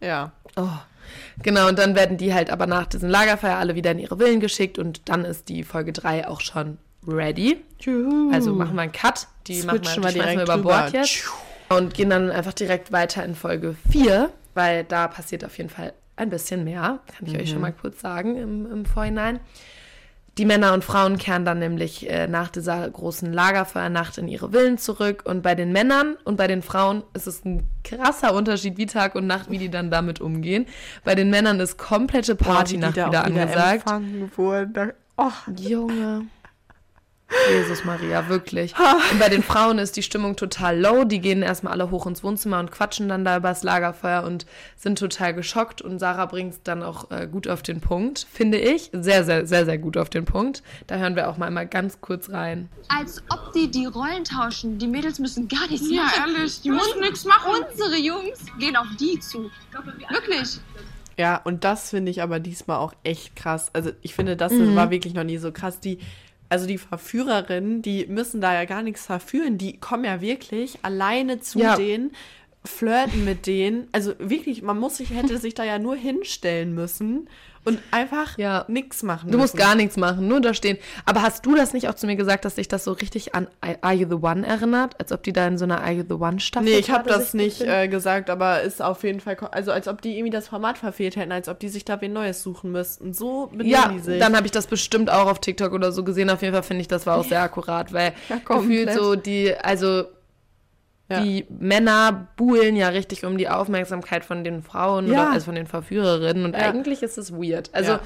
Ja. 0.00 0.06
ja. 0.06 0.32
Oh. 0.56 0.66
Genau, 1.42 1.68
und 1.68 1.78
dann 1.78 1.94
werden 1.94 2.16
die 2.18 2.34
halt 2.34 2.50
aber 2.50 2.66
nach 2.66 2.86
diesem 2.86 3.08
Lagerfeuer 3.08 3.56
alle 3.56 3.74
wieder 3.74 3.92
in 3.92 3.98
ihre 4.00 4.18
Villen 4.18 4.40
geschickt 4.40 4.78
und 4.78 5.08
dann 5.08 5.24
ist 5.24 5.48
die 5.48 5.62
Folge 5.64 5.92
3 5.92 6.28
auch 6.28 6.40
schon 6.40 6.78
ready. 7.06 7.62
Juhu. 7.80 8.30
Also 8.32 8.54
machen 8.54 8.74
wir 8.76 8.82
einen 8.82 8.92
Cut. 8.92 9.26
Die 9.46 9.62
machen 9.62 9.80
wir, 9.82 9.88
Switchen 9.90 10.02
die 10.02 10.14
wir 10.20 10.36
wir 10.36 10.42
über 10.42 10.58
Bord 10.58 10.88
rüber. 10.88 10.98
jetzt. 10.98 11.24
Und 11.68 11.94
gehen 11.94 12.10
dann 12.10 12.30
einfach 12.30 12.52
direkt 12.52 12.90
weiter 12.92 13.24
in 13.24 13.34
Folge 13.34 13.76
4, 13.90 14.30
weil 14.54 14.84
da 14.84 15.06
passiert 15.08 15.44
auf 15.44 15.56
jeden 15.56 15.70
Fall 15.70 15.92
ein 16.16 16.28
bisschen 16.30 16.64
mehr. 16.64 16.98
Kann 17.16 17.26
ich 17.28 17.34
euch 17.36 17.42
Mhm. 17.48 17.52
schon 17.52 17.60
mal 17.62 17.72
kurz 17.72 18.00
sagen 18.00 18.36
im, 18.36 18.70
im 18.70 18.84
Vorhinein. 18.84 19.40
Die 20.38 20.44
Männer 20.44 20.72
und 20.74 20.84
Frauen 20.84 21.18
kehren 21.18 21.44
dann 21.44 21.58
nämlich 21.58 22.08
äh, 22.08 22.26
nach 22.26 22.48
dieser 22.48 22.88
großen 22.88 23.32
Lagerfeuernacht 23.32 24.16
in 24.18 24.28
ihre 24.28 24.50
Villen 24.52 24.78
zurück. 24.78 25.22
Und 25.26 25.42
bei 25.42 25.54
den 25.54 25.72
Männern 25.72 26.16
und 26.24 26.36
bei 26.36 26.46
den 26.46 26.62
Frauen 26.62 27.02
ist 27.14 27.26
es 27.26 27.44
ein 27.44 27.62
krasser 27.84 28.32
Unterschied 28.34 28.76
wie 28.78 28.86
Tag 28.86 29.14
und 29.16 29.26
Nacht, 29.26 29.50
wie 29.50 29.58
die 29.58 29.70
dann 29.70 29.90
damit 29.90 30.20
umgehen. 30.20 30.66
Bei 31.04 31.14
den 31.14 31.30
Männern 31.30 31.58
ist 31.60 31.78
komplette 31.78 32.36
Partynacht 32.36 32.96
da 32.96 33.08
wieder 33.08 33.20
auch 33.22 33.26
angesagt. 33.26 33.74
empfangen 33.82 34.30
wurden. 34.36 34.92
Oh, 35.16 35.30
Junge. 35.56 36.26
Jesus 37.48 37.84
Maria, 37.84 38.28
wirklich. 38.28 38.74
Und 39.12 39.18
bei 39.18 39.28
den 39.28 39.42
Frauen 39.42 39.78
ist 39.78 39.96
die 39.96 40.02
Stimmung 40.02 40.36
total 40.36 40.78
low. 40.80 41.04
Die 41.04 41.20
gehen 41.20 41.42
erstmal 41.42 41.72
alle 41.72 41.90
hoch 41.90 42.06
ins 42.06 42.24
Wohnzimmer 42.24 42.58
und 42.58 42.70
quatschen 42.72 43.08
dann 43.08 43.24
da 43.24 43.36
übers 43.36 43.62
Lagerfeuer 43.62 44.24
und 44.24 44.46
sind 44.76 44.98
total 44.98 45.32
geschockt. 45.34 45.80
Und 45.80 45.98
Sarah 46.00 46.26
bringt 46.26 46.54
es 46.54 46.62
dann 46.62 46.82
auch 46.82 47.10
äh, 47.10 47.26
gut 47.30 47.46
auf 47.48 47.62
den 47.62 47.80
Punkt, 47.80 48.26
finde 48.32 48.58
ich. 48.58 48.90
Sehr, 48.92 49.24
sehr, 49.24 49.46
sehr, 49.46 49.64
sehr 49.64 49.78
gut 49.78 49.96
auf 49.96 50.10
den 50.10 50.24
Punkt. 50.24 50.62
Da 50.88 50.96
hören 50.96 51.14
wir 51.16 51.28
auch 51.28 51.36
mal, 51.38 51.50
mal 51.50 51.66
ganz 51.66 52.00
kurz 52.00 52.30
rein. 52.30 52.68
Als 52.88 53.22
ob 53.30 53.52
die 53.52 53.70
die 53.70 53.86
Rollen 53.86 54.24
tauschen. 54.24 54.78
Die 54.78 54.88
Mädels 54.88 55.18
müssen 55.20 55.46
gar 55.48 55.68
nichts 55.68 55.88
Ja, 55.90 56.02
machen. 56.02 56.34
ehrlich, 56.36 56.60
die 56.62 56.70
müssen 56.70 57.00
nichts 57.00 57.24
machen. 57.24 57.52
Unsere 57.70 57.96
Jungs 57.96 58.38
gehen 58.58 58.76
auf 58.76 58.86
die 58.98 59.18
zu. 59.20 59.50
Wirklich. 60.10 60.58
Ja, 61.16 61.36
und 61.44 61.64
das 61.64 61.90
finde 61.90 62.10
ich 62.10 62.22
aber 62.22 62.40
diesmal 62.40 62.78
auch 62.78 62.94
echt 63.04 63.36
krass. 63.36 63.70
Also 63.74 63.90
ich 64.02 64.14
finde, 64.14 64.36
das 64.36 64.52
Mhm. 64.52 64.74
war 64.74 64.90
wirklich 64.90 65.14
noch 65.14 65.24
nie 65.24 65.36
so 65.38 65.52
krass. 65.52 65.78
Die, 65.78 65.98
also 66.50 66.66
die 66.66 66.78
Verführerinnen, 66.78 67.80
die 67.80 68.06
müssen 68.06 68.40
da 68.40 68.52
ja 68.54 68.64
gar 68.66 68.82
nichts 68.82 69.06
verführen. 69.06 69.56
Die 69.56 69.78
kommen 69.78 70.04
ja 70.04 70.20
wirklich 70.20 70.78
alleine 70.82 71.40
zu 71.40 71.60
Ja. 71.60 71.76
denen, 71.76 72.12
flirten 72.64 73.24
mit 73.24 73.46
denen. 73.46 73.88
Also 73.92 74.12
wirklich, 74.18 74.62
man 74.62 74.78
muss 74.78 74.98
sich, 74.98 75.10
hätte 75.14 75.38
sich 75.38 75.54
da 75.54 75.64
ja 75.64 75.78
nur 75.78 75.96
hinstellen 75.96 76.74
müssen 76.74 77.28
und 77.64 77.78
einfach 77.90 78.36
Ja. 78.38 78.64
nichts 78.68 79.02
machen 79.02 79.30
Du 79.30 79.36
musst 79.38 79.54
müssen. 79.54 79.66
gar 79.66 79.74
nichts 79.74 79.96
machen, 79.96 80.28
nur 80.28 80.40
da 80.40 80.52
stehen. 80.54 80.76
Aber 81.06 81.22
hast 81.22 81.44
du 81.46 81.54
das 81.54 81.72
nicht 81.74 81.88
auch 81.88 81.94
zu 81.94 82.06
mir 82.06 82.16
gesagt, 82.16 82.44
dass 82.44 82.56
sich 82.56 82.68
das 82.68 82.84
so 82.84 82.92
richtig 82.92 83.34
an 83.34 83.48
Are 83.80 83.94
You 83.94 84.06
the 84.08 84.16
One 84.22 84.46
erinnert? 84.46 84.98
Als 85.00 85.10
ob 85.12 85.22
die 85.22 85.32
da 85.32 85.46
in 85.46 85.56
so 85.58 85.64
einer 85.64 85.80
Are 85.82 85.92
You 85.92 86.04
the 86.06 86.14
One 86.14 86.38
Staffel 86.40 86.68
Nee, 86.70 86.78
ich 86.78 86.90
habe 86.90 87.08
das 87.08 87.32
nicht 87.34 87.60
äh, 87.62 87.88
gesagt, 87.88 88.28
aber 88.30 88.60
ist 88.62 88.80
auf 88.82 89.02
jeden 89.04 89.20
Fall, 89.20 89.36
also 89.52 89.72
als 89.72 89.88
ob 89.88 90.00
die 90.02 90.16
irgendwie 90.16 90.30
das 90.30 90.48
Format 90.48 90.76
verfehlt 90.78 91.16
hätten, 91.16 91.32
als 91.32 91.48
ob 91.48 91.58
die 91.60 91.68
sich 91.68 91.84
da 91.86 92.00
wen 92.00 92.12
Neues 92.12 92.42
suchen 92.42 92.72
müssten. 92.72 93.12
So 93.14 93.46
benehmen 93.48 93.68
Ja, 93.70 93.88
die 93.88 93.98
sich. 94.00 94.18
dann 94.20 94.34
habe 94.36 94.44
ich 94.46 94.52
das 94.52 94.66
bestimmt 94.66 95.10
auch 95.10 95.30
auf 95.30 95.38
TikTok 95.40 95.72
oder 95.72 95.92
so 95.92 96.02
gesehen. 96.04 96.28
Auf 96.30 96.40
jeden 96.42 96.52
Fall 96.54 96.62
finde 96.62 96.82
ich, 96.82 96.88
das 96.88 97.06
war 97.06 97.16
auch 97.18 97.24
sehr 97.24 97.42
akkurat, 97.42 97.92
weil 97.94 98.12
Ja, 98.28 98.36
gefühlt 98.44 98.92
so 98.92 99.16
die, 99.16 99.54
also 99.54 100.04
Ja. 101.10 101.20
die 101.20 101.44
Männer 101.48 102.28
buhlen 102.36 102.76
ja 102.76 102.88
richtig 102.88 103.24
um 103.24 103.36
die 103.36 103.48
Aufmerksamkeit 103.48 104.24
von 104.24 104.44
den 104.44 104.62
Frauen 104.62 105.06
Ja. 105.08 105.22
oder 105.24 105.32
also 105.32 105.46
von 105.46 105.54
den 105.56 105.66
Verführerinnen 105.66 106.44
und 106.44 106.54
Ja. 106.54 106.60
eigentlich 106.70 107.02
ist 107.02 107.18
es 107.18 107.32
weird. 107.32 107.68
Also 107.74 107.98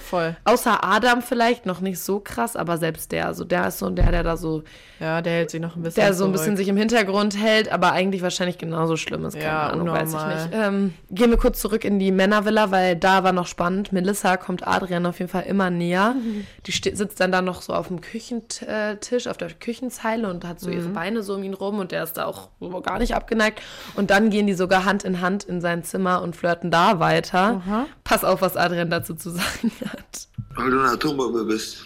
außer 0.45 0.83
Adam 0.83 1.21
vielleicht 1.23 1.67
noch 1.67 1.81
nicht 1.81 1.99
so 2.01 2.21
krass, 2.21 2.57
aber 2.57 2.79
selbst 2.79 3.13
der, 3.13 3.27
also 3.27 3.45
der 3.45 3.69
ist 3.69 3.79
so 3.79 3.91
der, 3.91 4.11
der 4.11 4.23
da 4.23 4.37
so, 4.37 4.63
ja, 5.01 5.21
der 5.23 5.33
hält 5.35 5.51
sich 5.51 5.61
noch 5.61 5.77
ein 5.77 5.83
bisschen 5.83 6.03
der 6.03 6.15
so 6.15 6.25
ein 6.25 6.29
zurück. 6.29 6.33
bisschen 6.41 6.57
sich 6.57 6.69
im 6.69 6.77
Hintergrund 6.77 7.37
hält, 7.41 7.71
aber 7.71 7.93
eigentlich 7.93 8.23
wahrscheinlich 8.23 8.59
genauso 8.59 8.97
schlimm 8.97 9.25
ist. 9.27 9.35
Keine 9.35 9.45
Ja, 9.45 9.67
Ahnung, 9.69 9.89
weiß 9.89 10.15
ich 10.15 10.27
nicht. 10.27 10.49
Ähm, 10.53 10.95
gehen 11.11 11.31
wir 11.31 11.37
kurz 11.37 11.61
zurück 11.61 11.85
in 11.85 11.99
die 11.99 12.11
Männervilla, 12.13 12.71
weil 12.71 12.97
da 12.97 13.23
war 13.25 13.33
noch 13.33 13.47
spannend. 13.47 13.93
Melissa 13.93 14.37
kommt 14.39 14.67
Adrian 14.67 15.05
auf 15.07 15.19
jeden 15.19 15.31
Fall 15.31 15.43
immer 15.45 15.69
näher. 15.71 16.15
Die 16.67 16.73
sitzt 16.73 17.21
dann 17.21 17.31
da 17.33 17.43
noch 17.43 17.61
so 17.61 17.75
auf 17.75 17.89
dem 17.89 18.01
Küchentisch, 18.01 19.27
auf 19.27 19.37
der 19.37 19.51
Küchenzeile 19.53 20.29
und 20.29 20.45
hat 20.47 20.61
so 20.61 20.71
ihre 20.71 20.89
Mhm. 20.89 20.93
Beine 20.95 21.23
so 21.23 21.35
um 21.35 21.43
ihn 21.43 21.55
rum 21.55 21.79
und 21.79 21.93
der 21.93 22.03
ist 22.05 22.15
da 22.15 22.25
auch 22.27 22.49
so 22.61 22.81
gar 22.95 23.01
nicht 23.01 23.15
abgeneigt. 23.15 23.61
Und 23.97 24.11
dann 24.11 24.31
gehen 24.31 24.47
die 24.47 24.55
sogar 24.55 24.85
Hand 24.85 25.05
in 25.05 25.21
Hand 25.21 25.45
in 25.45 25.61
sein 25.61 25.83
Zimmer 25.83 26.23
und 26.23 26.37
flirten 26.37 26.71
da 26.71 27.01
weiter. 27.01 27.87
Pass 28.05 28.25
auf, 28.25 28.41
was 28.41 28.57
Adrian 28.57 28.89
dazu 28.89 29.15
zu 29.15 29.31
sagen 29.31 29.73
hat. 29.91 30.29
Weil 30.55 30.71
du 30.71 30.79
eine 30.79 30.91
Atombombe 30.91 31.45
bist. 31.45 31.85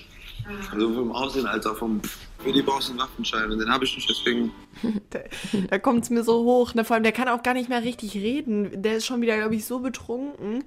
Also 0.72 0.94
vom 0.94 1.12
Aussehen 1.12 1.46
als 1.46 1.66
auch 1.66 1.76
vom. 1.76 2.00
Für 2.38 2.52
die 2.52 2.62
brauchst 2.62 2.88
du 2.88 2.92
einen 2.92 3.00
Waffenschein 3.00 3.50
und 3.50 3.58
den 3.58 3.70
habe 3.70 3.84
ich 3.84 3.94
nicht, 3.96 4.08
deswegen. 4.08 4.52
Da 5.70 5.78
kommt 5.78 6.04
es 6.04 6.10
mir 6.10 6.22
so 6.22 6.44
hoch. 6.44 6.74
Ne? 6.74 6.84
Vor 6.84 6.94
allem, 6.94 7.02
der 7.02 7.12
kann 7.12 7.28
auch 7.28 7.42
gar 7.42 7.54
nicht 7.54 7.68
mehr 7.68 7.82
richtig 7.82 8.14
reden. 8.14 8.82
Der 8.82 8.96
ist 8.96 9.06
schon 9.06 9.20
wieder, 9.20 9.36
glaube 9.36 9.56
ich, 9.56 9.64
so 9.64 9.80
betrunken. 9.80 10.64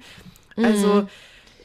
Mhm. 0.57 0.65
Also, 0.65 1.07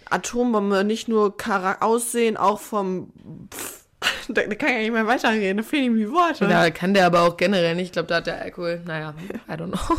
Atombombe, 0.09 0.85
nicht 0.85 1.09
nur 1.09 1.37
Chara 1.37 1.79
Aussehen, 1.81 2.37
auch 2.37 2.61
vom. 2.61 3.11
Pff, 3.53 3.86
da, 4.29 4.43
da 4.47 4.55
kann 4.55 4.71
er 4.71 4.79
nicht 4.81 4.93
mehr 4.93 5.07
weiterreden. 5.07 5.59
Da 5.59 5.63
fehlen 5.63 5.85
ihm 5.85 5.97
die 5.97 6.11
Worte. 6.11 6.47
Da 6.47 6.71
kann 6.71 6.95
der 6.95 7.07
aber 7.07 7.23
auch 7.23 7.37
generell 7.37 7.75
nicht. 7.75 7.87
Ich 7.87 7.93
glaube, 7.93 8.09
da 8.09 8.17
hat 8.17 8.27
der 8.27 8.41
Alkohol. 8.41 8.81
Naja, 8.85 9.15
I 9.49 9.53
don't 9.53 9.69
know. 9.69 9.97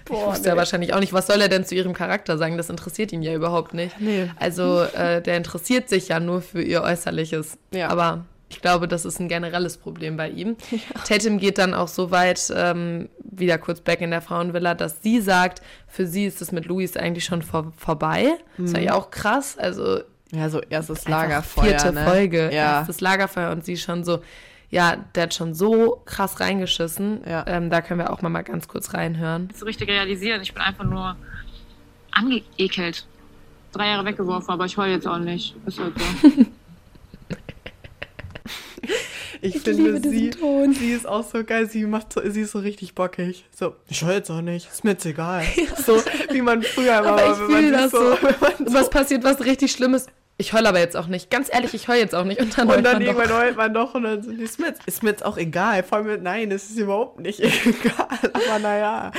Boah, 0.05 0.31
Wusste 0.31 0.49
er 0.49 0.57
wahrscheinlich 0.57 0.93
auch 0.93 0.99
nicht. 0.99 1.13
Was 1.13 1.27
soll 1.27 1.41
er 1.41 1.49
denn 1.49 1.65
zu 1.65 1.75
ihrem 1.75 1.93
Charakter 1.93 2.37
sagen? 2.37 2.57
Das 2.57 2.69
interessiert 2.69 3.11
ihn 3.11 3.21
ja 3.21 3.33
überhaupt 3.33 3.73
nicht. 3.73 3.99
Nee. 3.99 4.29
Also, 4.37 4.81
äh, 4.81 5.21
der 5.21 5.35
interessiert 5.37 5.89
sich 5.89 6.09
ja 6.09 6.19
nur 6.19 6.41
für 6.41 6.61
ihr 6.61 6.81
Äußerliches. 6.81 7.57
Ja. 7.71 7.89
Aber 7.89 8.25
ich 8.49 8.61
glaube, 8.61 8.87
das 8.87 9.03
ist 9.03 9.19
ein 9.19 9.27
generelles 9.27 9.77
Problem 9.77 10.15
bei 10.15 10.29
ihm. 10.29 10.55
Tatum 11.07 11.39
geht 11.39 11.57
dann 11.57 11.73
auch 11.73 11.89
so 11.89 12.11
weit, 12.11 12.53
ähm, 12.55 13.09
wieder 13.19 13.57
kurz 13.57 13.81
back 13.81 13.99
in 13.99 14.11
der 14.11 14.21
Frauenvilla, 14.21 14.73
dass 14.75 15.01
sie 15.01 15.19
sagt, 15.19 15.61
für 15.87 16.07
sie 16.07 16.25
ist 16.25 16.41
es 16.41 16.53
mit 16.53 16.65
Luis 16.65 16.95
eigentlich 16.95 17.25
schon 17.25 17.41
vor, 17.41 17.73
vorbei. 17.77 18.37
Das 18.57 18.71
ist 18.71 18.77
ja 18.77 18.93
auch 18.93 19.11
krass. 19.11 19.57
Also, 19.57 19.99
Ja, 20.31 20.49
so 20.49 20.59
erstes 20.61 21.07
Lagerfeuer. 21.07 21.65
vierte 21.65 21.93
ne? 21.93 22.03
Folge, 22.03 22.43
Ja. 22.53 22.79
erstes 22.79 22.99
Lagerfeuer 23.01 23.51
und 23.51 23.63
sie 23.63 23.77
schon 23.77 24.03
so, 24.03 24.19
ja, 24.69 24.97
der 25.15 25.23
hat 25.23 25.33
schon 25.33 25.53
so 25.53 26.01
krass 26.05 26.39
reingeschissen. 26.41 27.21
Ja. 27.25 27.45
Ähm, 27.47 27.69
da 27.69 27.81
können 27.81 27.99
wir 28.01 28.11
auch 28.11 28.21
mal, 28.21 28.29
mal 28.29 28.43
ganz 28.43 28.67
kurz 28.67 28.93
reinhören. 28.93 29.49
so 29.55 29.65
richtig 29.65 29.87
realisieren. 29.89 30.41
Ich 30.41 30.53
bin 30.53 30.61
einfach 30.61 30.83
nur 30.83 31.15
angeekelt. 32.11 33.05
Drei 33.71 33.87
Jahre 33.87 34.05
weggeworfen, 34.05 34.49
aber 34.49 34.65
ich 34.65 34.77
heule 34.77 34.93
jetzt 34.93 35.07
auch 35.07 35.19
nicht. 35.19 35.55
Ist 35.65 35.79
halt 35.79 35.93
so. 35.99 36.29
Ich, 39.41 39.55
Ich 39.55 39.61
finde, 39.61 39.99
sie, 40.01 40.31
sie 40.73 40.91
ist 40.91 41.07
auch 41.07 41.23
so 41.23 41.43
geil. 41.43 41.69
Sie, 41.69 41.85
macht 41.85 42.13
so, 42.13 42.21
sie 42.29 42.41
ist 42.41 42.51
so 42.51 42.59
richtig 42.59 42.95
bockig. 42.95 43.45
So, 43.55 43.75
ich 43.87 44.03
höre 44.03 44.13
jetzt 44.15 44.29
auch 44.29 44.41
nicht. 44.41 44.69
Ist 44.69 44.83
mir 44.83 44.91
jetzt 44.91 45.05
egal. 45.05 45.43
So, 45.85 46.01
wie 46.31 46.41
man 46.41 46.63
früher 46.63 47.03
war. 47.03 47.19
Aber 47.19 47.31
ich 47.31 47.37
fühle 47.37 47.71
das 47.71 47.91
so. 47.91 47.99
man 48.41 48.53
Und 48.59 48.73
was 48.73 48.89
passiert, 48.89 49.23
was 49.23 49.43
richtig 49.45 49.71
Schlimmes? 49.71 50.07
Ich 50.39 50.53
heule 50.53 50.69
aber 50.69 50.79
jetzt 50.79 50.95
auch 50.95 51.07
nicht. 51.07 51.31
Ganz 51.31 51.49
ehrlich, 51.51 51.73
ich 51.73 51.87
heule 51.87 51.99
jetzt 51.99 52.13
auch 52.13 52.23
nicht. 52.23 52.39
Und 52.39 52.57
dann, 52.57 52.69
Und 52.69 52.83
dann 52.83 53.01
irgendwann 53.01 53.33
heult 53.33 53.57
man 53.57 53.73
doch 53.73 53.95
und 53.95 54.03
dann 54.03 54.21
so, 54.21 54.29
ist 54.31 54.59
mir, 54.59 54.67
jetzt, 54.67 54.81
ist 54.85 55.01
mir 55.01 55.09
jetzt 55.09 55.25
auch 55.25 55.37
egal. 55.37 55.81
Vor 55.81 55.99
allem, 55.99 56.21
nein, 56.21 56.51
es 56.51 56.69
ist 56.69 56.77
überhaupt 56.77 57.19
nicht 57.19 57.39
egal. 57.65 58.07
Aber 58.33 58.59
naja. 58.59 59.11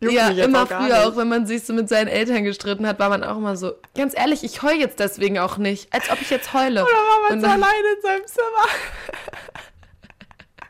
Juckt 0.00 0.14
Ja, 0.14 0.30
immer 0.30 0.62
auch 0.62 0.68
früher, 0.68 1.06
auch 1.06 1.16
wenn 1.16 1.28
man 1.28 1.46
sich 1.46 1.64
so 1.64 1.72
mit 1.72 1.88
seinen 1.88 2.06
Eltern 2.06 2.44
gestritten 2.44 2.86
hat, 2.86 2.98
war 3.00 3.08
man 3.08 3.24
auch 3.24 3.36
immer 3.36 3.56
so, 3.56 3.72
ganz 3.96 4.16
ehrlich, 4.16 4.44
ich 4.44 4.62
heule 4.62 4.78
jetzt 4.78 5.00
deswegen 5.00 5.38
auch 5.38 5.58
nicht, 5.58 5.92
als 5.92 6.10
ob 6.10 6.20
ich 6.20 6.30
jetzt 6.30 6.52
heule. 6.54 6.82
Oder 6.82 6.92
war 6.92 7.30
man 7.30 7.40
so 7.40 7.46
alleine 7.46 7.88
in 7.96 8.02
seinem 8.02 8.26
Zimmer? 8.26 8.66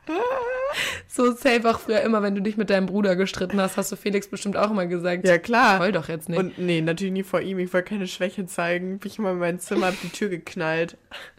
So 1.06 1.32
safe 1.32 1.68
auch 1.68 1.80
früher 1.80 2.00
immer, 2.00 2.22
wenn 2.22 2.34
du 2.34 2.40
dich 2.40 2.56
mit 2.56 2.70
deinem 2.70 2.86
Bruder 2.86 3.16
gestritten 3.16 3.60
hast, 3.60 3.76
hast 3.76 3.92
du 3.92 3.96
Felix 3.96 4.28
bestimmt 4.28 4.56
auch 4.56 4.70
immer 4.70 4.86
gesagt. 4.86 5.26
Ja, 5.26 5.38
klar. 5.38 5.78
Heul 5.80 5.92
doch 5.92 6.08
jetzt 6.08 6.28
nicht. 6.28 6.38
Und 6.38 6.58
nee, 6.58 6.80
natürlich 6.80 7.12
nie 7.12 7.22
vor 7.22 7.40
ihm. 7.40 7.58
Ich 7.58 7.72
wollte 7.72 7.90
keine 7.90 8.06
Schwäche 8.06 8.46
zeigen. 8.46 8.98
Bin 8.98 9.10
ich 9.10 9.18
mal 9.18 9.32
in 9.32 9.38
mein 9.38 9.58
Zimmer, 9.58 9.88
hab 9.88 10.00
die 10.00 10.08
Tür 10.08 10.28
geknallt. 10.28 10.96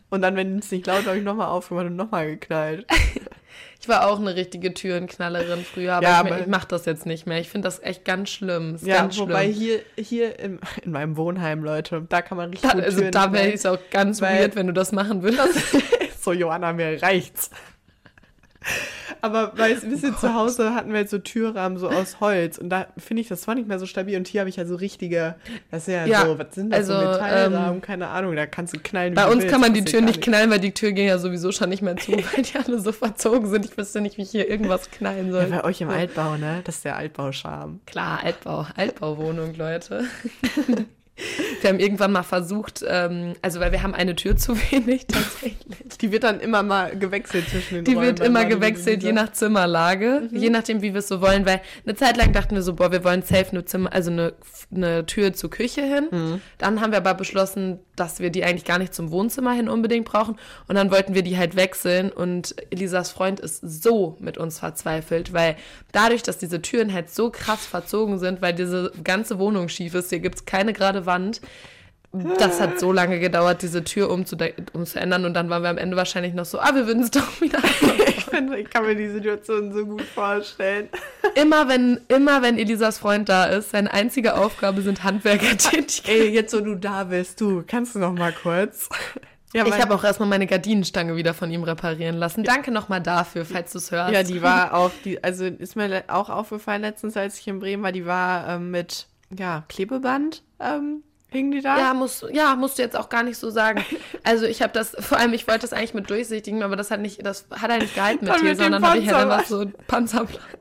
Und 0.09 0.21
dann, 0.21 0.35
wenn 0.35 0.59
es 0.59 0.71
nicht 0.71 0.87
laut 0.87 1.05
war, 1.05 1.07
habe 1.07 1.17
ich 1.17 1.23
nochmal 1.23 1.47
aufgemacht 1.47 1.87
und 1.87 1.95
nochmal 1.95 2.27
geknallt. 2.27 2.85
ich 3.81 3.87
war 3.87 4.07
auch 4.09 4.19
eine 4.19 4.35
richtige 4.35 4.73
Türenknallerin 4.73 5.63
früher, 5.63 5.93
aber, 5.95 6.03
Ja, 6.03 6.21
ich, 6.25 6.31
aber- 6.31 6.39
ich 6.41 6.47
mach 6.47 6.65
das 6.65 6.85
jetzt 6.85 7.05
nicht 7.05 7.25
mehr. 7.27 7.39
Ich 7.39 7.49
finde 7.49 7.67
das 7.67 7.81
echt 7.81 8.03
ganz 8.05 8.29
schlimm. 8.29 8.75
Ist 8.75 8.85
Ja, 8.85 8.97
ganz 8.97 9.17
wobei 9.17 9.45
schlimm. 9.45 9.55
hier, 9.55 9.79
hier 9.97 10.39
in, 10.39 10.59
in 10.83 10.91
meinem 10.91 11.15
Wohnheim, 11.17 11.63
Leute, 11.63 12.05
da 12.09 12.21
kann 12.21 12.37
man 12.37 12.49
richtig 12.49 12.69
Da, 12.69 12.77
also 12.77 13.09
da 13.09 13.31
wäre 13.31 13.53
es 13.53 13.65
auch 13.65 13.77
ganz 13.91 14.21
weird, 14.21 14.55
wenn 14.55 14.67
du 14.67 14.73
das 14.73 14.91
machen 14.91 15.23
würdest. 15.23 15.59
so, 16.21 16.33
Johanna, 16.33 16.73
mir 16.73 17.01
reicht's. 17.01 17.49
Aber 19.21 19.57
weißt 19.57 19.83
du, 19.83 19.89
bisschen 19.89 20.17
zu 20.17 20.33
Hause 20.33 20.73
hatten 20.73 20.89
wir 20.89 20.97
halt 20.97 21.09
so 21.09 21.17
Türrahmen 21.17 21.77
so 21.77 21.89
aus 21.89 22.19
Holz 22.19 22.57
und 22.57 22.69
da 22.69 22.87
finde 22.97 23.21
ich, 23.21 23.27
das 23.27 23.47
war 23.47 23.55
nicht 23.55 23.67
mehr 23.67 23.79
so 23.79 23.85
stabil 23.85 24.15
und 24.17 24.27
hier 24.27 24.41
habe 24.41 24.49
ich 24.49 24.55
ja 24.55 24.65
so 24.65 24.75
richtige, 24.75 25.35
das 25.71 25.87
ist 25.87 25.93
ja, 25.93 26.05
Ja, 26.05 26.25
so, 26.25 26.39
was 26.39 26.55
sind 26.55 26.71
das, 26.71 26.87
so 26.87 26.93
also, 26.93 27.11
Metallrahmen, 27.11 27.75
ähm, 27.75 27.81
keine 27.81 28.07
Ahnung, 28.07 28.35
da 28.35 28.45
kannst 28.45 28.73
du 28.73 28.79
knallen, 28.79 29.15
Bei 29.15 29.23
du 29.23 29.31
uns 29.31 29.41
willst, 29.41 29.51
kann 29.51 29.61
man 29.61 29.73
die 29.73 29.83
Tür 29.83 30.01
nicht 30.01 30.21
knallen, 30.21 30.49
weil 30.49 30.59
die 30.59 30.73
Türen 30.73 30.95
gehen 30.95 31.07
ja 31.07 31.17
sowieso 31.17 31.51
schon 31.51 31.69
nicht 31.69 31.81
mehr 31.81 31.97
zu, 31.97 32.11
weil 32.33 32.43
die 32.43 32.57
alle 32.57 32.79
so 32.79 32.91
verzogen 32.91 33.49
sind. 33.49 33.65
Ich 33.65 33.77
wüsste 33.77 34.01
nicht, 34.01 34.17
wie 34.17 34.21
ich 34.21 34.31
hier 34.31 34.49
irgendwas 34.49 34.89
knallen 34.91 35.31
soll. 35.31 35.43
Ja, 35.49 35.61
bei 35.61 35.63
euch 35.65 35.81
im 35.81 35.89
Altbau, 35.89 36.37
ne? 36.37 36.61
Das 36.63 36.77
ist 36.77 36.85
der 36.85 36.95
Altbauscharme. 36.95 37.79
Klar, 37.85 38.21
Altbau, 38.23 38.67
Altbauwohnung, 38.75 39.55
Leute. 39.55 40.05
wir 41.63 41.69
haben 41.69 41.79
irgendwann 41.79 42.11
mal 42.11 42.23
versucht, 42.23 42.83
ähm, 42.87 43.33
also 43.41 43.59
weil 43.59 43.71
wir 43.71 43.83
haben 43.83 43.93
eine 43.93 44.15
Tür 44.15 44.37
zu 44.37 44.55
wenig 44.71 45.07
tatsächlich. 45.07 45.97
Die 46.01 46.11
wird 46.11 46.23
dann 46.23 46.39
immer 46.39 46.63
mal 46.63 46.97
gewechselt 46.97 47.49
zwischen 47.49 47.75
den 47.75 47.85
Die 47.85 47.93
Räumen. 47.93 48.05
wird 48.07 48.19
dann 48.19 48.27
immer 48.27 48.45
gewechselt, 48.45 49.03
je 49.03 49.11
nach 49.11 49.31
Zimmerlage, 49.31 50.29
je 50.31 50.49
nachdem, 50.49 50.81
wie 50.81 50.93
wir 50.93 50.99
es 50.99 51.07
so 51.07 51.21
wollen, 51.21 51.45
weil 51.45 51.61
eine 51.85 51.95
Zeit 51.95 52.17
lang 52.17 52.31
dachten 52.33 52.55
wir 52.55 52.61
so, 52.61 52.73
boah, 52.73 52.91
wir 52.91 53.03
wollen 53.03 53.21
safe 53.21 53.51
eine 53.51 53.65
Zimmer, 53.65 53.91
also 53.93 54.11
eine, 54.11 54.33
eine 54.73 55.05
Tür 55.05 55.33
zur 55.33 55.49
Küche 55.49 55.81
hin. 55.81 56.41
Dann 56.57 56.81
haben 56.81 56.91
wir 56.91 56.97
aber 56.97 57.13
beschlossen, 57.13 57.79
dass 57.95 58.19
wir 58.19 58.29
die 58.29 58.43
eigentlich 58.43 58.65
gar 58.65 58.77
nicht 58.79 58.93
zum 58.93 59.11
Wohnzimmer 59.11 59.51
hin 59.53 59.67
unbedingt 59.69 60.05
brauchen. 60.05 60.37
Und 60.67 60.75
dann 60.75 60.89
wollten 60.91 61.15
wir 61.15 61.21
die 61.21 61.37
halt 61.37 61.55
wechseln. 61.55 62.11
Und 62.11 62.55
Elisas 62.69 63.11
Freund 63.11 63.39
ist 63.39 63.59
so 63.61 64.15
mit 64.19 64.37
uns 64.37 64.59
verzweifelt, 64.59 65.33
weil 65.33 65.55
dadurch, 65.91 66.23
dass 66.23 66.37
diese 66.37 66.61
Türen 66.61 66.93
halt 66.93 67.09
so 67.09 67.29
krass 67.29 67.65
verzogen 67.65 68.19
sind, 68.19 68.41
weil 68.41 68.53
diese 68.53 68.91
ganze 69.03 69.37
Wohnung 69.39 69.67
schief 69.69 69.95
ist, 69.95 70.09
hier 70.09 70.19
gibt's 70.19 70.45
keine 70.45 70.71
gerade 70.73 71.05
Wand. 71.05 71.41
Das 72.11 72.59
hat 72.59 72.79
so 72.79 72.91
lange 72.91 73.19
gedauert, 73.19 73.61
diese 73.61 73.83
Tür 73.83 74.09
umzuändern. 74.09 75.25
Und 75.25 75.35
dann 75.35 75.49
waren 75.49 75.61
wir 75.61 75.69
am 75.69 75.77
Ende 75.77 75.95
wahrscheinlich 75.95 76.33
noch 76.33 76.45
so, 76.45 76.59
ah, 76.59 76.73
wir 76.73 76.87
würden 76.87 77.03
es 77.03 77.11
doch 77.11 77.27
wieder 77.41 77.59
Ich, 78.07 78.25
find, 78.25 78.53
ich 78.55 78.69
kann 78.69 78.85
mir 78.85 78.95
die 78.95 79.09
Situation 79.09 79.71
so 79.73 79.85
gut 79.85 80.01
vorstellen. 80.01 80.89
immer 81.35 81.67
wenn, 81.67 81.99
immer 82.07 82.41
wenn 82.41 82.57
Elisas 82.57 82.97
Freund 82.97 83.29
da 83.29 83.45
ist, 83.45 83.71
seine 83.71 83.93
einzige 83.93 84.35
Aufgabe 84.35 84.81
sind 84.81 85.03
Handwerkertätigkeiten. 85.03 86.21
Ey, 86.21 86.29
jetzt 86.29 86.53
wo 86.53 86.61
du 86.61 86.75
da 86.75 87.03
bist, 87.03 87.39
du, 87.41 87.63
kannst 87.65 87.95
du 87.95 87.99
noch 87.99 88.13
mal 88.13 88.33
kurz? 88.33 88.89
Ja, 89.53 89.65
Ich 89.65 89.79
habe 89.79 89.95
auch 89.95 90.03
erstmal 90.03 90.29
meine 90.29 90.45
Gardinenstange 90.45 91.15
wieder 91.15 91.33
von 91.33 91.51
ihm 91.51 91.63
reparieren 91.63 92.17
lassen. 92.17 92.43
Danke 92.43 92.71
nochmal 92.71 93.01
dafür, 93.01 93.45
falls 93.45 93.71
du 93.71 93.79
es 93.79 93.91
hörst. 93.91 94.13
Ja, 94.13 94.23
die 94.23 94.41
war 94.43 94.73
auch, 94.75 94.91
die, 95.05 95.23
also 95.23 95.45
ist 95.45 95.75
mir 95.75 96.03
auch 96.07 96.29
aufgefallen 96.29 96.81
letztens, 96.81 97.17
als 97.17 97.39
ich 97.39 97.47
in 97.47 97.59
Bremen 97.59 97.81
war, 97.81 97.91
die 97.91 98.05
war 98.05 98.47
ähm, 98.47 98.69
mit, 98.69 99.07
ja, 99.35 99.63
Klebeband, 99.67 100.43
ähm, 100.59 101.03
hing 101.31 101.51
die 101.51 101.61
da. 101.61 101.77
Ja, 101.77 101.93
musst, 101.93 102.25
ja, 102.31 102.55
musst 102.55 102.77
du 102.77 102.81
jetzt 102.81 102.97
auch 102.97 103.09
gar 103.09 103.23
nicht 103.23 103.37
so 103.37 103.49
sagen. 103.49 103.83
Also 104.23 104.45
ich 104.45 104.61
habe 104.61 104.73
das, 104.73 104.95
vor 104.99 105.17
allem, 105.17 105.33
ich 105.33 105.47
wollte 105.47 105.61
das 105.61 105.73
eigentlich 105.73 105.93
mit 105.93 106.09
durchsichtigen, 106.09 106.61
aber 106.61 106.75
das 106.75 106.91
hat 106.91 106.99
nicht, 106.99 107.25
das 107.25 107.45
hat 107.51 107.71
halt 107.71 107.81
nicht 107.81 107.95
gehalten 107.95 108.25
mit 108.25 108.33
Dann 108.33 108.41
dir, 108.41 108.55
sondern 108.55 108.85
habe 108.85 108.99
ich 108.99 109.07
halt 109.11 109.23
einfach 109.31 109.37
Panzerband. 109.47 109.71
so 109.73 109.83
Panzerblatt. 109.87 110.41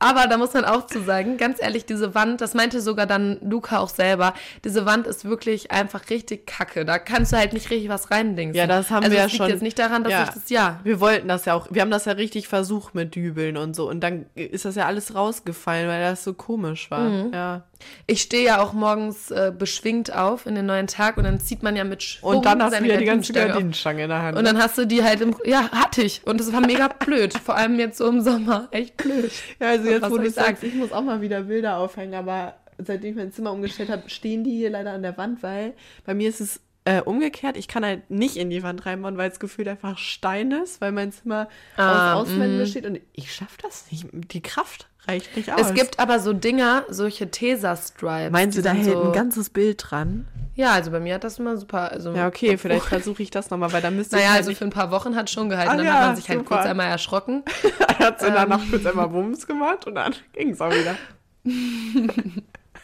Aber 0.00 0.26
da 0.26 0.36
muss 0.36 0.52
man 0.52 0.66
auch 0.66 0.86
zu 0.86 1.02
sagen, 1.02 1.38
ganz 1.38 1.62
ehrlich, 1.62 1.86
diese 1.86 2.14
Wand, 2.14 2.42
das 2.42 2.52
meinte 2.52 2.82
sogar 2.82 3.06
dann 3.06 3.38
Luca 3.40 3.78
auch 3.78 3.88
selber, 3.88 4.34
diese 4.62 4.84
Wand 4.84 5.06
ist 5.06 5.24
wirklich 5.24 5.70
einfach 5.70 6.10
richtig 6.10 6.46
kacke. 6.46 6.84
Da 6.84 6.98
kannst 6.98 7.32
du 7.32 7.38
halt 7.38 7.54
nicht 7.54 7.70
richtig 7.70 7.88
was 7.88 8.10
reindingsen. 8.10 8.54
Ja, 8.54 8.66
das 8.66 8.90
haben 8.90 9.04
also 9.04 9.12
wir 9.12 9.20
ja 9.20 9.24
liegt 9.24 9.36
schon- 9.38 9.48
jetzt 9.48 9.62
nicht 9.62 9.78
daran, 9.78 10.04
dass 10.04 10.12
ja. 10.12 10.24
ich 10.24 10.30
das, 10.30 10.50
ja, 10.50 10.80
Wir 10.84 11.00
wollten 11.00 11.26
das 11.28 11.46
ja 11.46 11.54
auch, 11.54 11.68
wir 11.70 11.80
haben 11.80 11.90
das 11.90 12.04
ja 12.04 12.12
richtig 12.12 12.48
versucht 12.48 12.94
mit 12.94 13.14
Dübeln 13.14 13.56
und 13.56 13.74
so 13.74 13.88
und 13.88 14.00
dann 14.00 14.26
ist 14.34 14.66
das 14.66 14.74
ja 14.74 14.84
alles 14.84 15.14
rausgefallen, 15.14 15.88
weil 15.88 16.02
das 16.02 16.22
so 16.22 16.34
komisch 16.34 16.90
war. 16.90 17.08
Mhm. 17.08 17.32
Ja. 17.32 17.62
Ich 18.06 18.22
stehe 18.22 18.44
ja 18.44 18.62
auch 18.62 18.72
morgens 18.72 19.30
äh, 19.30 19.52
beschwingt 19.56 20.14
auf 20.14 20.46
in 20.46 20.54
den 20.54 20.66
neuen 20.66 20.86
Tag 20.86 21.16
und 21.16 21.24
dann 21.24 21.40
zieht 21.40 21.62
man 21.62 21.76
ja 21.76 21.84
mit 21.84 22.02
Schwung 22.02 22.36
Und 22.36 22.46
dann 22.46 22.62
hast 22.62 22.78
du 22.78 22.84
wieder 22.84 22.96
die 22.96 23.04
ganze 23.04 23.32
Gardinenstange 23.32 24.04
in 24.04 24.08
der 24.08 24.22
Hand. 24.22 24.38
Und 24.38 24.44
dann 24.44 24.58
hast 24.58 24.76
du 24.78 24.86
die 24.86 25.02
halt 25.02 25.20
im, 25.20 25.34
ja, 25.44 25.70
hatte 25.70 26.02
ich. 26.02 26.22
Und 26.26 26.38
das 26.40 26.52
war 26.52 26.60
mega 26.60 26.88
blöd. 27.04 27.34
Vor 27.34 27.56
allem 27.56 27.78
jetzt 27.78 27.98
so 27.98 28.08
im 28.08 28.20
Sommer. 28.20 28.68
Echt 28.70 28.96
blöd. 28.96 29.30
ja, 29.60 29.68
also 29.68 29.88
jetzt, 29.88 30.10
wo 30.10 30.18
du 30.18 30.24
ich 30.24 30.34
sagst, 30.34 30.62
ich 30.62 30.74
muss 30.74 30.92
auch 30.92 31.02
mal 31.02 31.20
wieder 31.20 31.42
Bilder 31.42 31.78
aufhängen, 31.78 32.14
aber 32.14 32.54
seitdem 32.78 33.10
ich 33.10 33.16
mein 33.16 33.32
Zimmer 33.32 33.52
umgestellt 33.52 33.90
habe, 33.90 34.08
stehen 34.08 34.44
die 34.44 34.56
hier 34.56 34.70
leider 34.70 34.92
an 34.92 35.02
der 35.02 35.16
Wand, 35.16 35.42
weil 35.42 35.74
bei 36.04 36.14
mir 36.14 36.28
ist 36.28 36.40
es 36.40 36.60
äh, 36.84 37.00
umgekehrt. 37.00 37.56
Ich 37.56 37.68
kann 37.68 37.84
halt 37.84 38.10
nicht 38.10 38.36
in 38.36 38.50
die 38.50 38.62
Wand 38.62 38.84
reinbauen, 38.84 39.16
weil 39.16 39.30
es 39.30 39.40
gefühlt 39.40 39.68
einfach 39.68 39.98
Stein 39.98 40.50
ist, 40.50 40.80
weil 40.80 40.92
mein 40.92 41.12
Zimmer 41.12 41.48
Ah, 41.76 42.14
aus 42.14 42.28
Auswänden 42.28 42.58
mm. 42.58 42.60
besteht 42.60 42.86
und 42.86 43.00
ich 43.12 43.34
schaff 43.34 43.56
das 43.62 43.90
nicht. 43.90 44.06
Die 44.12 44.42
Kraft 44.42 44.88
reicht 45.08 45.36
nicht 45.36 45.52
aus. 45.52 45.60
Es 45.60 45.74
gibt 45.74 45.98
aber 45.98 46.18
so 46.20 46.32
Dinger, 46.32 46.84
solche 46.88 47.30
Tesa-Stripes. 47.30 48.32
Meinst 48.32 48.58
du, 48.58 48.62
da 48.62 48.70
hält 48.72 48.92
so, 48.92 49.02
ein 49.04 49.12
ganzes 49.12 49.50
Bild 49.50 49.84
dran? 49.90 50.26
Ja, 50.56 50.72
also 50.72 50.90
bei 50.92 51.00
mir 51.00 51.14
hat 51.14 51.24
das 51.24 51.38
immer 51.38 51.56
super. 51.56 51.90
Also, 51.90 52.12
Ja, 52.12 52.28
okay, 52.28 52.56
vielleicht 52.56 52.84
versuche 52.86 53.22
ich 53.22 53.30
das 53.30 53.50
nochmal, 53.50 53.72
weil 53.72 53.82
dann 53.82 53.96
müsste 53.96 54.16
Naja, 54.16 54.26
ich 54.26 54.30
halt 54.30 54.38
also 54.38 54.50
nicht 54.50 54.58
für 54.58 54.64
ein 54.64 54.70
paar 54.70 54.90
Wochen 54.90 55.16
hat 55.16 55.28
schon 55.30 55.48
gehalten. 55.48 55.70
Ah, 55.72 55.76
dann 55.76 55.86
ja, 55.86 55.94
hat 55.94 56.06
man 56.06 56.16
sich 56.16 56.28
halt 56.28 56.40
super. 56.40 56.56
kurz 56.56 56.66
einmal 56.66 56.86
erschrocken. 56.88 57.42
Er 57.98 57.98
hat 58.08 58.22
in 58.22 58.32
der 58.32 58.42
Ähm. 58.42 58.48
Nacht 58.48 58.70
kurz 58.70 58.84
einmal 58.86 59.12
Wumms 59.12 59.46
gemacht 59.46 59.86
und 59.86 59.94
dann 59.94 60.14
ging 60.32 60.50
es 60.50 60.60
auch 60.60 60.70
wieder. 60.70 60.96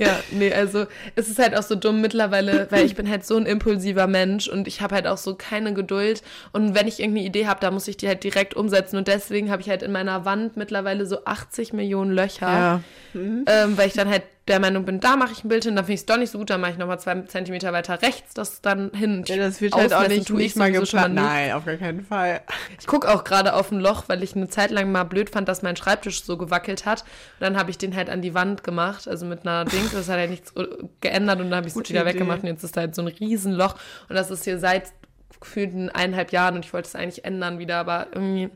Ja, 0.00 0.16
nee, 0.30 0.52
also 0.52 0.86
es 1.16 1.28
ist 1.28 1.40
halt 1.40 1.56
auch 1.56 1.64
so 1.64 1.74
dumm 1.74 2.00
mittlerweile, 2.00 2.68
weil 2.70 2.86
ich 2.86 2.94
bin 2.94 3.10
halt 3.10 3.26
so 3.26 3.36
ein 3.36 3.46
impulsiver 3.46 4.06
Mensch 4.06 4.46
und 4.46 4.68
ich 4.68 4.80
habe 4.80 4.94
halt 4.94 5.08
auch 5.08 5.18
so 5.18 5.34
keine 5.34 5.74
Geduld. 5.74 6.22
Und 6.52 6.76
wenn 6.76 6.86
ich 6.86 7.00
irgendeine 7.00 7.26
Idee 7.26 7.48
habe, 7.48 7.58
da 7.58 7.72
muss 7.72 7.88
ich 7.88 7.96
die 7.96 8.06
halt 8.06 8.22
direkt 8.22 8.54
umsetzen. 8.54 8.96
Und 8.96 9.08
deswegen 9.08 9.50
habe 9.50 9.60
ich 9.60 9.68
halt 9.68 9.82
in 9.82 9.90
meiner 9.90 10.24
Wand 10.24 10.56
mittlerweile 10.56 11.04
so 11.04 11.24
80 11.24 11.72
Millionen 11.72 12.12
Löcher. 12.12 12.46
Ja. 12.46 12.80
Ähm, 13.12 13.76
weil 13.76 13.88
ich 13.88 13.94
dann 13.94 14.08
halt 14.08 14.22
der 14.48 14.60
Meinung 14.60 14.84
bin, 14.84 15.00
da 15.00 15.16
mache 15.16 15.32
ich 15.32 15.44
ein 15.44 15.48
Bild 15.48 15.64
hin, 15.64 15.76
dann 15.76 15.84
finde 15.84 15.94
ich 15.94 16.00
es 16.00 16.06
doch 16.06 16.16
nicht 16.16 16.30
so 16.30 16.38
gut, 16.38 16.50
dann 16.50 16.60
mache 16.60 16.72
ich 16.72 16.78
nochmal 16.78 16.98
zwei 16.98 17.20
Zentimeter 17.22 17.72
weiter 17.72 18.00
rechts, 18.02 18.34
das 18.34 18.60
dann 18.60 18.90
hin. 18.92 19.24
ja, 19.26 19.36
das 19.36 19.60
wird 19.60 19.74
halt 19.74 19.92
auch 19.92 20.08
nicht, 20.08 20.26
tue 20.26 20.42
ich 20.42 20.56
mal 20.56 20.72
geplant. 20.72 21.14
Nein, 21.14 21.52
auf 21.52 21.64
gar 21.64 21.76
keinen 21.76 22.04
Fall. 22.04 22.40
Ich 22.78 22.86
gucke 22.86 23.08
auch 23.08 23.24
gerade 23.24 23.54
auf 23.54 23.70
ein 23.70 23.80
Loch, 23.80 24.04
weil 24.08 24.22
ich 24.22 24.34
eine 24.34 24.48
Zeit 24.48 24.70
lang 24.70 24.90
mal 24.90 25.04
blöd 25.04 25.30
fand, 25.30 25.48
dass 25.48 25.62
mein 25.62 25.76
Schreibtisch 25.76 26.24
so 26.24 26.36
gewackelt 26.36 26.86
hat. 26.86 27.02
Und 27.02 27.40
dann 27.40 27.56
habe 27.56 27.70
ich 27.70 27.78
den 27.78 27.94
halt 27.94 28.10
an 28.10 28.22
die 28.22 28.34
Wand 28.34 28.64
gemacht, 28.64 29.06
also 29.08 29.26
mit 29.26 29.46
einer 29.46 29.64
Dings. 29.64 29.92
Das 29.92 30.08
hat 30.08 30.18
halt 30.18 30.30
nichts 30.30 30.52
äh, 30.56 30.66
geändert 31.00 31.40
und 31.40 31.50
dann 31.50 31.56
habe 31.56 31.68
ich 31.68 31.76
es 31.76 31.88
wieder 31.88 32.02
Idee. 32.02 32.14
weggemacht 32.14 32.42
und 32.42 32.48
jetzt 32.48 32.64
ist 32.64 32.76
da 32.76 32.82
halt 32.82 32.94
so 32.94 33.02
ein 33.02 33.08
Riesenloch. 33.08 33.74
Und 34.08 34.16
das 34.16 34.30
ist 34.30 34.44
hier 34.44 34.58
seit 34.58 34.92
gefühlten 35.40 35.88
eineinhalb 35.88 36.32
Jahren 36.32 36.56
und 36.56 36.64
ich 36.64 36.72
wollte 36.72 36.88
es 36.88 36.96
eigentlich 36.96 37.24
ändern 37.24 37.58
wieder, 37.58 37.76
aber 37.76 38.08
irgendwie 38.12 38.50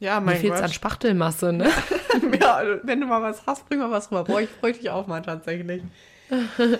Ja, 0.00 0.18
mir 0.20 0.26
mein 0.26 0.36
fehlt 0.38 0.54
es 0.54 0.60
an. 0.62 0.72
Spachtelmasse, 0.72 1.52
ne? 1.52 1.70
Ja, 2.40 2.54
also, 2.56 2.80
wenn 2.84 3.00
du 3.00 3.06
mal 3.06 3.22
was 3.22 3.46
hast, 3.46 3.68
bring 3.68 3.78
mal 3.78 3.90
was 3.90 4.10
rüber. 4.10 4.24
Boah, 4.24 4.40
ich 4.40 4.48
freue 4.50 4.72
dich 4.72 4.90
auch 4.90 5.06
mal 5.06 5.20
tatsächlich. 5.22 5.82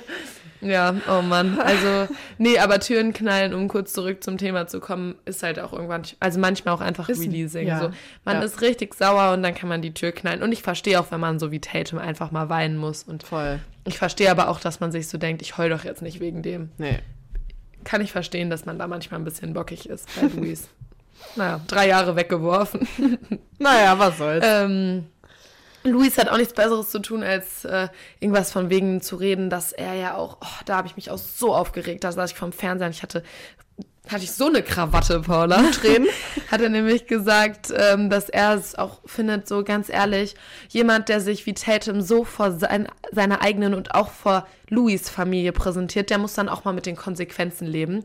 Ja, 0.63 0.95
oh 1.09 1.23
Mann. 1.23 1.59
Also, 1.59 2.13
nee, 2.37 2.59
aber 2.59 2.81
Türen 2.81 3.15
knallen, 3.15 3.55
um 3.55 3.67
kurz 3.67 3.95
zurück 3.95 4.23
zum 4.23 4.37
Thema 4.37 4.67
zu 4.67 4.79
kommen, 4.79 5.15
ist 5.25 5.43
halt 5.43 5.59
auch 5.59 5.73
irgendwann, 5.73 6.03
also 6.21 6.39
manchmal 6.39 6.75
auch 6.75 6.83
einfach 6.83 7.09
Ist- 7.09 7.23
Releasing. 7.23 7.67
ja, 7.67 7.81
so. 7.81 7.91
Man 8.27 8.37
ja. 8.37 8.43
ist 8.43 8.61
richtig 8.61 8.95
sauer 8.95 9.33
und 9.33 9.43
dann 9.43 9.55
kann 9.55 9.71
man 9.71 9.81
die 9.81 9.95
Tür 9.95 10.13
knallen. 10.13 10.43
Und 10.43 10.53
ich 10.53 10.63
verstehe 10.63 11.01
auch, 11.01 11.11
wenn 11.11 11.21
man 11.21 11.39
so 11.39 11.51
wie 11.51 11.61
Tatum 11.61 11.99
einfach 11.99 12.31
mal 12.31 12.51
weinen 12.51 12.77
muss. 12.77 13.05
Und 13.05 13.23
Voll. 13.23 13.59
ich 13.87 13.97
verstehe 13.97 14.31
aber 14.31 14.49
auch, 14.49 14.61
dass 14.61 14.81
man 14.81 14.93
sich 14.93 15.09
so 15.09 15.17
denkt, 15.17 15.41
ich 15.41 15.57
heul 15.57 15.71
doch 15.71 15.85
jetzt 15.85 16.03
nicht 16.03 16.21
wegen 16.21 16.43
dem. 16.43 16.69
Nee. 16.77 16.99
Kann 17.85 18.03
ich 18.03 18.13
verstehen, 18.13 18.51
dass 18.51 18.67
man 18.67 18.79
da 18.79 18.87
manchmal 18.87 19.19
ein 19.19 19.25
bisschen 19.25 19.55
bockig 19.55 19.89
ist 19.89 20.09
bei 20.21 20.27
Luis. 20.37 20.69
Naja, 21.37 21.61
drei 21.67 21.89
Jahre 21.89 22.17
weggeworfen. 22.17 22.89
Naja, 23.63 23.99
was 23.99 24.17
soll's. 24.17 24.43
Ähm, 24.49 25.05
Luis 25.85 26.17
hat 26.17 26.31
auch 26.31 26.39
nichts 26.39 26.55
Besseres 26.55 26.89
zu 26.89 26.99
tun, 26.99 27.23
als 27.23 27.67
äh, 27.67 27.89
irgendwas 28.19 28.53
von 28.53 28.71
wegen 28.71 29.03
zu 29.03 29.17
reden, 29.17 29.51
dass 29.51 29.73
er 29.73 29.93
ja 29.93 30.15
auch, 30.15 30.39
oh, 30.41 30.63
da 30.65 30.79
habe 30.79 30.89
ich 30.89 30.97
mich 30.97 31.11
auch 31.11 31.19
so 31.19 31.55
aufgeregt, 31.55 32.05
da 32.05 32.11
saß 32.11 32.31
ich 32.31 32.37
vom 32.39 32.53
Fernseher 32.53 32.87
und 32.87 32.95
ich 32.95 33.03
hatte 33.03 33.23
hatte 34.09 34.25
ich 34.25 34.33
so 34.33 34.47
eine 34.47 34.63
Krawatte, 34.63 35.21
Paula. 35.21 35.63
Tränen? 35.71 36.09
Hat 36.51 36.61
er 36.61 36.69
nämlich 36.69 37.07
gesagt, 37.07 37.73
ähm, 37.77 38.11
dass 38.11 38.29
er 38.29 38.55
es 38.55 38.75
auch 38.75 39.01
findet, 39.07 39.47
so 39.47 39.63
ganz 39.63 39.89
ehrlich, 39.89 40.35
jemand, 40.69 41.09
der 41.09 41.21
sich 41.21 41.47
wie 41.47 41.55
Tatum 41.55 42.01
so 42.01 42.25
vor 42.25 42.53
sein, 42.53 42.89
seiner 43.13 43.43
eigenen 43.43 43.75
und 43.75 43.95
auch 43.95 44.11
vor 44.11 44.49
Louis 44.69 45.09
Familie 45.09 45.53
präsentiert, 45.53 46.11
der 46.11 46.19
muss 46.19 46.35
dann 46.35 46.49
auch 46.49 46.65
mal 46.65 46.73
mit 46.73 46.87
den 46.87 46.97
Konsequenzen 46.97 47.67
leben. 47.67 48.05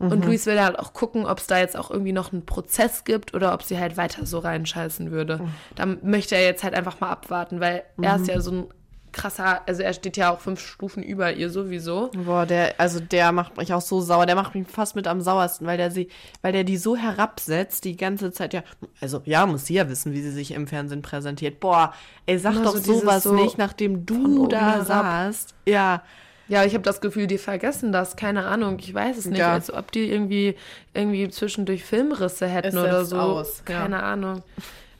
Und 0.00 0.24
Luis 0.24 0.46
will 0.46 0.60
halt 0.60 0.78
auch 0.78 0.94
gucken, 0.94 1.26
ob 1.26 1.38
es 1.38 1.46
da 1.46 1.58
jetzt 1.58 1.76
auch 1.76 1.90
irgendwie 1.90 2.12
noch 2.12 2.32
einen 2.32 2.46
Prozess 2.46 3.04
gibt 3.04 3.34
oder 3.34 3.52
ob 3.52 3.62
sie 3.62 3.78
halt 3.78 3.98
weiter 3.98 4.24
so 4.24 4.38
reinscheißen 4.38 5.10
würde. 5.10 5.40
Da 5.74 5.86
möchte 5.86 6.34
er 6.36 6.44
jetzt 6.44 6.64
halt 6.64 6.74
einfach 6.74 7.00
mal 7.00 7.10
abwarten, 7.10 7.60
weil 7.60 7.82
er 8.00 8.16
ist 8.16 8.26
ja 8.26 8.40
so 8.40 8.50
ein 8.50 8.66
krasser, 9.12 9.60
also 9.66 9.82
er 9.82 9.92
steht 9.92 10.16
ja 10.16 10.30
auch 10.30 10.40
fünf 10.40 10.60
Stufen 10.60 11.02
über 11.02 11.32
ihr 11.32 11.50
sowieso. 11.50 12.10
Boah, 12.24 12.46
der, 12.46 12.74
also 12.78 13.00
der 13.00 13.32
macht 13.32 13.56
mich 13.56 13.72
auch 13.74 13.80
so 13.80 14.00
sauer. 14.00 14.26
Der 14.26 14.36
macht 14.36 14.54
mich 14.54 14.66
fast 14.68 14.96
mit 14.96 15.06
am 15.06 15.20
sauersten, 15.20 15.66
weil 15.66 15.76
der 15.76 15.90
sie, 15.90 16.08
weil 16.42 16.52
der 16.52 16.64
die 16.64 16.76
so 16.76 16.96
herabsetzt 16.96 17.84
die 17.84 17.96
ganze 17.96 18.32
Zeit. 18.32 18.54
Ja, 18.54 18.62
also 19.00 19.22
ja, 19.24 19.46
muss 19.46 19.66
sie 19.66 19.74
ja 19.74 19.88
wissen, 19.88 20.12
wie 20.12 20.22
sie 20.22 20.30
sich 20.30 20.52
im 20.52 20.66
Fernsehen 20.66 21.02
präsentiert. 21.02 21.60
Boah, 21.60 21.92
ey, 22.26 22.38
sag 22.38 22.54
Immer 22.54 22.64
doch 22.64 22.76
sowas 22.76 23.24
so 23.24 23.34
nicht, 23.34 23.58
nachdem 23.58 24.06
du 24.06 24.46
da 24.46 24.60
herab. 24.60 24.86
saßt. 24.86 25.54
Ja, 25.66 26.02
Ja, 26.50 26.64
ich 26.64 26.74
habe 26.74 26.82
das 26.82 27.00
Gefühl, 27.00 27.28
die 27.28 27.38
vergessen 27.38 27.92
das. 27.92 28.16
Keine 28.16 28.44
Ahnung, 28.44 28.76
ich 28.80 28.92
weiß 28.92 29.16
es 29.18 29.26
nicht. 29.26 29.38
Ja. 29.38 29.52
Als 29.52 29.72
ob 29.72 29.92
die 29.92 30.10
irgendwie, 30.10 30.56
irgendwie 30.92 31.28
zwischendurch 31.30 31.84
Filmrisse 31.84 32.48
hätten 32.48 32.68
Es 32.68 32.74
oder 32.74 33.04
so. 33.04 33.16
aus, 33.18 33.62
ja. 33.68 33.82
Keine 33.82 34.02
Ahnung. 34.02 34.42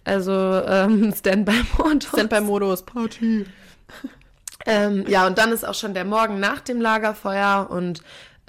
Also, 0.05 0.33
ähm, 0.33 1.13
Standby-Modus. 1.19 2.09
Standby-Modus, 2.09 2.83
Party. 2.83 3.47
Ähm, 4.65 5.05
ja, 5.09 5.27
und 5.27 5.39
dann 5.39 5.51
ist 5.51 5.67
auch 5.67 5.75
schon 5.75 5.93
der 5.93 6.05
Morgen 6.05 6.39
nach 6.39 6.61
dem 6.61 6.81
Lagerfeuer 6.81 7.67
und 7.69 8.01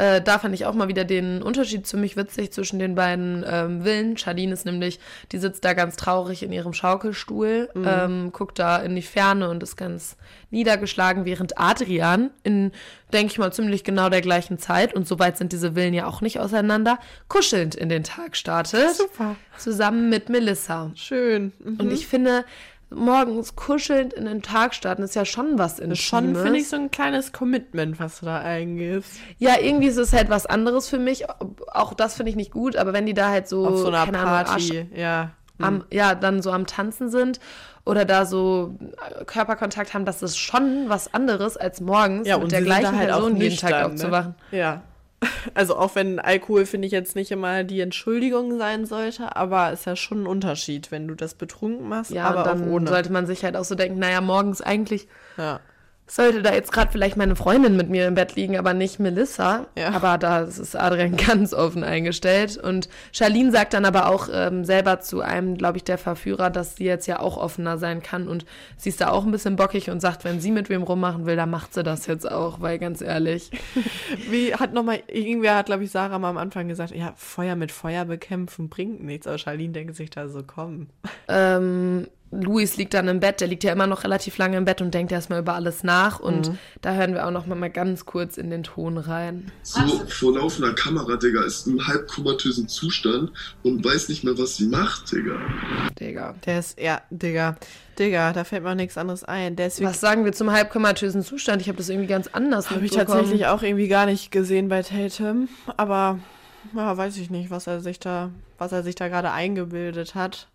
äh, 0.02 0.20
da 0.20 0.40
fand 0.40 0.56
ich 0.56 0.66
auch 0.66 0.74
mal 0.74 0.88
wieder 0.88 1.06
den 1.06 1.44
Unterschied 1.44 1.86
ziemlich 1.86 2.18
witzig 2.18 2.52
zwischen 2.52 2.80
den 2.80 2.96
beiden 2.96 3.46
ähm, 3.48 3.84
Villen. 3.84 4.18
Charlene 4.18 4.52
ist 4.52 4.66
nämlich, 4.66 5.00
die 5.32 5.38
sitzt 5.38 5.64
da 5.64 5.74
ganz 5.74 5.96
traurig 5.96 6.42
in 6.42 6.52
ihrem 6.52 6.74
Schaukelstuhl, 6.74 7.70
ähm, 7.76 8.32
guckt 8.32 8.58
da 8.58 8.78
in 8.78 8.96
die 8.96 9.04
Ferne 9.04 9.48
und 9.48 9.62
ist 9.62 9.76
ganz 9.76 10.18
niedergeschlagen, 10.50 11.26
während 11.26 11.60
Adrian 11.60 12.32
in, 12.42 12.72
denke 13.14 13.32
ich 13.32 13.38
mal, 13.38 13.54
ziemlich 13.54 13.84
genau 13.84 14.10
der 14.10 14.22
gleichen 14.22 14.58
Zeit, 14.58 14.96
und 14.96 15.08
soweit 15.08 15.38
sind 15.38 15.52
diese 15.52 15.74
Villen 15.74 15.94
ja 15.94 16.08
auch 16.08 16.22
nicht 16.22 16.40
auseinander, 16.40 16.98
kuschelnd 17.28 17.76
in 17.76 17.90
den 17.90 18.04
Tag 18.04 18.36
startet. 18.36 18.96
Super. 18.96 19.36
Zusammen 19.58 20.10
mit 20.10 20.30
Melissa. 20.30 20.90
Schön. 20.96 21.54
Mhm. 21.64 21.80
Und 21.80 21.92
ich 21.92 22.08
finde, 22.08 22.44
morgens 22.94 23.56
kuschelnd 23.56 24.14
in 24.14 24.26
den 24.26 24.42
Tag 24.42 24.74
starten 24.76 25.04
ist 25.04 25.16
ja 25.16 25.26
schon 25.26 25.58
was 25.58 25.80
Intimes. 25.80 26.00
Schon 26.00 26.36
finde 26.36 26.60
ich 26.60 26.70
so 26.70 26.76
ein 26.76 26.92
kleines 26.92 27.32
Commitment, 27.32 28.00
was 28.00 28.20
du 28.20 28.26
da 28.26 28.40
eingehst. 28.40 29.14
Ja, 29.38 29.60
irgendwie 29.60 29.88
ist 29.88 29.98
es 29.98 30.14
halt 30.14 30.30
was 30.30 30.46
anderes 30.46 30.90
für 30.90 31.00
mich. 31.00 31.26
Auch 31.72 31.94
das 31.94 32.16
finde 32.16 32.30
ich 32.30 32.36
nicht 32.36 32.52
gut, 32.52 32.76
aber 32.76 32.94
wenn 32.94 33.06
die 33.06 33.14
da 33.14 33.30
halt 33.30 33.48
so, 33.48 33.66
Auf 33.68 33.80
so 33.80 33.88
einer 33.88 34.06
keine 34.06 34.20
Ahnung, 34.20 34.46
Party, 34.46 34.88
ja. 34.94 35.20
Arsch, 35.22 35.32
am, 35.60 35.84
ja, 35.92 36.16
dann 36.16 36.42
so 36.42 36.52
am 36.52 36.66
Tanzen 36.66 37.10
sind 37.10 37.40
oder 37.86 38.06
da 38.06 38.26
so 38.26 38.76
Körperkontakt 39.26 39.94
haben, 39.94 40.06
das 40.06 40.22
ist 40.22 40.38
schon 40.38 40.86
was 40.88 41.14
anderes 41.14 41.58
als 41.58 41.82
morgens 41.82 42.28
Ja, 42.28 42.38
mit 42.38 42.46
und 42.46 42.52
der 42.52 42.62
gleichen 42.62 42.98
halt 42.98 43.10
Person 43.10 43.38
jeden 43.38 43.58
Tag 43.58 43.72
nüchtern, 43.72 43.92
aufzuwachen. 43.92 44.36
Ne? 44.52 44.58
Ja. 44.58 44.82
Also 45.54 45.76
auch 45.76 45.96
wenn 45.96 46.20
Alkohol, 46.20 46.66
finde 46.66 46.88
ich, 46.88 46.92
jetzt 46.92 47.16
nicht 47.16 47.32
immer 47.32 47.64
die 47.64 47.80
Entschuldigung 47.80 48.58
sein 48.58 48.86
sollte, 48.86 49.36
aber 49.36 49.72
ist 49.72 49.86
ja 49.86 49.96
schon 49.96 50.24
ein 50.24 50.28
Unterschied, 50.28 50.92
wenn 50.92 51.08
du 51.08 51.16
das 51.16 51.36
betrunken 51.36 51.88
machst, 51.88 52.12
Ja, 52.12 52.26
aber 52.26 52.44
dann 52.44 52.64
auch 52.64 52.68
ohne. 52.74 52.90
sollte 52.90 53.12
man 53.12 53.28
sich 53.28 53.44
halt 53.44 53.56
auch 53.56 53.64
so 53.64 53.76
denken, 53.76 54.00
naja, 54.00 54.22
morgens 54.22 54.62
eigentlich 54.62 55.08
ja. 55.38 55.60
Sollte 56.12 56.42
da 56.42 56.54
jetzt 56.54 56.74
gerade 56.74 56.92
vielleicht 56.92 57.16
meine 57.16 57.38
Freundin 57.38 57.78
mit 57.78 57.90
mir 57.90 58.06
im 58.06 58.16
Bett 58.16 58.36
liegen, 58.36 58.58
aber 58.58 58.74
nicht 58.74 59.00
Melissa. 59.00 59.68
Ja. 59.78 59.92
Aber 59.92 60.18
da 60.18 60.42
ist 60.42 60.76
Adrian 60.76 61.16
ganz 61.28 61.54
offen 61.54 61.86
eingestellt. 61.86 62.58
Und 62.58 62.90
Charlene 63.14 63.50
sagt 63.54 63.74
dann 63.74 63.86
aber 63.86 64.10
auch 64.10 64.28
ähm, 64.30 64.66
selber 64.66 65.00
zu 65.00 65.22
einem, 65.22 65.56
glaube 65.56 65.78
ich, 65.78 65.86
der 65.86 65.98
Verführer, 65.98 66.50
dass 66.50 66.76
sie 66.76 66.84
jetzt 66.84 67.08
ja 67.08 67.22
auch 67.22 67.38
offener 67.38 67.78
sein 67.78 68.04
kann. 68.04 68.28
Und 68.28 68.46
sie 68.76 68.90
ist 68.90 69.00
da 69.00 69.10
auch 69.10 69.24
ein 69.24 69.32
bisschen 69.32 69.56
bockig 69.56 69.90
und 69.90 70.02
sagt, 70.02 70.26
wenn 70.26 70.42
sie 70.42 70.52
mit 70.52 70.68
wem 70.68 70.84
rummachen 70.84 71.26
will, 71.26 71.38
dann 71.38 71.50
macht 71.50 71.74
sie 71.74 71.82
das 71.82 72.08
jetzt 72.08 72.30
auch, 72.30 72.60
weil 72.60 72.78
ganz 72.78 73.00
ehrlich. 73.00 73.50
Wie 74.30 74.54
hat 74.54 74.74
nochmal, 74.74 75.04
irgendwer 75.08 75.56
hat, 75.56 75.68
glaube 75.68 75.86
ich, 75.86 75.92
Sarah 75.92 76.20
mal 76.20 76.30
am 76.30 76.38
Anfang 76.38 76.68
gesagt, 76.68 76.94
ja, 76.94 77.14
Feuer 77.16 77.56
mit 77.56 77.72
Feuer 77.72 78.04
bekämpfen 78.04 78.68
bringt 78.68 79.02
nichts. 79.02 79.28
Aber 79.28 79.38
Charlene 79.38 79.72
denkt 79.72 79.96
sich 79.96 80.10
da 80.10 80.28
so, 80.28 80.44
komm. 80.46 80.88
ähm, 81.30 82.08
Luis 82.32 82.78
liegt 82.78 82.94
dann 82.94 83.08
im 83.10 83.20
Bett, 83.20 83.42
der 83.42 83.48
liegt 83.50 83.64
ja 83.64 83.74
immer 83.74 83.88
noch 83.88 84.04
relativ 84.06 84.38
lange 84.38 84.56
im 84.58 84.64
Bett 84.66 84.82
und 84.82 84.94
denkt 84.94 85.12
erstmal 85.12 85.40
über 85.40 85.54
alles 85.54 85.84
nach. 85.84 86.20
Und 86.20 86.48
Mhm. 86.50 86.58
da 86.82 86.94
hören 86.94 87.14
wir 87.14 87.28
auch 87.28 87.32
noch 87.32 87.46
mal, 87.46 87.70
ganz 87.70 88.06
kurz 88.06 88.38
in 88.38 88.50
den 88.50 88.64
Ton 88.64 88.98
rein. 88.98 89.52
so 89.64 89.82
vor 90.08 90.36
laufender 90.38 90.74
Kamera, 90.74 91.18
Digga, 91.18 91.44
ist 91.44 91.68
im 91.68 91.86
halbkomatösen 91.86 92.68
Zustand 92.68 93.32
und 93.64 93.84
weiß 93.84 94.10
nicht 94.10 94.24
mehr, 94.24 94.38
was 94.38 94.56
sie 94.58 94.68
macht, 94.68 95.12
Digga. 95.12 95.36
Digga. 96.00 96.36
Der 96.46 96.60
ist, 96.60 96.80
ja, 96.80 97.02
Digga, 97.10 97.58
Digga, 98.00 98.34
da 98.34 98.44
fällt 98.46 98.64
mir 98.64 98.72
auch 98.72 98.76
nichts 98.76 98.98
anderes 98.98 99.24
ein. 99.24 99.56
Der 99.56 99.68
ist 99.68 99.80
wirklich 99.80 99.90
Was 99.94 100.00
sagen 100.02 100.24
wir 100.26 100.32
zum 100.32 100.52
halbkomatösen 100.52 101.24
Zustand? 101.24 101.62
Ich 101.62 101.68
habe 101.68 101.78
das 101.78 101.90
irgendwie 101.90 102.08
ganz 102.08 102.28
anders 102.28 102.72
Habe 102.72 102.86
ich 102.86 102.92
tatsächlich 102.92 103.46
auch 103.48 103.62
irgendwie 103.62 103.88
gar 103.90 104.06
nicht 104.06 104.32
gesehen 104.32 104.70
bei 104.70 104.82
Tatum. 104.82 105.50
Aber 105.78 106.20
ja, 106.76 106.96
weiß 106.96 107.18
ich 107.18 107.30
nicht, 107.30 107.52
was 107.52 107.68
er 107.68 107.82
sich 107.82 108.00
da, 108.00 108.32
was 108.58 108.72
er 108.72 108.84
sich 108.84 108.96
da 108.96 109.08
gerade 109.10 109.32
eingebildet 109.32 110.16
hat. 110.16 110.48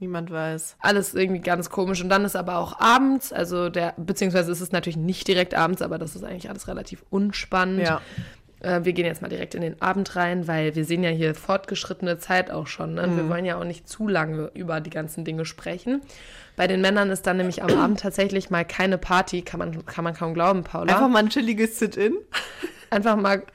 Niemand 0.00 0.30
weiß. 0.30 0.76
Alles 0.80 1.14
irgendwie 1.14 1.40
ganz 1.40 1.70
komisch. 1.70 2.02
Und 2.02 2.08
dann 2.08 2.24
ist 2.24 2.34
aber 2.34 2.56
auch 2.56 2.80
abends, 2.80 3.32
also 3.32 3.68
der, 3.68 3.94
beziehungsweise 3.98 4.50
ist 4.50 4.60
es 4.60 4.72
natürlich 4.72 4.96
nicht 4.96 5.28
direkt 5.28 5.54
abends, 5.54 5.82
aber 5.82 5.98
das 5.98 6.16
ist 6.16 6.24
eigentlich 6.24 6.48
alles 6.48 6.68
relativ 6.68 7.04
unspannend. 7.10 7.82
Ja. 7.82 8.00
Äh, 8.60 8.84
wir 8.84 8.94
gehen 8.94 9.04
jetzt 9.04 9.20
mal 9.20 9.28
direkt 9.28 9.54
in 9.54 9.60
den 9.60 9.80
Abend 9.82 10.16
rein, 10.16 10.48
weil 10.48 10.74
wir 10.74 10.84
sehen 10.86 11.04
ja 11.04 11.10
hier 11.10 11.34
fortgeschrittene 11.34 12.18
Zeit 12.18 12.50
auch 12.50 12.66
schon. 12.66 12.94
Ne? 12.94 13.06
Mhm. 13.06 13.16
Wir 13.16 13.28
wollen 13.28 13.44
ja 13.44 13.58
auch 13.58 13.64
nicht 13.64 13.88
zu 13.88 14.08
lange 14.08 14.50
über 14.54 14.80
die 14.80 14.90
ganzen 14.90 15.24
Dinge 15.24 15.44
sprechen. 15.44 16.00
Bei 16.56 16.66
den 16.66 16.80
Männern 16.80 17.10
ist 17.10 17.26
dann 17.26 17.36
nämlich 17.36 17.62
am 17.62 17.70
Abend 17.78 18.00
tatsächlich 18.00 18.50
mal 18.50 18.64
keine 18.64 18.98
Party, 18.98 19.42
kann 19.42 19.58
man, 19.58 19.84
kann 19.86 20.04
man 20.04 20.14
kaum 20.14 20.34
glauben, 20.34 20.64
Paula. 20.64 20.94
Einfach 20.94 21.08
mal 21.08 21.20
ein 21.20 21.28
chilliges 21.28 21.78
Sit-In. 21.78 22.16
Einfach 22.90 23.16
mal 23.16 23.44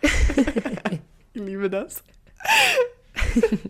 Ich 1.35 1.41
liebe 1.41 1.69
das. 1.69 2.01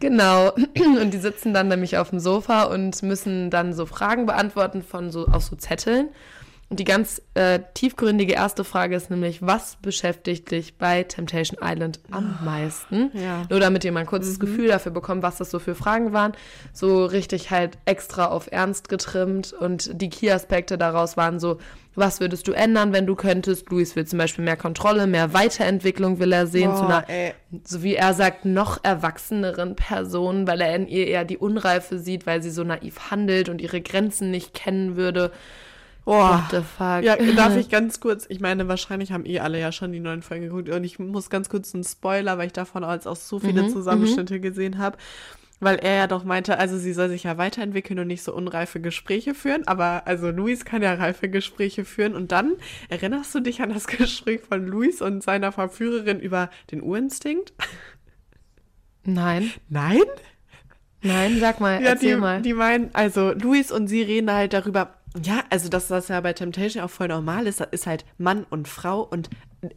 Genau. 0.00 0.52
Und 1.00 1.12
die 1.12 1.18
sitzen 1.18 1.52
dann 1.52 1.68
nämlich 1.68 1.98
auf 1.98 2.10
dem 2.10 2.20
Sofa 2.20 2.64
und 2.64 3.02
müssen 3.02 3.50
dann 3.50 3.72
so 3.72 3.86
Fragen 3.86 4.26
beantworten 4.26 4.82
von 4.82 5.10
so 5.10 5.26
auf 5.26 5.42
so 5.42 5.56
Zetteln. 5.56 6.08
Und 6.70 6.80
die 6.80 6.84
ganz 6.84 7.22
äh, 7.32 7.60
tiefgründige 7.72 8.34
erste 8.34 8.62
Frage 8.62 8.94
ist 8.94 9.08
nämlich, 9.08 9.40
was 9.40 9.76
beschäftigt 9.76 10.50
dich 10.50 10.76
bei 10.76 11.02
Temptation 11.02 11.58
Island 11.62 11.98
am 12.10 12.38
meisten? 12.44 13.10
Ja. 13.14 13.44
Nur 13.48 13.58
damit 13.58 13.84
ihr 13.84 13.92
mal 13.92 14.00
ein 14.00 14.06
kurzes 14.06 14.38
Gefühl 14.38 14.68
dafür 14.68 14.92
bekommt, 14.92 15.22
was 15.22 15.38
das 15.38 15.50
so 15.50 15.60
für 15.60 15.74
Fragen 15.74 16.12
waren. 16.12 16.32
So 16.74 17.06
richtig 17.06 17.50
halt 17.50 17.78
extra 17.86 18.26
auf 18.26 18.52
Ernst 18.52 18.90
getrimmt. 18.90 19.54
Und 19.54 19.98
die 20.02 20.10
Key-Aspekte 20.10 20.76
daraus 20.76 21.16
waren 21.16 21.40
so, 21.40 21.56
was 21.94 22.20
würdest 22.20 22.46
du 22.46 22.52
ändern, 22.52 22.92
wenn 22.92 23.06
du 23.06 23.16
könntest? 23.16 23.70
Luis 23.70 23.96
will 23.96 24.06
zum 24.06 24.18
Beispiel 24.18 24.44
mehr 24.44 24.58
Kontrolle, 24.58 25.06
mehr 25.06 25.32
Weiterentwicklung 25.32 26.18
will 26.20 26.32
er 26.32 26.46
sehen 26.46 26.76
zu 26.76 26.82
Boah, 26.82 26.98
einer 26.98 27.08
ey. 27.08 27.34
so 27.64 27.82
wie 27.82 27.94
er 27.94 28.12
sagt, 28.12 28.44
noch 28.44 28.84
erwachseneren 28.84 29.74
Personen, 29.74 30.46
weil 30.46 30.60
er 30.60 30.76
in 30.76 30.86
ihr 30.86 31.06
eher 31.06 31.24
die 31.24 31.38
Unreife 31.38 31.98
sieht, 31.98 32.26
weil 32.26 32.42
sie 32.42 32.50
so 32.50 32.62
naiv 32.62 33.10
handelt 33.10 33.48
und 33.48 33.62
ihre 33.62 33.80
Grenzen 33.80 34.30
nicht 34.30 34.52
kennen 34.52 34.96
würde. 34.96 35.32
Boah. 36.08 36.42
What 36.42 36.48
the 36.50 36.62
fuck? 36.62 37.04
Ja, 37.04 37.16
darf 37.32 37.54
ich 37.56 37.68
ganz 37.68 38.00
kurz, 38.00 38.26
ich 38.28 38.40
meine, 38.40 38.66
wahrscheinlich 38.66 39.12
haben 39.12 39.26
eh 39.26 39.40
alle 39.40 39.60
ja 39.60 39.72
schon 39.72 39.92
die 39.92 40.00
neuen 40.00 40.22
Folgen 40.22 40.44
geguckt 40.44 40.68
und 40.70 40.82
ich 40.84 40.98
muss 40.98 41.30
ganz 41.30 41.48
kurz 41.48 41.74
einen 41.74 41.84
Spoiler, 41.84 42.38
weil 42.38 42.46
ich 42.46 42.52
davon 42.52 42.82
als 42.82 43.06
auch 43.06 43.16
so 43.16 43.38
viele 43.38 43.66
Mhm, 43.66 43.66
Zusammenschnitte 43.66 44.40
gesehen 44.40 44.78
habe. 44.78 44.96
Weil 45.60 45.76
er 45.78 45.96
ja 45.96 46.06
doch 46.06 46.24
meinte, 46.24 46.58
also 46.58 46.78
sie 46.78 46.92
soll 46.92 47.08
sich 47.08 47.24
ja 47.24 47.36
weiterentwickeln 47.38 47.98
und 47.98 48.06
nicht 48.08 48.22
so 48.22 48.34
unreife 48.34 48.80
Gespräche 48.80 49.34
führen. 49.34 49.66
Aber 49.68 50.06
also 50.06 50.30
Luis 50.30 50.64
kann 50.64 50.82
ja 50.82 50.94
reife 50.94 51.28
Gespräche 51.28 51.84
führen. 51.84 52.14
Und 52.14 52.32
dann 52.32 52.54
erinnerst 52.88 53.34
du 53.34 53.40
dich 53.40 53.60
an 53.62 53.70
das 53.74 53.86
Gespräch 53.88 54.42
von 54.48 54.66
Luis 54.66 55.02
und 55.02 55.22
seiner 55.22 55.52
Verführerin 55.52 56.20
über 56.20 56.50
den 56.70 56.82
Urinstinkt? 56.82 57.52
Nein, 59.04 59.52
Nein? 59.68 60.04
nein, 61.02 61.38
sag 61.40 61.60
mal, 61.60 61.80
Ja, 61.80 61.84
erzähl 61.84 62.16
die, 62.16 62.16
mal. 62.16 62.44
die 62.44 62.54
meinen, 62.54 62.90
also 62.94 63.32
Luis 63.32 63.70
und 63.72 63.88
sie 63.88 64.02
reden 64.02 64.32
halt 64.32 64.52
darüber, 64.52 64.97
ja, 65.22 65.44
also 65.50 65.68
das 65.68 65.88
ja 66.08 66.20
bei 66.20 66.32
Temptation 66.32 66.82
auch 66.82 66.90
voll 66.90 67.08
normal 67.08 67.46
ist, 67.46 67.60
ist 67.70 67.86
halt 67.86 68.04
Mann 68.18 68.44
und 68.50 68.68
Frau 68.68 69.02
und 69.02 69.28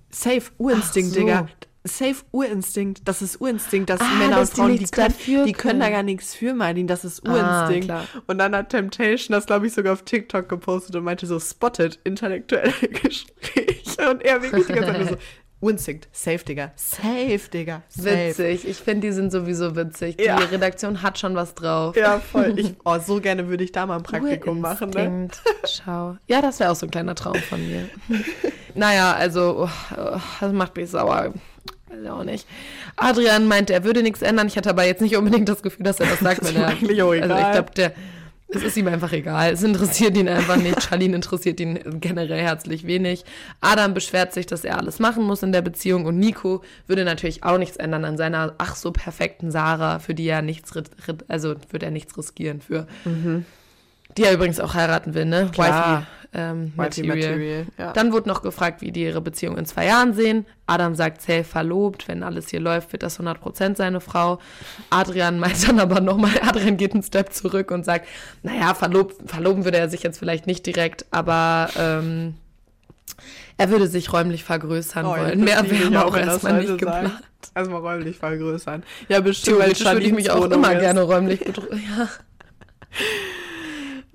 safe 0.10 0.52
Urinstinkt, 0.58 1.14
so. 1.14 1.20
Digga. 1.20 1.48
Safe 1.84 2.18
Urinstinkt, 2.32 3.08
das 3.08 3.24
ist 3.24 3.42
Urinstinkt, 3.42 3.90
dass 3.90 4.00
Ah, 4.02 4.06
Männer 4.20 4.36
dass 4.36 4.50
und 4.50 4.56
die 4.56 4.62
Frauen, 4.62 4.72
die 4.74 4.78
nichts 4.82 4.92
können, 4.92 5.46
die 5.48 5.52
können 5.54 5.80
da 5.80 5.90
gar 5.90 6.04
nichts 6.04 6.36
für, 6.36 6.54
Martin, 6.54 6.86
das 6.86 7.04
ist 7.04 7.26
Ah, 7.28 7.32
Urinstinkt. 7.32 7.86
klar. 7.88 8.06
und 8.28 8.38
dann 8.38 8.56
hat 8.56 8.70
Temptation 8.70 9.34
das, 9.34 9.48
glaube 9.48 9.66
ich, 9.66 9.74
sogar 9.74 9.94
auf 9.94 10.04
TikTok 10.04 10.48
gepostet 10.48 10.96
und 10.96 11.04
meinte 11.04 11.26
so, 11.26 11.40
spotted, 11.40 11.98
intellektuelle 12.04 12.72
Gespräche. 13.04 14.12
Und 14.12 14.22
er 14.24 14.44
wirklich 14.44 14.68
die 14.68 14.74
ganze 14.74 14.92
Zeit 14.94 15.10
nur 15.10 15.18
Urinstinkt, 15.62 16.08
safe, 16.12 16.44
Digga, 16.44 16.72
safe, 16.76 17.40
Digga, 17.54 17.84
safe. 17.88 18.30
Witzig, 18.30 18.68
ich 18.68 18.78
finde, 18.78 19.08
die 19.08 19.14
sind 19.14 19.32
sowieso 19.32 19.76
witzig. 19.76 20.20
Ja. 20.20 20.38
Die 20.38 20.44
Redaktion 20.44 21.04
hat 21.04 21.20
schon 21.20 21.36
was 21.36 21.54
drauf. 21.54 21.96
Ja, 21.96 22.20
voll. 22.20 22.54
Ich, 22.58 22.74
oh, 22.84 22.98
so 23.00 23.22
gerne 23.22 23.48
würde 23.48 23.64
ich 23.64 23.72
da 23.72 23.86
mal 23.86 23.98
ein 23.98 24.04
Praktikum 24.04 24.60
machen, 24.60 24.90
ne? 24.90 25.28
Schau. 25.66 26.18
Ja, 26.28 26.42
das 26.42 26.60
wäre 26.60 26.72
auch 26.72 26.76
so 26.76 26.88
ein 26.88 26.92
kleiner 26.92 27.14
Traum 27.16 27.36
von 27.36 27.66
mir. 27.66 27.88
naja, 28.76 29.14
also, 29.14 29.68
oh, 29.68 29.70
oh, 29.98 30.20
das 30.40 30.52
macht 30.52 30.76
mich 30.76 30.90
sauer. 30.90 31.32
Ich 32.04 32.10
auch 32.10 32.24
nicht. 32.24 32.48
Adrian 32.96 33.48
meinte, 33.48 33.74
er 33.74 33.84
würde 33.84 34.02
nichts 34.02 34.22
ändern. 34.24 34.48
Ich 34.48 34.58
hatte 34.58 34.70
aber 34.72 34.86
jetzt 34.86 35.02
nicht 35.02 35.16
unbedingt 35.16 35.48
das 35.48 35.62
Gefühl, 35.62 35.84
dass 35.84 36.00
er 36.00 36.08
das 36.08 36.20
sagt, 36.20 36.44
wenn 36.44 36.54
mir 36.60 36.62
er. 36.62 36.68
eigentlich 36.70 37.02
auch 37.04 37.12
Also 37.12 37.24
ich 37.24 37.30
egal. 37.30 37.52
glaube, 37.54 37.72
der. 37.76 37.94
Es 38.54 38.64
ist 38.64 38.78
ihm 38.78 38.88
einfach 38.88 39.12
egal. 39.14 39.54
Es 39.54 39.64
interessiert 39.64 40.18
ihn 40.18 40.28
einfach 40.28 40.58
nicht. 40.58 40.84
Charlene 40.84 41.16
interessiert 41.16 41.60
ihn 41.60 41.80
generell 42.02 42.42
herzlich 42.42 42.86
wenig. 42.86 43.24
Adam 43.62 43.94
beschwert 43.94 44.34
sich, 44.34 44.46
dass 44.46 44.66
er 44.66 44.78
alles 44.78 45.00
machen 45.00 45.24
muss 45.24 45.42
in 45.42 45.52
der 45.52 45.62
Beziehung. 45.62 46.06
Und 46.06 46.20
Nico 46.20 46.62
würde 46.86 47.06
natürlich 47.06 47.44
auch 47.44 47.58
nichts 47.58 47.78
ändern 47.78 48.04
an 48.04 48.18
seiner 48.18 48.54
ach 48.58 48.76
so 48.76 48.92
perfekten 48.92 49.52
Sarah, 49.52 50.00
für 50.00 50.14
die 50.14 50.28
er 50.28 50.42
nichts, 50.42 50.72
also 51.28 51.56
würde 51.70 51.86
er 51.86 51.92
nichts 51.92 52.18
riskieren 52.18 52.62
für. 52.62 52.88
Die 54.18 54.24
er 54.24 54.34
übrigens 54.34 54.60
auch 54.60 54.74
heiraten 54.74 55.14
will, 55.14 55.26
ne? 55.26 55.46
Mhm. 55.46 55.52
Klar. 55.52 56.00
Wifey, 56.00 56.08
ähm, 56.34 56.72
Material. 56.76 57.18
Material, 57.18 57.66
ja. 57.78 57.92
Dann 57.94 58.14
wurde 58.14 58.30
noch 58.30 58.42
gefragt, 58.42 58.82
wie 58.82 58.92
die 58.92 59.04
ihre 59.04 59.20
Beziehung 59.22 59.58
in 59.58 59.66
zwei 59.66 59.86
Jahren 59.88 60.14
sehen. 60.14 60.46
Adam 60.66 60.96
sagt, 60.96 61.22
safe 61.22 61.44
verlobt. 61.44 62.08
Wenn 62.08 62.24
alles 62.24 62.50
hier 62.50 62.62
läuft, 62.62 62.94
wird 62.94 63.04
das 63.04 63.20
100% 63.20 63.76
seine 63.76 64.00
Frau. 64.00 64.40
Adrian 64.90 65.40
meint 65.40 65.68
dann 65.68 65.80
aber 65.80 66.00
nochmal, 66.00 66.32
Adrian 66.48 66.78
geht 66.78 66.94
einen 66.94 67.04
Step 67.04 67.34
zurück 67.34 67.72
und 67.72 67.84
sagt, 67.84 68.08
naja, 68.44 68.74
verlob, 68.74 69.14
verloben 69.26 69.66
würde 69.66 69.78
er 69.78 69.90
sich 69.90 70.04
jetzt 70.04 70.20
vielleicht 70.20 70.48
nicht 70.48 70.66
direkt, 70.66 71.06
aber 71.12 71.70
ähm, 71.78 72.36
er 73.58 73.70
würde 73.70 73.88
sich 73.88 74.12
räumlich 74.14 74.44
vergrößern 74.44 75.06
Oh, 75.06 75.10
wollen. 75.10 75.44
Mehr 75.44 75.70
wäre 75.70 76.02
auch, 76.06 76.14
auch 76.14 76.18
erstmal 76.18 76.62
nicht 76.62 76.78
geplant. 76.78 77.12
Erstmal 77.54 77.82
räumlich 77.82 78.18
vergrößern. 78.18 78.84
Ja, 79.10 79.20
bestimmt, 79.20 79.58
Theoretisch 79.58 79.86
würde 79.86 80.02
ich 80.02 80.14
mich 80.14 80.32
auch 80.32 80.46
immer 80.50 80.74
ist. 80.74 80.80
gerne 80.80 81.02
räumlich 81.02 81.42
bedrücken. 81.42 81.82
Ja. 81.98 82.08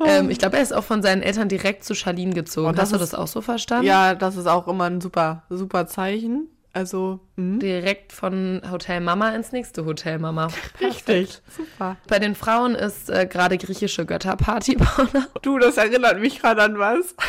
Ähm, 0.05 0.29
ich 0.31 0.39
glaube, 0.39 0.57
er 0.57 0.63
ist 0.63 0.75
auch 0.75 0.85
von 0.85 1.03
seinen 1.03 1.23
Eltern 1.23 1.49
direkt 1.49 1.85
zu 1.85 1.95
Charlene 1.95 2.35
gezogen. 2.35 2.69
Und 2.69 2.79
Oh, 2.79 2.83
Hast 2.83 2.93
du 2.93 2.97
ist- 2.97 3.03
das 3.03 3.15
auch 3.15 3.27
so 3.29 3.41
verstanden? 3.41 3.87
Ja, 3.87 4.15
das 4.15 4.37
ist 4.37 4.47
auch 4.47 4.69
immer 4.69 4.85
ein 4.85 5.01
super, 5.01 5.45
super 5.49 5.87
Zeichen. 5.87 6.49
Also, 6.75 7.21
hm? 7.37 7.59
Direkt 7.59 8.13
von 8.13 8.61
Hotel 8.71 9.01
Mama 9.01 9.31
ins 9.31 9.51
nächste 9.53 9.87
Hotel 9.87 10.19
Mama. 10.19 10.49
richtig. 10.83 11.41
Super. 11.57 11.97
Bei 12.07 12.19
den 12.19 12.35
Frauen 12.35 12.75
ist 12.75 13.09
äh, 13.09 13.27
gerade 13.27 13.57
griechische 13.57 14.05
Götterparty. 14.05 14.77
Du, 15.43 15.59
das 15.59 15.79
erinnert 15.79 16.21
mich 16.21 16.41
gerade 16.41 16.63
an 16.63 16.79
was. 16.79 17.15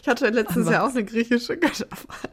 Ich 0.00 0.08
hatte 0.08 0.28
letztes 0.30 0.68
Jahr 0.68 0.84
auch 0.84 0.90
eine 0.90 1.04
griechische 1.04 1.56
Götterfahrt. 1.56 2.30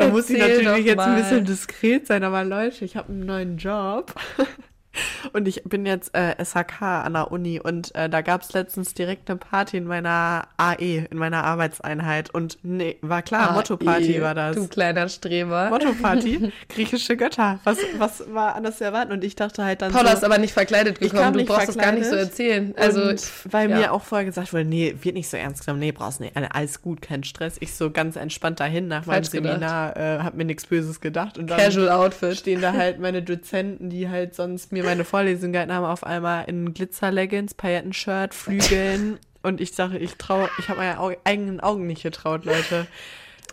Da 0.00 0.08
muss 0.08 0.30
ich 0.30 0.38
natürlich 0.38 0.86
jetzt 0.86 0.98
ein 0.98 1.16
bisschen 1.16 1.44
diskret 1.44 2.06
sein, 2.06 2.24
aber 2.24 2.42
Leute, 2.42 2.84
ich 2.84 2.96
habe 2.96 3.12
einen 3.12 3.26
neuen 3.26 3.56
Job. 3.58 4.14
Und 5.32 5.46
ich 5.46 5.62
bin 5.64 5.86
jetzt 5.86 6.14
äh, 6.14 6.34
SHK 6.42 6.82
an 6.82 7.12
der 7.12 7.30
Uni 7.30 7.60
und 7.60 7.94
äh, 7.94 8.08
da 8.08 8.22
gab 8.22 8.42
es 8.42 8.52
letztens 8.52 8.94
direkt 8.94 9.30
eine 9.30 9.38
Party 9.38 9.76
in 9.76 9.84
meiner 9.84 10.48
AE, 10.56 11.06
in 11.10 11.18
meiner 11.18 11.44
Arbeitseinheit. 11.44 12.30
Und 12.30 12.58
nee, 12.62 12.96
war 13.00 13.22
klar, 13.22 13.52
Motto-Party 13.52 14.18
Ah, 14.18 14.22
war 14.22 14.34
das. 14.34 14.56
Du 14.56 14.66
kleiner 14.66 15.08
Streber. 15.08 15.70
Motto-Party, 15.70 16.52
griechische 16.68 17.16
Götter. 17.16 17.60
Was, 17.64 17.78
was 17.98 18.32
war 18.32 18.54
anders 18.54 18.78
zu 18.78 18.84
erwarten? 18.84 19.12
Und 19.12 19.24
ich 19.24 19.36
dachte 19.36 19.64
halt 19.64 19.82
dann 19.82 19.92
Paula 19.92 20.10
so, 20.10 20.16
ist 20.18 20.24
aber 20.24 20.38
nicht 20.38 20.52
verkleidet 20.52 21.00
gekommen. 21.00 21.34
Du 21.34 21.44
brauchst 21.44 21.68
das 21.68 21.78
gar 21.78 21.92
nicht 21.92 22.06
so 22.06 22.16
erzählen. 22.16 22.74
Also, 22.76 23.12
weil 23.50 23.70
ja. 23.70 23.76
mir 23.76 23.92
auch 23.92 24.02
vorher 24.02 24.24
gesagt 24.24 24.52
wurde, 24.52 24.64
nee, 24.64 24.94
wird 25.02 25.14
nicht 25.14 25.28
so 25.28 25.36
ernst 25.36 25.64
genommen, 25.64 25.80
nee, 25.80 25.92
brauchst 25.92 26.20
nicht, 26.20 26.36
alles 26.36 26.82
gut, 26.82 27.02
kein 27.02 27.24
Stress. 27.24 27.56
Ich 27.60 27.74
so 27.74 27.90
ganz 27.90 28.16
entspannt 28.16 28.60
dahin 28.60 28.88
nach 28.88 29.06
meinem 29.06 29.24
Falsch 29.24 29.30
gedacht. 29.30 29.60
Seminar, 29.60 29.96
äh, 29.96 30.18
hab 30.20 30.34
mir 30.34 30.44
nichts 30.44 30.66
Böses 30.66 31.00
gedacht. 31.00 31.38
Und 31.38 31.48
dann 31.48 31.58
Casual 31.58 31.90
Outfit. 31.90 32.36
stehen 32.36 32.60
da 32.60 32.72
halt 32.72 32.98
meine 32.98 33.22
Dozenten, 33.22 33.90
die 33.90 34.08
halt 34.08 34.34
sonst 34.34 34.72
mir 34.72 34.79
meine 34.82 35.04
Vorlesung 35.04 35.52
gehalten 35.52 35.72
haben, 35.72 35.84
auf 35.84 36.04
einmal 36.04 36.44
in 36.46 36.74
Glitzer-Leggings, 36.74 37.54
Paillettenshirt, 37.54 38.34
Flügeln. 38.34 39.18
und 39.42 39.60
ich 39.60 39.72
sage, 39.72 39.98
ich 39.98 40.16
traue, 40.16 40.48
ich 40.58 40.68
habe 40.68 40.80
meine 40.80 40.98
Au 41.00 41.12
eigenen 41.24 41.60
Augen 41.60 41.86
nicht 41.86 42.02
getraut, 42.02 42.44
Leute. 42.44 42.86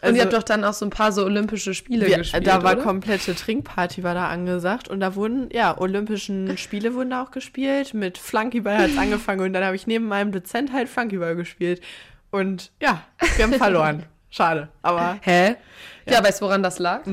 Und 0.01 0.15
ihr 0.15 0.21
habt 0.21 0.33
doch 0.33 0.43
dann 0.43 0.63
auch 0.63 0.73
so 0.73 0.85
ein 0.85 0.91
paar 0.91 1.11
so 1.11 1.23
olympische 1.23 1.73
Spiele 1.73 2.05
Also 2.05 2.11
wir, 2.11 2.17
gespielt, 2.19 2.45
da 2.45 2.63
war 2.63 2.73
oder? 2.73 2.83
komplette 2.83 3.35
Trinkparty 3.35 4.03
war 4.03 4.13
da 4.13 4.27
angesagt 4.27 4.89
und 4.89 4.99
da 4.99 5.15
wurden 5.15 5.49
ja 5.51 5.75
olympischen 5.79 6.55
Spiele 6.57 6.93
wurden 6.93 7.09
da 7.11 7.23
auch 7.23 7.31
gespielt 7.31 7.95
mit 7.95 8.19
Flunkyball 8.19 8.77
hat 8.77 8.89
es 8.91 8.97
angefangen 8.97 9.41
und 9.41 9.53
dann 9.53 9.63
habe 9.63 9.75
ich 9.75 9.87
neben 9.87 10.07
meinem 10.07 10.31
Dozent 10.31 10.71
halt 10.71 10.87
Flunkyball 10.87 11.35
gespielt 11.35 11.81
und 12.29 12.71
ja 12.79 13.01
wir 13.37 13.45
haben 13.45 13.53
verloren 13.53 14.03
schade 14.29 14.69
aber 14.83 15.17
Hä? 15.21 15.55
Ja, 16.07 16.23
weißt 16.23 16.41
du, 16.41 16.45
woran 16.45 16.61
das 16.61 16.79
lag? 16.79 17.05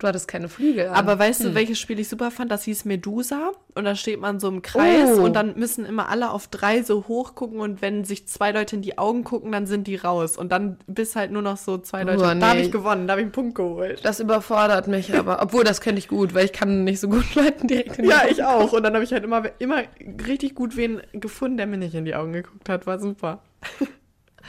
Du 0.00 0.06
hattest 0.08 0.26
keine 0.28 0.48
Flügel 0.48 0.88
an. 0.88 0.94
Aber 0.96 1.18
weißt 1.18 1.40
Hm. 1.40 1.46
du 1.50 1.54
welches 1.54 1.78
Spiel 1.78 2.00
ich 2.00 2.08
super 2.08 2.30
fand 2.30 2.50
das 2.50 2.64
hieß 2.64 2.86
Medusa 2.86 3.52
und 3.74 3.84
da 3.84 3.94
steht 3.94 4.18
man 4.20 4.40
so 4.40 4.48
im 4.48 4.62
Kreis 4.62 5.18
Oh. 5.18 5.22
und 5.24 5.34
dann 5.34 5.56
müssen 5.58 5.84
immer 5.86 6.08
alle 6.08 6.30
auf 6.30 6.48
drei 6.48 6.82
so 6.82 7.04
hoch 7.06 7.34
gucken 7.34 7.60
und 7.60 7.82
wenn 7.82 8.04
sich 8.04 8.26
zwei 8.26 8.50
Leute 8.50 8.76
in 8.76 8.82
die 8.82 8.96
Augen 8.98 9.24
gucken 9.24 9.52
dann 9.52 9.66
sind 9.66 9.86
die 9.86 9.96
raus 9.96 10.36
und 10.38 10.50
dann 10.50 10.78
bis 10.86 11.14
halt 11.16 11.30
nur 11.32 11.42
noch 11.42 11.58
so 11.58 11.78
zwei 11.78 12.02
Leute 12.02 12.18
Oh, 12.18 12.22
da 12.22 12.48
habe 12.48 12.58
nee. 12.60 12.64
ich 12.66 12.72
gewonnen 12.72 13.06
da 13.06 13.12
habe 13.12 13.20
ich 13.20 13.26
einen 13.26 13.32
Punkt 13.32 13.54
geholt 13.54 14.04
Das 14.04 14.20
überfordert 14.20 14.88
mich 14.88 15.14
aber. 15.14 15.42
Obwohl, 15.42 15.64
das 15.64 15.80
könnte 15.82 15.98
ich 15.98 16.08
gut, 16.08 16.32
weil 16.34 16.46
ich 16.46 16.52
kann 16.52 16.82
nicht 16.84 16.98
so 16.98 17.08
gut 17.08 17.34
Leuten 17.34 17.68
direkt 17.68 17.98
in 17.98 18.04
die 18.04 18.10
Ja, 18.10 18.22
Augen 18.22 18.28
ich 18.32 18.42
auch. 18.42 18.72
Und 18.72 18.82
dann 18.82 18.94
habe 18.94 19.04
ich 19.04 19.12
halt 19.12 19.22
immer, 19.24 19.42
immer 19.58 19.82
richtig 20.26 20.54
gut 20.54 20.76
wen 20.76 21.02
gefunden, 21.12 21.58
der 21.58 21.66
mir 21.66 21.76
nicht 21.76 21.94
in 21.94 22.06
die 22.06 22.14
Augen 22.14 22.32
geguckt 22.32 22.68
hat. 22.70 22.86
War 22.86 22.98
super. 22.98 23.42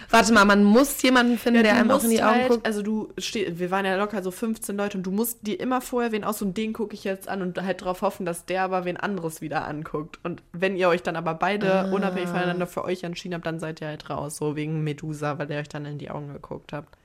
Warte 0.10 0.34
mal, 0.34 0.46
man 0.46 0.64
muss 0.64 1.02
jemanden 1.02 1.38
finden, 1.38 1.64
der 1.64 1.74
du 1.74 1.80
einem 1.80 1.92
auch 1.92 2.04
in 2.04 2.10
die 2.10 2.24
Augen 2.24 2.36
halt, 2.36 2.50
guckt. 2.50 2.66
Also 2.66 2.82
du 2.82 3.10
stehst, 3.18 3.60
wir 3.60 3.72
waren 3.72 3.86
ja 3.86 3.96
locker 3.98 4.24
so 4.24 4.32
15 4.32 4.76
Leute 4.76 4.98
und 4.98 5.04
du 5.04 5.12
musst 5.12 5.46
dir 5.46 5.60
immer 5.60 5.82
vorher 5.82 6.12
wen 6.12 6.24
aus 6.24 6.42
und 6.42 6.58
den 6.58 6.74
gucke 6.74 6.94
ich 6.94 7.04
jetzt 7.04 7.28
an 7.28 7.42
und 7.42 7.62
halt 7.62 7.82
darauf 7.82 8.02
hoffen, 8.02 8.26
dass 8.26 8.46
der 8.46 8.64
aber 8.64 8.86
wen 8.86 8.98
anderes 8.98 9.42
wieder 9.42 9.68
anguckt. 9.68 10.20
Und 10.24 10.44
wenn 10.54 10.76
ihr 10.76 10.89
euch 10.89 11.04
dann 11.04 11.16
aber 11.16 11.34
beide 11.34 11.72
Ah. 11.72 11.92
unabhängig 11.92 12.30
voneinander 12.30 12.68
für 12.68 12.84
euch 12.84 13.04
entschieden 13.04 13.36
habt, 13.36 13.46
dann 13.46 13.60
seid 13.60 13.82
ihr 13.82 13.88
halt 13.88 14.10
raus. 14.10 14.38
So 14.38 14.56
wegen 14.56 14.84
Medusa, 14.84 15.38
weil 15.38 15.50
ihr 15.52 15.58
euch 15.60 15.70
dann 15.70 15.86
in 15.86 15.98
die 15.98 16.10
Augen 16.10 16.32
geguckt 16.34 16.74
habt. 16.74 16.98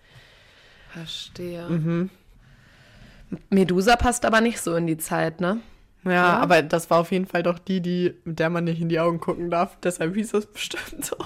Verstehe. 0.93 1.69
Mhm. 1.69 2.11
Medusa 3.51 3.97
passt 3.97 4.25
aber 4.25 4.41
nicht 4.41 4.61
so 4.61 4.75
in 4.77 4.87
die 4.87 4.99
Zeit, 4.99 5.41
ne? 5.41 5.59
Ja, 6.07 6.13
Ja. 6.13 6.39
aber 6.39 6.63
das 6.63 6.89
war 6.91 7.01
auf 7.01 7.13
jeden 7.13 7.27
Fall 7.27 7.43
doch 7.43 7.59
die, 7.59 7.81
die, 7.81 8.15
mit 8.25 8.39
der 8.39 8.49
man 8.51 8.65
nicht 8.65 8.81
in 8.81 8.89
die 8.89 9.01
Augen 9.01 9.21
gucken 9.21 9.51
darf. 9.51 9.77
Deshalb 9.83 10.15
hieß 10.15 10.35
es 10.35 10.47
bestimmt 10.47 11.05
so. 11.05 11.17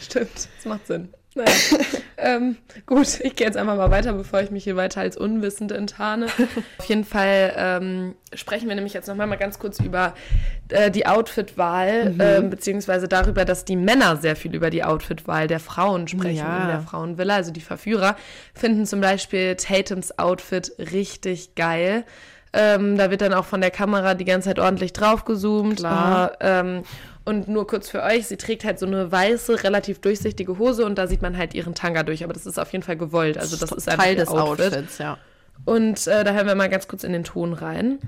Stimmt, 0.00 0.30
das 0.34 0.64
macht 0.64 0.86
Sinn. 0.86 1.08
Naja. 1.34 1.50
ähm, 2.16 2.56
gut, 2.86 3.20
ich 3.20 3.36
gehe 3.36 3.46
jetzt 3.46 3.56
einfach 3.56 3.76
mal 3.76 3.90
weiter, 3.90 4.12
bevor 4.12 4.40
ich 4.40 4.50
mich 4.50 4.64
hier 4.64 4.74
weiter 4.76 5.02
als 5.02 5.16
unwissend 5.16 5.70
enttarne. 5.72 6.26
Auf 6.78 6.84
jeden 6.86 7.04
Fall 7.04 7.52
ähm, 7.56 8.14
sprechen 8.34 8.66
wir 8.68 8.74
nämlich 8.74 8.92
jetzt 8.94 9.06
noch 9.08 9.14
mal, 9.14 9.36
ganz 9.36 9.58
kurz 9.58 9.78
über 9.78 10.14
äh, 10.70 10.90
die 10.90 11.06
Outfit-Wahl, 11.06 12.10
Mhm. 12.14 12.20
ähm, 12.20 12.50
beziehungsweise 12.50 13.08
darüber, 13.08 13.44
dass 13.44 13.64
die 13.64 13.76
Männer 13.76 14.16
sehr 14.16 14.36
viel 14.36 14.54
über 14.54 14.70
die 14.70 14.82
Outfit-Wahl 14.84 15.46
der 15.46 15.60
Frauen 15.60 16.08
sprechen 16.08 16.38
Ja. 16.38 16.62
in 16.62 16.68
der 16.68 16.80
Frauenvilla. 16.80 17.36
Also 17.36 17.52
die 17.52 17.60
Verführer 17.60 18.16
finden 18.54 18.84
zum 18.86 19.00
Beispiel 19.00 19.54
Tatums 19.56 20.18
Outfit 20.18 20.72
richtig 20.78 21.54
geil. 21.54 22.04
Ähm, 22.52 22.96
da 22.96 23.10
wird 23.10 23.20
dann 23.20 23.34
auch 23.34 23.44
von 23.44 23.60
der 23.60 23.70
Kamera 23.70 24.14
die 24.14 24.24
ganze 24.24 24.48
Zeit 24.48 24.58
ordentlich 24.58 24.92
draufgezoomt. 24.92 25.78
Klar. 25.78 26.32
Ah, 26.32 26.60
ähm, 26.60 26.82
und 27.24 27.46
nur 27.46 27.66
kurz 27.66 27.90
für 27.90 28.02
euch, 28.02 28.26
sie 28.26 28.38
trägt 28.38 28.64
halt 28.64 28.78
so 28.78 28.86
eine 28.86 29.12
weiße, 29.12 29.62
relativ 29.62 30.00
durchsichtige 30.00 30.58
Hose 30.58 30.86
und 30.86 30.96
da 30.96 31.06
sieht 31.06 31.20
man 31.20 31.36
halt 31.36 31.52
ihren 31.52 31.74
Tanga 31.74 32.02
durch. 32.02 32.24
Aber 32.24 32.32
das 32.32 32.46
ist 32.46 32.58
auf 32.58 32.72
jeden 32.72 32.82
Fall 32.82 32.96
gewollt. 32.96 33.36
Also 33.36 33.56
das 33.56 33.70
ist 33.70 33.86
Teil 33.86 34.16
des 34.16 34.28
Outfits, 34.28 34.96
ja. 34.96 35.18
Und 35.64 36.06
äh, 36.06 36.24
da 36.24 36.32
hören 36.32 36.46
wir 36.46 36.54
mal 36.54 36.68
ganz 36.68 36.88
kurz 36.88 37.04
in 37.04 37.12
den 37.12 37.24
Ton 37.24 37.52
rein. 37.52 37.98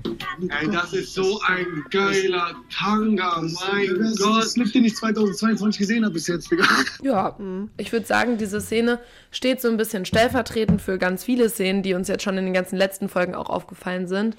Ey, 0.49 0.69
das 0.71 0.93
ist 0.93 1.13
so 1.13 1.39
ein 1.45 1.85
geiler 1.91 2.55
Tanga, 2.75 3.39
mein 3.41 4.15
Gott. 4.17 4.43
Das 4.43 4.53
Clip, 4.55 4.71
den 4.73 4.85
ich 4.85 4.95
2022 4.95 5.77
gesehen 5.77 6.03
habe 6.03 6.15
bis 6.15 6.27
jetzt, 6.27 6.49
Digga. 6.49 6.65
Ja, 7.03 7.37
ich 7.77 7.91
würde 7.91 8.05
sagen, 8.05 8.37
diese 8.37 8.61
Szene 8.61 8.99
steht 9.29 9.61
so 9.61 9.67
ein 9.69 9.77
bisschen 9.77 10.05
stellvertretend 10.05 10.81
für 10.81 10.97
ganz 10.97 11.23
viele 11.23 11.49
Szenen, 11.49 11.83
die 11.83 11.93
uns 11.93 12.07
jetzt 12.07 12.23
schon 12.23 12.37
in 12.37 12.45
den 12.45 12.53
ganzen 12.53 12.77
letzten 12.77 13.09
Folgen 13.09 13.35
auch 13.35 13.49
aufgefallen 13.49 14.07
sind. 14.07 14.35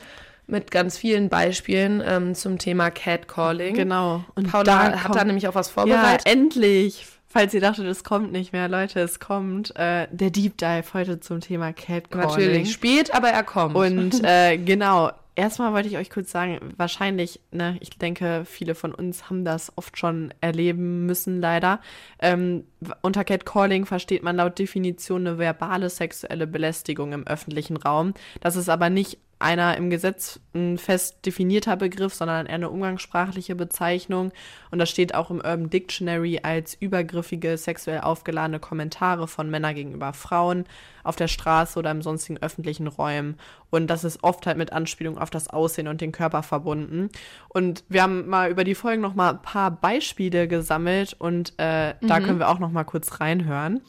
Mit 0.48 0.72
ganz 0.72 0.98
vielen 0.98 1.28
Beispielen 1.28 2.02
ähm, 2.04 2.34
zum 2.34 2.58
Thema 2.58 2.90
Catcalling. 2.90 3.74
Genau. 3.74 4.24
Und 4.34 4.50
Paula 4.50 4.90
da 4.90 5.04
hat 5.04 5.14
da 5.14 5.22
nämlich 5.22 5.46
auch 5.46 5.54
was 5.54 5.70
vorbereitet. 5.70 6.26
Ja, 6.26 6.32
endlich. 6.32 7.06
Falls 7.32 7.54
ihr 7.54 7.62
dachtet, 7.62 7.86
es 7.86 8.04
kommt 8.04 8.30
nicht 8.30 8.52
mehr, 8.52 8.68
Leute, 8.68 9.00
es 9.00 9.18
kommt. 9.18 9.74
Äh, 9.76 10.06
der 10.10 10.28
Deep 10.28 10.58
Dive 10.58 10.84
heute 10.92 11.18
zum 11.18 11.40
Thema 11.40 11.72
Catcalling. 11.72 12.28
Natürlich, 12.28 12.72
spät, 12.72 13.14
aber 13.14 13.28
er 13.28 13.42
kommt. 13.42 13.74
Und 13.74 14.20
äh, 14.22 14.58
genau, 14.58 15.10
erstmal 15.34 15.72
wollte 15.72 15.88
ich 15.88 15.96
euch 15.96 16.10
kurz 16.10 16.30
sagen, 16.30 16.74
wahrscheinlich, 16.76 17.40
ne, 17.50 17.78
ich 17.80 17.88
denke, 17.88 18.42
viele 18.44 18.74
von 18.74 18.94
uns 18.94 19.30
haben 19.30 19.46
das 19.46 19.72
oft 19.76 19.96
schon 19.96 20.34
erleben 20.42 21.06
müssen, 21.06 21.40
leider. 21.40 21.80
Ähm, 22.18 22.64
unter 23.00 23.24
Catcalling 23.24 23.86
versteht 23.86 24.22
man 24.22 24.36
laut 24.36 24.58
Definition 24.58 25.26
eine 25.26 25.38
verbale 25.38 25.88
sexuelle 25.88 26.46
Belästigung 26.46 27.14
im 27.14 27.26
öffentlichen 27.26 27.78
Raum. 27.78 28.12
Das 28.42 28.56
ist 28.56 28.68
aber 28.68 28.90
nicht 28.90 29.16
einer 29.42 29.76
im 29.76 29.90
Gesetz 29.90 30.40
ein 30.54 30.78
fest 30.78 31.26
definierter 31.26 31.76
Begriff, 31.76 32.14
sondern 32.14 32.46
eher 32.46 32.54
eine 32.54 32.70
umgangssprachliche 32.70 33.54
Bezeichnung. 33.54 34.32
Und 34.70 34.78
das 34.78 34.88
steht 34.88 35.14
auch 35.14 35.30
im 35.30 35.36
Urban 35.36 35.70
Dictionary 35.70 36.40
als 36.42 36.74
übergriffige, 36.74 37.58
sexuell 37.58 38.00
aufgeladene 38.00 38.60
Kommentare 38.60 39.28
von 39.28 39.50
Männern 39.50 39.74
gegenüber 39.74 40.12
Frauen 40.12 40.64
auf 41.04 41.16
der 41.16 41.28
Straße 41.28 41.78
oder 41.78 41.90
im 41.90 42.02
sonstigen 42.02 42.38
öffentlichen 42.42 42.86
Räumen. 42.86 43.36
Und 43.70 43.86
das 43.88 44.04
ist 44.04 44.22
oft 44.22 44.46
halt 44.46 44.58
mit 44.58 44.72
Anspielung 44.72 45.18
auf 45.18 45.30
das 45.30 45.48
Aussehen 45.48 45.88
und 45.88 46.00
den 46.00 46.12
Körper 46.12 46.42
verbunden. 46.42 47.08
Und 47.48 47.84
wir 47.88 48.02
haben 48.02 48.28
mal 48.28 48.50
über 48.50 48.64
die 48.64 48.74
Folgen 48.74 49.00
noch 49.02 49.14
mal 49.14 49.30
ein 49.30 49.42
paar 49.42 49.70
Beispiele 49.70 50.46
gesammelt 50.48 51.14
und 51.18 51.50
äh, 51.58 51.94
da 52.02 52.20
Mhm. 52.20 52.24
können 52.24 52.38
wir 52.38 52.48
auch 52.48 52.58
noch 52.58 52.70
mal 52.70 52.84
kurz 52.84 53.20
reinhören. 53.20 53.80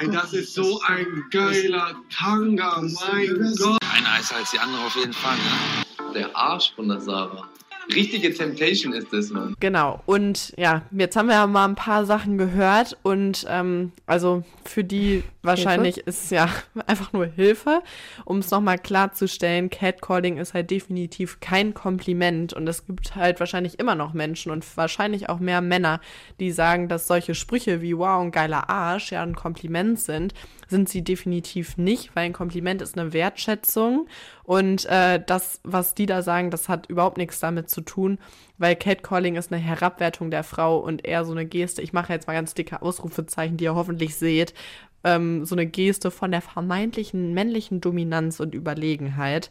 Ey, 0.00 0.10
das 0.10 0.32
ist 0.32 0.54
so 0.54 0.80
ein 0.86 1.06
geiler 1.30 1.94
Tanga, 2.10 2.80
mein 2.80 3.54
Gott. 3.58 3.78
Einer 3.96 4.20
ist 4.20 4.32
als 4.34 4.50
die 4.50 4.58
andere 4.58 4.84
auf 4.86 4.96
jeden 4.96 5.12
Fall, 5.12 5.36
ne? 5.36 6.12
Der 6.14 6.36
Arsch 6.36 6.72
von 6.74 6.88
der 6.88 7.00
Sarah. 7.00 7.48
Richtige 7.94 8.32
Temptation 8.32 8.92
ist 8.92 9.12
das, 9.12 9.30
Mann. 9.30 9.54
Genau, 9.60 10.00
und 10.06 10.54
ja, 10.56 10.82
jetzt 10.92 11.16
haben 11.16 11.28
wir 11.28 11.34
ja 11.34 11.46
mal 11.46 11.66
ein 11.66 11.74
paar 11.74 12.04
Sachen 12.06 12.38
gehört 12.38 12.96
und 13.02 13.44
ähm, 13.48 13.92
also 14.06 14.44
für 14.64 14.84
die 14.84 15.24
wahrscheinlich 15.42 15.98
ist 15.98 16.30
ja 16.30 16.48
einfach 16.86 17.12
nur 17.12 17.26
Hilfe. 17.26 17.82
Um 18.24 18.38
es 18.38 18.50
nochmal 18.50 18.78
klarzustellen, 18.78 19.70
Catcalling 19.70 20.38
ist 20.38 20.54
halt 20.54 20.70
definitiv 20.70 21.40
kein 21.40 21.74
Kompliment 21.74 22.52
und 22.52 22.68
es 22.68 22.86
gibt 22.86 23.16
halt 23.16 23.40
wahrscheinlich 23.40 23.78
immer 23.78 23.94
noch 23.94 24.12
Menschen 24.12 24.52
und 24.52 24.64
wahrscheinlich 24.76 25.28
auch 25.28 25.40
mehr 25.40 25.60
Männer, 25.60 26.00
die 26.38 26.52
sagen, 26.52 26.88
dass 26.88 27.06
solche 27.06 27.34
Sprüche 27.34 27.82
wie 27.82 27.96
wow, 27.96 28.22
ein 28.22 28.30
geiler 28.30 28.70
Arsch 28.70 29.12
ja 29.12 29.22
ein 29.22 29.34
Kompliment 29.34 29.98
sind. 29.98 30.34
Sind 30.68 30.88
sie 30.88 31.02
definitiv 31.02 31.76
nicht, 31.76 32.14
weil 32.14 32.26
ein 32.26 32.32
Kompliment 32.32 32.80
ist 32.80 32.96
eine 32.96 33.12
Wertschätzung 33.12 34.06
und 34.44 34.86
äh, 34.86 35.22
das, 35.24 35.60
was 35.62 35.94
die 35.94 36.06
da 36.06 36.22
sagen, 36.22 36.50
das 36.50 36.68
hat 36.68 36.86
überhaupt 36.88 37.16
nichts 37.16 37.40
damit 37.40 37.70
zu 37.70 37.71
tun, 37.80 38.18
weil 38.58 38.76
Catcalling 38.76 39.36
ist 39.36 39.52
eine 39.52 39.60
Herabwertung 39.60 40.30
der 40.30 40.44
Frau 40.44 40.78
und 40.78 41.04
eher 41.06 41.24
so 41.24 41.32
eine 41.32 41.46
Geste. 41.46 41.82
Ich 41.82 41.92
mache 41.92 42.12
jetzt 42.12 42.26
mal 42.26 42.34
ganz 42.34 42.54
dicke 42.54 42.82
Ausrufezeichen, 42.82 43.56
die 43.56 43.64
ihr 43.64 43.74
hoffentlich 43.74 44.16
seht. 44.16 44.54
Ähm, 45.04 45.44
so 45.44 45.54
eine 45.54 45.66
Geste 45.66 46.10
von 46.10 46.30
der 46.30 46.42
vermeintlichen 46.42 47.34
männlichen 47.34 47.80
Dominanz 47.80 48.38
und 48.40 48.54
Überlegenheit. 48.54 49.50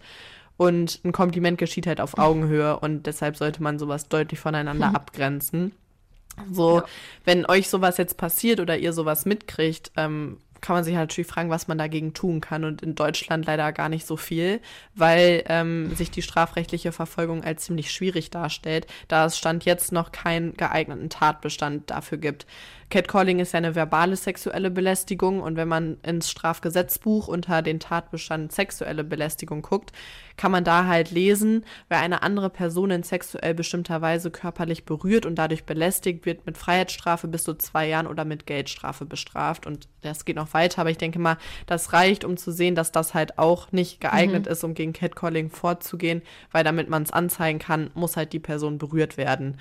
Und 0.57 1.01
ein 1.03 1.11
Kompliment 1.11 1.57
geschieht 1.57 1.87
halt 1.87 1.99
auf 1.99 2.19
Augenhöhe 2.19 2.79
und 2.79 3.07
deshalb 3.07 3.35
sollte 3.35 3.63
man 3.63 3.79
sowas 3.79 4.07
deutlich 4.09 4.39
voneinander 4.39 4.93
abgrenzen. 4.95 5.71
So, 6.51 6.83
wenn 7.25 7.45
euch 7.45 7.67
sowas 7.67 7.97
jetzt 7.97 8.17
passiert 8.17 8.59
oder 8.59 8.77
ihr 8.77 8.93
sowas 8.93 9.25
mitkriegt, 9.25 9.91
ähm, 9.97 10.37
kann 10.61 10.75
man 10.75 10.83
sich 10.83 10.95
halt 10.95 11.09
natürlich 11.09 11.29
fragen, 11.29 11.49
was 11.49 11.67
man 11.67 11.77
dagegen 11.77 12.13
tun 12.13 12.39
kann. 12.39 12.63
Und 12.63 12.81
in 12.81 12.95
Deutschland 12.95 13.45
leider 13.45 13.71
gar 13.73 13.89
nicht 13.89 14.05
so 14.05 14.15
viel, 14.15 14.61
weil 14.95 15.43
ähm, 15.47 15.93
sich 15.95 16.11
die 16.11 16.21
strafrechtliche 16.21 16.91
Verfolgung 16.91 17.43
als 17.43 17.65
ziemlich 17.65 17.91
schwierig 17.91 18.29
darstellt, 18.29 18.87
da 19.07 19.25
es 19.25 19.37
Stand 19.37 19.65
jetzt 19.65 19.91
noch 19.91 20.11
keinen 20.11 20.55
geeigneten 20.55 21.09
Tatbestand 21.09 21.89
dafür 21.89 22.19
gibt. 22.19 22.45
Catcalling 22.91 23.39
ist 23.39 23.53
ja 23.53 23.57
eine 23.57 23.73
verbale 23.73 24.15
sexuelle 24.15 24.69
Belästigung 24.69 25.41
und 25.41 25.55
wenn 25.55 25.67
man 25.67 25.97
ins 26.03 26.29
Strafgesetzbuch 26.29 27.27
unter 27.27 27.61
den 27.63 27.79
Tatbestand 27.79 28.51
sexuelle 28.51 29.03
Belästigung 29.03 29.63
guckt, 29.63 29.91
kann 30.37 30.51
man 30.51 30.63
da 30.63 30.85
halt 30.85 31.09
lesen, 31.11 31.65
wer 31.89 31.99
eine 31.99 32.21
andere 32.21 32.49
Person 32.49 32.91
in 32.91 33.03
sexuell 33.03 33.53
bestimmter 33.53 34.01
Weise 34.01 34.29
körperlich 34.29 34.85
berührt 34.85 35.25
und 35.25 35.35
dadurch 35.35 35.63
belästigt, 35.65 36.25
wird 36.25 36.45
mit 36.45 36.57
Freiheitsstrafe 36.57 37.27
bis 37.27 37.43
zu 37.43 37.53
zwei 37.55 37.87
Jahren 37.87 38.07
oder 38.07 38.25
mit 38.25 38.45
Geldstrafe 38.45 39.05
bestraft. 39.05 39.65
Und 39.65 39.87
das 40.01 40.25
geht 40.25 40.35
noch 40.35 40.53
weiter, 40.53 40.81
aber 40.81 40.89
ich 40.91 40.97
denke 40.97 41.19
mal, 41.19 41.37
das 41.67 41.93
reicht, 41.93 42.25
um 42.25 42.37
zu 42.37 42.51
sehen, 42.51 42.75
dass 42.75 42.91
das 42.91 43.13
halt 43.13 43.37
auch 43.39 43.71
nicht 43.71 44.01
geeignet 44.01 44.45
Mhm. 44.45 44.51
ist, 44.51 44.63
um 44.63 44.73
gegen 44.73 44.93
Catcalling 44.93 45.49
vorzugehen, 45.49 46.21
weil 46.51 46.63
damit 46.63 46.89
man 46.89 47.03
es 47.03 47.11
anzeigen 47.11 47.59
kann, 47.59 47.89
muss 47.93 48.17
halt 48.17 48.33
die 48.33 48.39
Person 48.39 48.77
berührt 48.77 49.17
werden. 49.17 49.57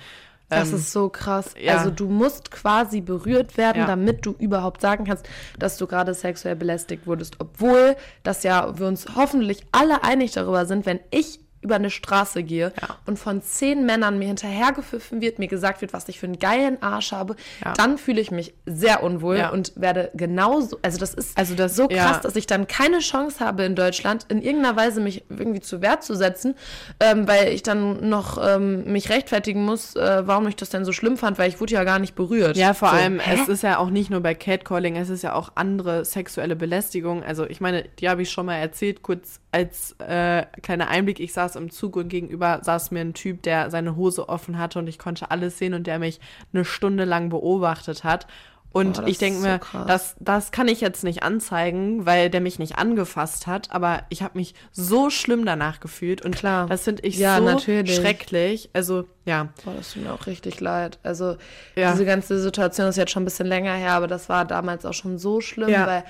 Das 0.51 0.69
Ähm, 0.69 0.75
ist 0.75 0.91
so 0.91 1.07
krass. 1.09 1.53
ja. 1.59 1.77
Also 1.77 1.89
du 1.91 2.07
musst 2.09 2.51
quasi 2.51 2.99
berührt 3.01 3.55
werden, 3.57 3.79
Ja. 3.79 3.87
damit 3.87 4.25
du 4.25 4.35
überhaupt 4.37 4.81
sagen 4.81 5.05
kannst, 5.05 5.25
dass 5.57 5.77
du 5.77 5.87
gerade 5.87 6.13
sexuell 6.13 6.55
belästigt 6.57 7.07
wurdest. 7.07 7.37
Obwohl 7.39 7.95
das 8.23 8.43
ja 8.43 8.77
wir 8.77 8.85
uns 8.87 9.05
hoffentlich 9.15 9.65
alle 9.71 10.03
einig 10.03 10.33
darüber 10.33 10.65
sind, 10.65 10.85
wenn 10.85 10.99
ich 11.09 11.39
über 11.61 11.75
eine 11.75 11.89
Straße 11.89 12.43
gehe 12.43 12.73
und 13.05 13.19
von 13.19 13.41
zehn 13.41 13.85
Männern 13.85 14.17
mir 14.19 14.27
hinterhergepfiffen 14.27 15.21
wird, 15.21 15.39
mir 15.39 15.47
gesagt 15.47 15.81
wird, 15.81 15.93
was 15.93 16.07
ich 16.09 16.19
für 16.19 16.25
einen 16.25 16.39
geilen 16.39 16.81
Arsch 16.81 17.11
habe, 17.11 17.35
Ja. 17.63 17.73
dann 17.73 17.97
fühle 17.97 18.19
ich 18.21 18.31
mich 18.31 18.53
sehr 18.65 19.03
unwohl 19.03 19.37
Ja. 19.37 19.49
und 19.49 19.73
werde 19.75 20.09
genauso, 20.15 20.79
also 20.81 20.97
das 20.97 21.13
ist 21.13 21.37
Also 21.37 21.55
das- 21.55 21.75
so 21.75 21.87
krass, 21.87 21.97
ja. 21.97 22.19
dass 22.21 22.35
ich 22.35 22.47
dann 22.47 22.67
keine 22.67 22.99
Chance 22.99 23.39
habe 23.45 23.63
in 23.63 23.75
Deutschland, 23.75 24.25
in 24.29 24.41
irgendeiner 24.41 24.75
Weise 24.75 25.01
mich 25.01 25.23
irgendwie 25.29 25.59
zu 25.59 25.81
Wehr 25.81 25.99
zu 26.01 26.15
setzen, 26.15 26.55
ähm, 26.99 27.27
weil 27.27 27.49
ich 27.49 27.63
dann 27.63 28.09
noch 28.09 28.39
ähm, 28.43 28.91
mich 28.91 29.09
rechtfertigen 29.09 29.63
muss, 29.63 29.95
äh, 29.95 30.23
warum 30.25 30.47
ich 30.47 30.55
das 30.55 30.69
denn 30.69 30.83
so 30.85 30.91
schlimm 30.91 31.17
fand, 31.17 31.37
weil 31.37 31.49
ich 31.49 31.59
wurde 31.59 31.73
ja 31.73 31.83
gar 31.83 31.99
nicht 31.99 32.15
berührt. 32.15 32.57
Ja, 32.57 32.73
vor 32.73 32.89
so, 32.89 32.95
allem, 32.95 33.19
hä? 33.19 33.37
es 33.41 33.47
ist 33.47 33.63
ja 33.63 33.77
auch 33.77 33.89
nicht 33.89 34.09
nur 34.09 34.21
bei 34.21 34.33
Catcalling, 34.33 34.95
es 34.95 35.09
ist 35.09 35.21
ja 35.21 35.33
auch 35.33 35.51
andere 35.55 36.05
sexuelle 36.05 36.55
Belästigung. 36.55 37.23
Also 37.23 37.45
ich 37.45 37.61
meine, 37.61 37.83
die 37.99 38.09
habe 38.09 38.21
ich 38.23 38.31
schon 38.31 38.45
mal 38.47 38.55
erzählt, 38.57 39.01
kurz 39.03 39.39
als 39.51 39.95
äh, 39.99 40.43
kleiner 40.61 40.87
Einblick. 40.87 41.19
Ich 41.19 41.33
saß 41.33 41.50
im 41.55 41.71
Zug 41.71 41.95
und 41.95 42.09
gegenüber 42.09 42.59
saß 42.63 42.91
mir 42.91 43.01
ein 43.01 43.13
Typ, 43.13 43.43
der 43.43 43.69
seine 43.69 43.95
Hose 43.95 44.29
offen 44.29 44.57
hatte 44.57 44.79
und 44.79 44.87
ich 44.87 44.99
konnte 44.99 45.31
alles 45.31 45.57
sehen 45.57 45.73
und 45.73 45.87
der 45.87 45.99
mich 45.99 46.19
eine 46.53 46.65
Stunde 46.65 47.05
lang 47.05 47.29
beobachtet 47.29 48.03
hat. 48.03 48.27
Und 48.73 49.01
Boah, 49.01 49.07
ich 49.07 49.17
denke 49.17 49.41
so 49.41 49.47
mir, 49.47 49.59
das, 49.85 50.15
das 50.21 50.53
kann 50.53 50.69
ich 50.69 50.79
jetzt 50.79 51.03
nicht 51.03 51.23
anzeigen, 51.23 52.05
weil 52.05 52.29
der 52.29 52.39
mich 52.39 52.57
nicht 52.57 52.77
angefasst 52.77 53.45
hat, 53.45 53.69
aber 53.71 54.03
ich 54.07 54.23
habe 54.23 54.37
mich 54.37 54.53
so 54.71 55.09
schlimm 55.09 55.43
danach 55.45 55.81
gefühlt 55.81 56.23
und 56.23 56.33
Klar. 56.35 56.67
das 56.67 56.83
finde 56.85 57.03
ich 57.03 57.17
Ja, 57.17 57.39
so 57.39 57.43
natürlich. 57.43 57.93
schrecklich. 57.93 58.69
Also 58.71 59.03
ja, 59.25 59.49
Boah, 59.65 59.73
das 59.75 59.91
tut 59.91 60.03
mir 60.03 60.13
auch 60.13 60.25
richtig 60.25 60.61
leid. 60.61 60.99
Also 61.03 61.35
Ja. 61.75 61.91
diese 61.91 62.05
ganze 62.05 62.39
Situation 62.39 62.87
ist 62.87 62.95
jetzt 62.95 63.11
schon 63.11 63.23
ein 63.23 63.25
bisschen 63.25 63.47
länger 63.47 63.73
her, 63.73 63.91
aber 63.91 64.07
das 64.07 64.29
war 64.29 64.45
damals 64.45 64.85
auch 64.85 64.93
schon 64.93 65.17
so 65.17 65.41
schlimm, 65.41 65.67
Ja. 65.69 65.85
weil 65.85 66.03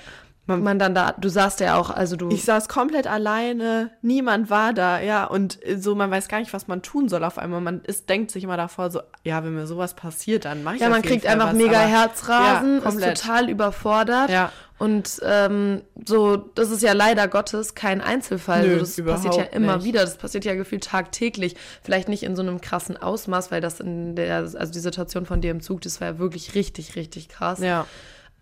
man, 0.46 0.78
dann 0.78 0.94
da, 0.94 1.12
du 1.12 1.28
saßt 1.28 1.60
ja 1.60 1.76
auch, 1.76 1.90
also 1.90 2.16
du. 2.16 2.28
Ich 2.30 2.44
saß 2.44 2.68
komplett 2.68 3.06
alleine, 3.06 3.90
niemand 4.02 4.50
war 4.50 4.72
da, 4.72 5.00
ja, 5.00 5.24
und 5.24 5.58
so, 5.76 5.94
man 5.94 6.10
weiß 6.10 6.26
gar 6.26 6.40
nicht, 6.40 6.52
was 6.52 6.66
man 6.66 6.82
tun 6.82 7.08
soll 7.08 7.22
auf 7.22 7.38
einmal. 7.38 7.60
Man 7.60 7.80
ist, 7.82 8.08
denkt 8.08 8.32
sich 8.32 8.42
immer 8.42 8.56
davor 8.56 8.90
so, 8.90 9.00
ja, 9.22 9.44
wenn 9.44 9.54
mir 9.54 9.68
sowas 9.68 9.94
passiert, 9.94 10.44
dann 10.44 10.64
mach 10.64 10.74
ich 10.74 10.80
ja, 10.80 10.88
man 10.88 11.02
kriegt 11.02 11.24
Fall 11.24 11.34
einfach 11.34 11.50
was, 11.50 11.56
mega 11.56 11.78
Herzrasen, 11.78 12.82
ja, 12.82 12.88
ist 12.88 13.20
total 13.22 13.48
überfordert. 13.50 14.30
Ja. 14.30 14.50
Und 14.78 15.20
ähm, 15.24 15.82
so, 16.04 16.36
das 16.36 16.72
ist 16.72 16.82
ja 16.82 16.92
leider 16.92 17.28
Gottes 17.28 17.76
kein 17.76 18.00
Einzelfall. 18.00 18.66
Nö, 18.66 18.80
das 18.80 19.00
passiert 19.00 19.36
ja 19.36 19.44
immer 19.44 19.76
nicht. 19.76 19.84
wieder. 19.84 20.00
Das 20.00 20.16
passiert 20.16 20.44
ja 20.44 20.56
gefühlt 20.56 20.82
tagtäglich. 20.82 21.54
Vielleicht 21.84 22.08
nicht 22.08 22.24
in 22.24 22.34
so 22.34 22.42
einem 22.42 22.60
krassen 22.60 22.96
Ausmaß, 22.96 23.52
weil 23.52 23.60
das 23.60 23.78
in 23.78 24.16
der, 24.16 24.38
also 24.38 24.72
die 24.72 24.80
Situation 24.80 25.24
von 25.24 25.40
dir 25.40 25.52
im 25.52 25.60
Zug, 25.60 25.82
das 25.82 26.00
war 26.00 26.08
ja 26.08 26.18
wirklich 26.18 26.56
richtig, 26.56 26.96
richtig 26.96 27.28
krass. 27.28 27.60
Ja. 27.60 27.86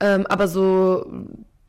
Ähm, 0.00 0.26
aber 0.26 0.48
so 0.48 1.04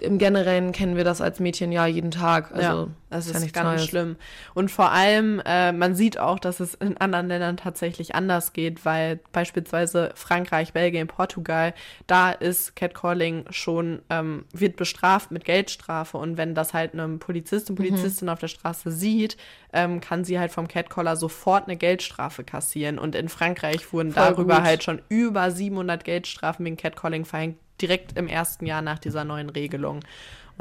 im 0.02 0.18
Generellen 0.18 0.72
kennen 0.72 0.96
wir 0.96 1.04
das 1.04 1.22
als 1.22 1.40
Mädchen 1.40 1.72
ja 1.72 1.86
jeden 1.86 2.12
Tag. 2.12 2.52
Also 2.52 2.62
ja, 2.62 2.88
das 3.10 3.28
ist, 3.28 3.34
ja 3.34 3.40
nichts 3.40 3.54
ganz 3.54 3.68
Neues. 3.68 3.86
schlimm. 3.86 4.16
Und 4.54 4.72
vor 4.72 4.92
allem, 4.92 5.42
äh, 5.46 5.72
man 5.72 5.96
sieht 5.96 6.18
auch, 6.18 6.40
dass 6.40 6.60
es 6.60 6.74
in 6.76 6.98
anderen 6.98 7.28
Ländern 7.28 7.58
tatsächlich 7.58 8.16
anders 8.16 8.54
geht, 8.54 8.86
weil 8.86 9.20
beispielsweise 9.32 10.12
Frankreich, 10.16 10.74
Belgien, 10.74 11.08
Portugal, 11.08 11.74
da 12.08 12.32
ist 12.32 12.76
Catcalling 12.76 13.46
schon, 13.52 14.02
ähm, 14.10 14.46
wird 14.52 14.76
bestraft 14.76 15.32
mit 15.32 15.46
Geldstrafe. 15.46 16.18
Und 16.18 16.38
wenn 16.38 16.56
das 16.56 16.74
halt 16.74 16.94
einem 16.94 17.20
Polizisten, 17.20 17.76
Polizistin 17.76 18.30
auf 18.30 18.40
der 18.40 18.48
Straße 18.48 18.92
sieht, 18.92 19.38
ähm, 19.74 20.02
kann 20.02 20.24
sie 20.24 20.40
halt 20.40 20.52
vom 20.52 20.68
Catcaller 20.68 21.16
sofort 21.16 21.68
eine 21.68 21.78
Geldstrafe 21.78 22.44
kassieren. 22.44 22.98
Und 23.00 23.16
in 23.16 23.30
Frankreich 23.30 23.94
wurden 23.94 24.12
Voll 24.12 24.24
darüber 24.24 24.56
gut. 24.56 24.64
halt 24.64 24.84
schon 24.84 25.02
über 25.10 25.52
700 25.52 26.04
Geldstrafen 26.04 26.66
wegen 26.66 26.78
Catcalling 26.78 27.26
verhängt, 27.26 27.58
direkt 27.82 28.18
im 28.18 28.28
ersten 28.28 28.66
Jahr 28.66 28.82
nach 28.82 29.00
dieser 29.00 29.24
neuen 29.24 29.50
Regelung. 29.50 30.02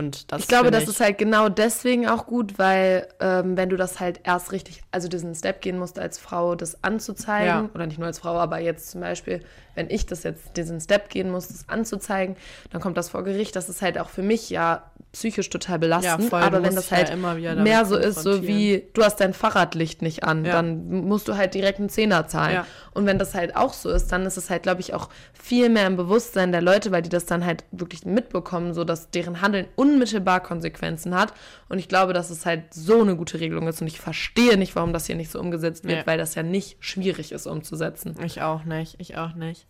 Und 0.01 0.32
das 0.32 0.42
Ich 0.42 0.48
glaube, 0.48 0.70
das 0.70 0.88
ist 0.88 0.98
halt 1.01 1.18
genau 1.18 1.48
deswegen 1.48 2.09
auch 2.09 2.26
gut, 2.26 2.59
weil 2.59 3.07
ähm, 3.20 3.57
wenn 3.57 3.68
du 3.68 3.76
das 3.76 4.01
halt 4.01 4.20
erst 4.24 4.51
richtig, 4.53 4.82
also 4.90 5.09
diesen 5.09 5.34
Step 5.34 5.61
gehen 5.61 5.78
musst 5.78 5.98
als 5.98 6.18
Frau, 6.18 6.55
das 6.55 6.82
anzuzeigen, 6.82 7.46
Ja. 7.46 7.70
oder 7.74 7.86
nicht 7.86 7.98
nur 7.98 8.07
als 8.07 8.18
Frau, 8.18 8.38
aber 8.38 8.59
jetzt 8.61 8.90
zum 8.90 9.03
Beispiel, 9.03 9.40
wenn 9.74 9.88
ich 9.90 10.07
das 10.07 10.22
jetzt, 10.24 10.57
diesen 10.57 10.80
Step 10.80 11.11
gehen 11.11 11.30
muss, 11.30 11.48
das 11.48 11.68
anzuzeigen, 11.68 12.36
dann 12.72 12.80
kommt 12.80 12.96
das 12.96 13.09
vor 13.11 13.22
Gericht. 13.24 13.55
Das 13.57 13.68
ist 13.68 13.82
halt 13.82 13.98
auch 13.98 14.09
für 14.09 14.22
mich 14.22 14.51
ja 14.51 14.82
psychisch 15.12 15.51
total 15.51 15.78
belastend. 15.78 16.28
voll, 16.30 16.40
aber 16.42 16.62
wenn 16.62 16.74
das 16.74 16.88
ja 16.90 16.98
halt 16.98 17.11
damit 17.11 17.62
mehr 17.62 17.84
so 17.84 17.96
ist, 17.96 18.20
so 18.22 18.42
wie 18.46 18.84
du 18.94 19.03
hast 19.03 19.16
dein 19.20 19.34
Fahrradlicht 19.34 20.03
nicht 20.03 20.24
an, 20.24 20.44
Ja. 20.44 20.53
dann 20.53 20.88
musst 21.07 21.28
du 21.28 21.36
halt 21.36 21.55
direkt 21.55 21.78
einen 21.80 21.88
Zehner 21.88 22.26
zahlen. 22.28 22.55
Ja. 22.55 22.66
Und 22.94 23.07
wenn 23.07 23.18
das 23.18 23.34
halt 23.34 23.57
auch 23.57 23.72
so 23.72 23.90
ist, 23.90 24.12
dann 24.12 24.24
ist 24.26 24.36
es 24.36 24.51
halt, 24.51 24.62
glaube 24.62 24.80
ich, 24.80 24.94
auch 24.94 25.09
viel 25.32 25.68
mehr 25.68 25.86
im 25.86 25.96
Bewusstsein 25.96 26.53
der 26.53 26.62
Leute, 26.62 26.90
weil 26.92 27.03
die 27.03 27.09
das 27.09 27.26
dann 27.26 27.44
halt 27.44 27.64
wirklich 27.72 28.05
mitbekommen, 28.05 28.72
so 28.74 28.84
dass 28.84 29.11
deren 29.11 29.40
Handeln 29.40 29.66
unmittelbar 29.91 30.41
Konsequenzen 30.41 31.14
hat. 31.14 31.32
Und 31.68 31.78
ich 31.78 31.88
glaube, 31.88 32.12
dass 32.12 32.30
es 32.30 32.47
halt 32.47 32.72
so 32.74 33.01
eine 33.01 33.16
gute 33.16 33.41
Regelung 33.41 33.66
ist. 33.68 33.80
Und 33.80 33.86
ich 33.86 34.01
verstehe 34.01 34.57
nicht, 34.57 34.76
warum 34.76 34.93
das 34.93 35.07
hier 35.07 35.16
nicht 35.16 35.30
so 35.30 35.41
umgesetzt 35.41 35.84
wird, 35.84 35.99
Ja. 35.99 36.07
weil 36.07 36.18
das 36.18 36.34
ja 36.34 36.43
nicht 36.43 36.76
schwierig 36.80 37.32
ist 37.32 37.47
umzusetzen. 37.47 38.16
Ich 38.24 38.43
auch 38.43 38.64
nicht, 38.64 38.97
ich 38.99 39.16
auch 39.16 39.34
nicht. 39.34 39.66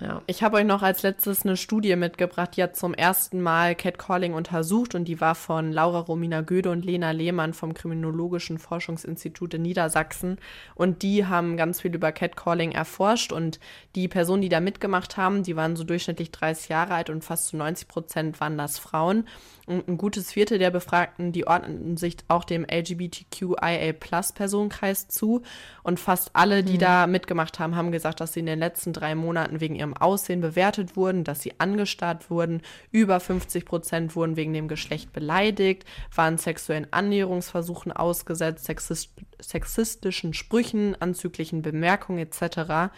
Ja. 0.00 0.22
Ich 0.26 0.42
habe 0.42 0.56
euch 0.56 0.64
noch 0.64 0.82
als 0.82 1.02
letztes 1.02 1.44
eine 1.44 1.56
Studie 1.56 1.94
mitgebracht, 1.94 2.56
die 2.56 2.62
hat 2.62 2.74
zum 2.74 2.94
ersten 2.94 3.40
Mal 3.40 3.74
Catcalling 3.74 4.32
untersucht 4.32 4.94
und 4.94 5.04
die 5.04 5.20
war 5.20 5.34
von 5.34 5.72
Laura 5.72 6.00
Romina 6.00 6.40
Göde 6.40 6.70
und 6.70 6.84
Lena 6.84 7.10
Lehmann 7.10 7.52
vom 7.52 7.74
Kriminologischen 7.74 8.58
Forschungsinstitut 8.58 9.54
in 9.54 9.62
Niedersachsen. 9.62 10.38
Und 10.74 11.02
die 11.02 11.26
haben 11.26 11.56
ganz 11.56 11.82
viel 11.82 11.94
über 11.94 12.12
Catcalling 12.12 12.72
erforscht 12.72 13.32
und 13.32 13.60
die 13.94 14.08
Personen, 14.08 14.42
die 14.42 14.48
da 14.48 14.60
mitgemacht 14.60 15.16
haben, 15.16 15.42
die 15.42 15.56
waren 15.56 15.76
so 15.76 15.84
durchschnittlich 15.84 16.30
30 16.30 16.70
Jahre 16.70 16.94
alt 16.94 17.10
und 17.10 17.22
fast 17.22 17.48
zu 17.48 17.56
90 17.56 17.88
Prozent 17.88 18.40
waren 18.40 18.56
das 18.56 18.78
Frauen. 18.78 19.26
Ein 19.70 19.98
gutes 19.98 20.32
Viertel 20.32 20.58
der 20.58 20.72
Befragten, 20.72 21.30
die 21.30 21.46
ordneten 21.46 21.96
sich 21.96 22.16
auch 22.26 22.42
dem 22.42 22.66
LGBTQIA-Plus-Personenkreis 22.68 25.06
zu. 25.06 25.42
Und 25.84 26.00
fast 26.00 26.30
alle, 26.34 26.64
die 26.64 26.72
Mhm. 26.74 26.78
da 26.78 27.06
mitgemacht 27.06 27.60
haben, 27.60 27.76
haben 27.76 27.92
gesagt, 27.92 28.18
dass 28.20 28.32
sie 28.32 28.40
in 28.40 28.46
den 28.46 28.58
letzten 28.58 28.92
drei 28.92 29.14
Monaten 29.14 29.60
wegen 29.60 29.76
ihrem 29.76 29.96
Aussehen 29.96 30.40
bewertet 30.40 30.96
wurden, 30.96 31.22
dass 31.22 31.42
sie 31.42 31.52
angestarrt 31.58 32.30
wurden. 32.30 32.62
Über 32.90 33.20
50 33.20 33.64
Prozent 33.64 34.16
wurden 34.16 34.34
wegen 34.34 34.52
dem 34.54 34.66
Geschlecht 34.66 35.12
beleidigt, 35.12 35.84
waren 36.14 36.36
sexuellen 36.36 36.92
Annäherungsversuchen 36.92 37.92
ausgesetzt, 37.92 38.64
sexist 38.64 39.10
sexistischen 39.40 40.34
Sprüchen, 40.34 41.00
anzüglichen 41.00 41.62
Bemerkungen 41.62 42.18
etc. 42.18 42.90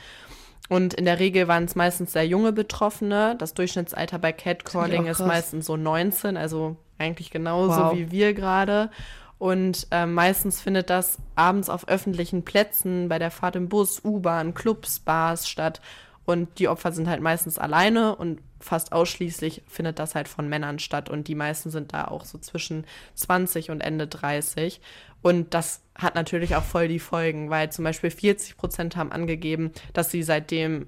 Und 0.69 0.95
in 0.95 1.05
der 1.05 1.19
Regel 1.19 1.49
waren 1.49 1.65
es 1.65 1.75
meistens 1.75 2.13
sehr 2.13 2.27
junge 2.27 2.53
Betroffene. 2.53 3.37
Das 3.39 3.55
Durchschnittsalter 3.55 4.19
bei 4.19 4.33
Catcalling 4.33 5.07
ist 5.07 5.21
meistens 5.21 5.67
so 5.67 5.77
19, 5.77 6.37
also 6.37 6.77
eigentlich 6.99 7.31
genauso 7.31 7.77
Wow. 7.77 7.95
wie 7.97 8.11
wir 8.11 8.33
gerade. 8.33 8.91
Und 9.39 9.89
ähm, 9.91 10.15
meistens 10.15 10.61
findet 10.61 10.89
das 10.89 11.19
abends 11.35 11.69
auf 11.69 11.89
öffentlichen 11.89 12.45
Plätzen, 12.45 13.09
bei 13.09 13.19
der 13.19 13.33
Fahrt 13.33 13.57
im 13.57 13.69
Bus, 13.69 14.01
U-Bahn, 14.05 14.55
Clubs, 14.55 15.01
Bars 15.01 15.49
statt. 15.49 15.81
Und 16.25 16.59
die 16.59 16.69
Opfer 16.69 16.93
sind 16.93 17.09
halt 17.09 17.21
meistens 17.21 17.59
alleine 17.59 18.15
und 18.15 18.41
fast 18.61 18.93
ausschließlich 18.93 19.63
findet 19.67 19.99
das 19.99 20.15
halt 20.15 20.29
von 20.29 20.49
Männern 20.49 20.79
statt. 20.79 21.11
Und 21.11 21.27
die 21.29 21.35
meisten 21.35 21.71
sind 21.71 21.93
da 21.93 22.07
auch 22.07 22.25
so 22.25 22.39
zwischen 22.39 22.87
20 23.15 23.71
und 23.71 23.81
Ende 23.81 24.07
30. 24.07 24.81
Und 25.21 25.55
das 25.55 25.83
hat 25.97 26.15
natürlich 26.15 26.57
auch 26.57 26.63
voll 26.63 26.89
die 26.89 27.01
Folgen, 27.01 27.51
weil 27.51 27.71
zum 27.71 27.85
Beispiel 27.85 28.11
40 28.11 28.57
Prozent 28.57 28.97
haben 28.97 29.13
angegeben, 29.13 29.73
dass 29.93 30.11
sie 30.11 30.23
seitdem 30.23 30.87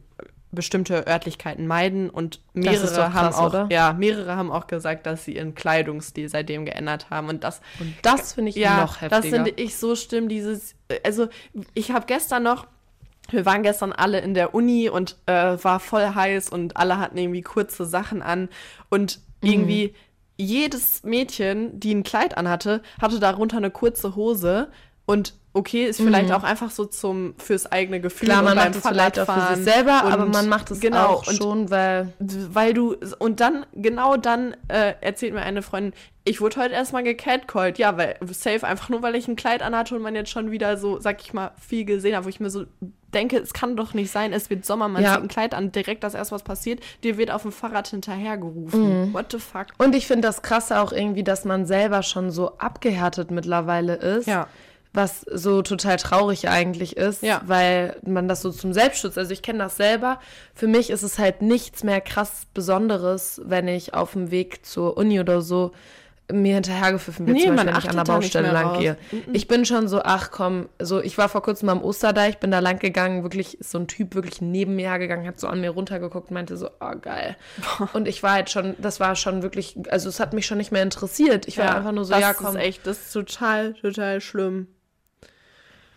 bestimmte 0.54 1.06
Örtlichkeiten 1.06 1.66
meiden 1.66 2.10
und 2.10 2.40
mehrere 2.52 2.86
doch 2.94 3.12
haben 3.12 3.12
krass, 3.12 3.36
auch 3.36 3.46
oder? 3.46 3.68
ja 3.70 3.92
mehrere 3.92 4.36
haben 4.36 4.50
auch 4.52 4.66
gesagt, 4.66 5.06
dass 5.06 5.24
sie 5.24 5.36
ihren 5.36 5.54
Kleidungsstil 5.54 6.28
seitdem 6.28 6.64
geändert 6.64 7.10
haben 7.10 7.28
und 7.28 7.44
das 7.44 7.60
Und 7.80 7.94
das 8.02 8.34
finde 8.34 8.50
ich 8.50 8.56
ja, 8.56 8.80
noch 8.80 9.00
heftiger. 9.00 9.20
das 9.20 9.26
finde 9.30 9.50
ich 9.50 9.76
so 9.76 9.96
schlimm, 9.96 10.28
dieses, 10.28 10.74
also 11.04 11.28
ich 11.74 11.90
habe 11.90 12.06
gestern 12.06 12.44
noch, 12.44 12.66
wir 13.34 13.44
waren 13.46 13.62
gestern 13.62 13.92
alle 13.92 14.20
in 14.20 14.34
der 14.34 14.54
Uni 14.54 14.88
und 14.88 15.16
äh, 15.26 15.56
war 15.62 15.80
voll 15.80 16.14
heiß 16.14 16.48
und 16.50 16.76
alle 16.76 16.98
hatten 16.98 17.18
irgendwie 17.18 17.42
kurze 17.42 17.84
Sachen 17.84 18.22
an 18.22 18.48
und 18.90 19.20
Mhm. 19.42 19.50
irgendwie 19.50 19.94
jedes 20.36 21.02
Mädchen, 21.04 21.78
die 21.78 21.94
ein 21.94 22.02
Kleid 22.02 22.36
anhatte, 22.36 22.82
hatte 23.00 23.20
darunter 23.20 23.58
eine 23.58 23.70
kurze 23.70 24.16
Hose 24.16 24.68
und 25.06 25.34
okay, 25.52 25.84
ist 25.84 26.00
vielleicht 26.00 26.32
auch 26.32 26.42
einfach 26.42 26.70
so 26.72 26.84
zum 26.86 27.34
fürs 27.38 27.70
eigene 27.70 28.00
Gefühl 28.00 28.26
Mhm. 28.28 28.32
Klar, 28.32 28.42
man 28.42 28.56
macht 28.56 28.74
es 28.74 28.82
vielleicht 28.86 29.18
auch 29.20 29.32
für 29.32 29.54
sich 29.54 29.64
selber, 29.64 30.02
aber 30.02 30.24
und 30.24 30.32
man 30.32 30.48
macht 30.48 30.70
es 30.72 30.80
genau, 30.80 31.10
auch 31.10 31.28
und 31.28 31.36
schon, 31.36 31.70
weil 31.70 32.12
weil 32.18 32.74
du 32.74 32.96
und 33.20 33.38
dann 33.38 33.64
genau 33.74 34.16
dann 34.16 34.56
äh, 34.68 34.94
erzählt 35.00 35.32
mir 35.34 35.42
eine 35.42 35.62
Freundin, 35.62 35.92
ich 36.24 36.40
wurde 36.40 36.56
heute 36.56 36.74
erstmal 36.74 37.04
gecatcalled. 37.04 37.78
Ja, 37.78 37.96
weil 37.96 38.16
safe 38.32 38.66
einfach 38.66 38.88
nur 38.88 39.02
weil 39.02 39.14
ich 39.14 39.28
ein 39.28 39.36
Kleid 39.36 39.62
anhatte 39.62 39.94
und 39.94 40.02
man 40.02 40.16
jetzt 40.16 40.30
schon 40.30 40.50
wieder 40.50 40.76
so, 40.76 40.98
sag 40.98 41.22
ich 41.22 41.32
mal, 41.34 41.52
viel 41.60 41.84
gesehen 41.84 42.16
hat, 42.16 42.24
wo 42.24 42.28
ich 42.30 42.40
mir 42.40 42.50
so 42.50 42.64
denke, 43.14 43.38
es 43.38 43.54
kann 43.54 43.76
doch 43.76 43.94
nicht 43.94 44.10
sein, 44.10 44.32
es 44.32 44.50
wird 44.50 44.66
Sommer, 44.66 44.88
man 44.88 45.02
Ja. 45.02 45.14
zieht 45.14 45.22
ein 45.22 45.28
Kleid 45.28 45.54
an, 45.54 45.72
direkt 45.72 46.04
das 46.04 46.14
erst 46.14 46.32
was 46.32 46.42
passiert, 46.42 46.80
dir 47.02 47.16
wird 47.16 47.30
auf 47.30 47.42
dem 47.42 47.52
Fahrrad 47.52 47.88
hinterhergerufen. 47.88 49.08
Mhm. 49.08 49.14
What 49.14 49.32
the 49.32 49.38
fuck? 49.38 49.66
Und 49.78 49.94
ich 49.94 50.06
finde 50.06 50.28
das 50.28 50.42
krasse 50.42 50.80
auch 50.80 50.92
irgendwie, 50.92 51.24
dass 51.24 51.44
man 51.44 51.64
selber 51.66 52.02
schon 52.02 52.30
so 52.30 52.58
abgehärtet 52.58 53.30
mittlerweile 53.30 53.94
ist. 53.94 54.26
Ja. 54.26 54.48
Was 54.96 55.22
so 55.22 55.62
total 55.62 55.96
traurig 55.96 56.48
eigentlich 56.48 56.96
ist, 56.96 57.22
Ja. 57.24 57.40
weil 57.46 57.96
man 58.06 58.28
das 58.28 58.42
so 58.42 58.50
zum 58.52 58.72
Selbstschutz, 58.72 59.18
also 59.18 59.32
ich 59.32 59.42
kenne 59.42 59.58
das 59.58 59.76
selber. 59.76 60.20
Für 60.54 60.68
mich 60.68 60.88
ist 60.90 61.02
es 61.02 61.18
halt 61.18 61.42
nichts 61.42 61.82
mehr 61.82 62.00
krass 62.00 62.46
Besonderes, 62.54 63.40
wenn 63.44 63.66
ich 63.66 63.94
auf 63.94 64.12
dem 64.12 64.30
Weg 64.30 64.64
zur 64.64 64.96
Uni 64.96 65.18
oder 65.18 65.40
so 65.40 65.72
mir 66.32 66.54
hinterhergepfiffen 66.54 67.26
wird, 67.26 67.36
Nee, 67.36 67.44
zum 67.44 67.56
Beispiel, 67.56 67.72
wenn 67.72 67.78
ich 67.78 67.90
an 67.90 67.96
der 67.96 68.04
Baustelle 68.04 68.50
lang 68.50 68.78
gehe. 68.78 68.96
Mhm. 69.12 69.34
Ich 69.34 69.46
bin 69.46 69.64
schon 69.66 69.88
so, 69.88 70.00
ach 70.02 70.30
komm, 70.30 70.68
so 70.80 71.02
ich 71.02 71.18
war 71.18 71.28
vor 71.28 71.42
kurzem 71.42 71.68
am 71.68 71.82
Osterdeich, 71.82 72.38
bin 72.38 72.50
da 72.50 72.60
lang 72.60 72.78
gegangen, 72.78 73.22
wirklich 73.22 73.60
ist 73.60 73.70
so 73.70 73.78
ein 73.78 73.86
Typ 73.88 74.14
wirklich 74.14 74.40
neben 74.40 74.74
mir 74.76 74.88
hergegangen, 74.88 75.26
hat 75.26 75.38
so 75.38 75.48
an 75.48 75.60
mir 75.60 75.70
runtergeguckt, 75.70 76.30
meinte 76.30 76.56
so, 76.56 76.70
oh 76.80 76.92
geil. 77.00 77.36
Und 77.92 78.08
ich 78.08 78.22
war 78.22 78.32
halt 78.32 78.50
schon, 78.50 78.74
das 78.78 79.00
war 79.00 79.16
schon 79.16 79.42
wirklich, 79.42 79.76
also 79.90 80.08
es 80.08 80.18
hat 80.18 80.32
mich 80.32 80.46
schon 80.46 80.58
nicht 80.58 80.72
mehr 80.72 80.82
interessiert. 80.82 81.46
Ich 81.46 81.58
war 81.58 81.76
einfach 81.76 81.92
nur 81.92 82.04
so, 82.04 82.12
das 82.12 82.20
ja 82.20 82.32
komm. 82.32 82.56
ist 82.56 82.62
echt, 82.62 82.86
das 82.86 82.98
ist 82.98 83.12
total, 83.12 83.74
total 83.74 84.20
schlimm. 84.20 84.68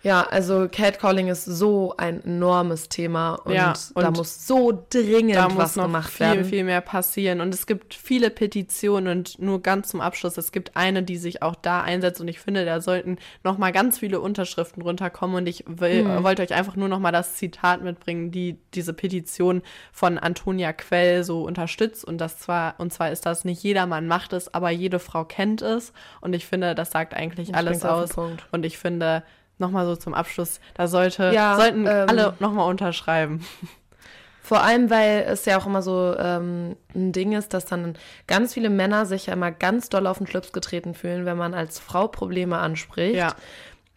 Ja, 0.08 0.22
also 0.24 0.70
Catcalling 0.72 1.28
ist 1.28 1.44
so 1.44 1.94
ein 1.98 2.24
enormes 2.24 2.88
Thema 2.88 3.36
und, 3.44 3.54
Ja, 3.54 3.74
da 3.96 4.08
und 4.08 4.18
muss 4.18 4.48
so 4.48 4.86
dringend 4.90 5.36
da 5.36 5.50
muss 5.50 5.58
was 5.58 5.76
noch 5.76 5.84
gemacht 5.84 6.14
viel, 6.14 6.26
werden. 6.26 6.46
viel 6.46 6.64
mehr 6.64 6.80
passieren. 6.80 7.42
Und 7.42 7.54
es 7.54 7.66
gibt 7.68 7.94
viele 7.94 8.30
Petitionen 8.30 9.10
und 9.18 9.40
nur 9.40 9.62
ganz 9.62 9.90
zum 9.90 10.00
Abschluss, 10.00 10.38
es 10.38 10.54
gibt 10.54 10.78
eine, 10.78 11.04
die 11.04 11.18
sich 11.18 11.42
auch 11.42 11.56
da 11.56 11.82
einsetzt 11.82 12.22
und 12.22 12.30
ich 12.30 12.40
finde, 12.40 12.64
da 12.64 12.80
sollten 12.80 13.18
noch 13.44 13.58
mal 13.58 13.74
ganz 13.74 14.00
viele 14.00 14.22
Unterschriften 14.22 14.82
runterkommen 14.82 15.36
und 15.36 15.48
ich 15.48 15.66
will, 15.68 16.06
Hm. 16.06 16.24
wollte 16.24 16.42
euch 16.42 16.54
einfach 16.54 16.78
nur 16.78 16.88
noch 16.88 17.00
mal 17.00 17.12
das 17.12 17.36
Zitat 17.36 17.84
mitbringen, 17.84 18.32
die 18.32 18.58
diese 18.76 18.94
Petition 18.94 19.62
von 19.92 20.18
Antonia 20.18 20.72
Quell 20.72 21.26
so 21.26 21.44
unterstützt 21.44 22.06
und 22.06 22.18
das 22.20 22.40
zwar, 22.40 22.76
und 22.78 22.94
zwar 22.94 23.12
ist 23.12 23.26
das 23.26 23.44
nicht 23.44 23.62
jedermann 23.62 24.08
macht 24.08 24.32
es, 24.32 24.54
aber 24.54 24.70
jede 24.70 25.00
Frau 25.00 25.26
kennt 25.26 25.62
es 25.62 25.92
und 26.22 26.34
ich 26.34 26.46
finde, 26.46 26.76
das 26.76 26.92
sagt 26.92 27.14
eigentlich 27.14 27.50
Das 27.50 27.58
alles 27.58 27.84
aus 27.84 28.12
und 28.54 28.66
ich 28.66 28.78
finde, 28.78 29.24
noch 29.58 29.72
mal 29.72 29.86
so 29.86 29.96
zum 29.96 30.14
Abschluss, 30.14 30.60
da 30.76 30.88
sollte, 30.88 31.32
Ja, 31.34 31.56
sollten 31.56 31.86
ähm, 31.86 32.10
alle 32.10 32.34
noch 32.40 32.54
mal 32.54 32.66
unterschreiben. 32.66 33.46
Vor 34.42 34.64
allem, 34.64 34.90
weil 34.90 35.26
es 35.28 35.44
ja 35.44 35.58
auch 35.58 35.66
immer 35.66 35.82
so 35.82 36.16
ähm, 36.18 36.78
ein 36.96 37.12
Ding 37.12 37.34
ist, 37.34 37.54
dass 37.54 37.66
dann 37.66 37.98
ganz 38.28 38.54
viele 38.54 38.70
Männer 38.70 39.06
sich 39.06 39.26
ja 39.26 39.34
immer 39.34 39.52
ganz 39.52 39.90
doll 39.90 40.08
auf 40.08 40.20
den 40.20 40.28
Schlips 40.28 40.54
getreten 40.54 40.94
fühlen, 40.94 41.26
wenn 41.26 41.36
man 41.36 41.54
als 41.54 41.80
Frau 41.80 42.08
Probleme 42.08 42.58
anspricht. 42.58 43.18
Ja. 43.18 43.36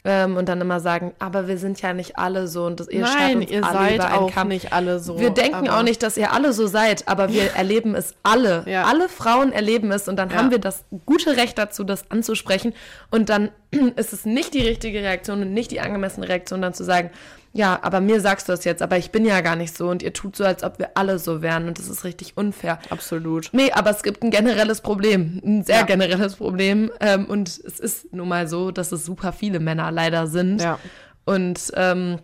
Ähm, 0.03 0.39
und 0.39 0.49
dann 0.49 0.61
immer 0.63 0.81
sagen, 0.81 1.13
aber 1.19 1.47
wir 1.47 1.59
sind 1.59 1.83
ja 1.83 1.93
nicht 1.93 2.17
alle 2.19 2.49
so 2.49 2.65
und 2.65 2.81
das, 2.81 2.89
ihr 2.89 3.03
Nein, 3.03 3.43
ihr 3.43 3.63
alle 3.63 3.79
seid 3.79 3.95
über 3.97 4.15
auch 4.19 4.33
Kamm. 4.33 4.49
nicht 4.49 4.73
alle 4.73 4.99
so. 4.99 5.19
Wir 5.21 5.29
denken 5.29 5.69
auch 5.69 5.83
nicht, 5.83 6.03
dass 6.03 6.17
ihr 6.17 6.33
alle 6.33 6.55
so 6.55 6.67
seid, 6.67 7.07
aber 7.07 7.31
wir 7.33 7.51
erleben 7.55 7.95
es 7.95 8.15
alle. 8.23 8.65
Ja. 8.67 8.85
Alle 8.85 9.11
Frauen 9.11 9.53
erleben 9.53 9.93
es 9.93 10.09
und 10.09 10.17
dann 10.17 10.31
Ja. 10.31 10.37
haben 10.37 10.51
wir 10.51 10.59
das 10.59 10.85
gute 11.05 11.37
Recht 11.37 11.59
dazu, 11.59 11.85
das 11.85 12.11
anzusprechen. 12.11 12.73
Und 13.11 13.29
dann 13.29 13.51
ist 13.97 14.15
es 14.15 14.25
nicht 14.25 14.55
die 14.55 14.67
richtige 14.67 15.01
Reaktion 15.01 15.43
und 15.43 15.53
nicht 15.53 15.71
die 15.71 15.81
angemessene 15.81 16.27
Reaktion, 16.29 16.63
dann 16.63 16.73
zu 16.73 16.83
sagen, 16.85 17.11
ja, 17.53 17.79
aber 17.83 18.01
mir 18.01 18.21
sagst 18.21 18.49
du 18.49 18.53
das 18.53 18.65
jetzt, 18.65 18.81
aber 18.83 18.97
ich 18.97 19.11
bin 19.11 19.25
ja 19.25 19.41
gar 19.41 19.57
nicht 19.57 19.77
so 19.77 19.89
und 19.89 20.03
ihr 20.03 20.13
tut 20.13 20.37
so, 20.37 20.45
als 20.45 20.63
ob 20.63 20.79
wir 20.79 20.91
alle 20.95 21.19
so 21.19 21.43
wären 21.43 21.67
und 21.67 21.79
das 21.79 21.89
ist 21.89 22.05
richtig 22.05 22.37
unfair. 22.37 22.79
Absolut. 22.91 23.49
Nee, 23.53 23.73
aber 23.73 23.91
es 23.91 24.03
gibt 24.03 24.23
ein 24.23 24.31
generelles 24.31 24.81
Problem, 24.81 25.41
ein 25.45 25.65
sehr 25.65 25.79
Ja. 25.81 25.83
generelles 25.85 26.37
Problem. 26.37 26.91
Ähm, 27.01 27.27
und 27.27 27.49
es 27.49 27.81
ist 27.81 28.13
nun 28.13 28.29
mal 28.29 28.47
so, 28.47 28.71
dass 28.71 28.93
es 28.93 29.05
super 29.05 29.33
viele 29.33 29.59
Männer 29.61 29.91
leider 29.91 30.27
sind. 30.29 30.61
Ja. 30.61 30.79
Und 31.25 31.73
ähm, 31.75 32.19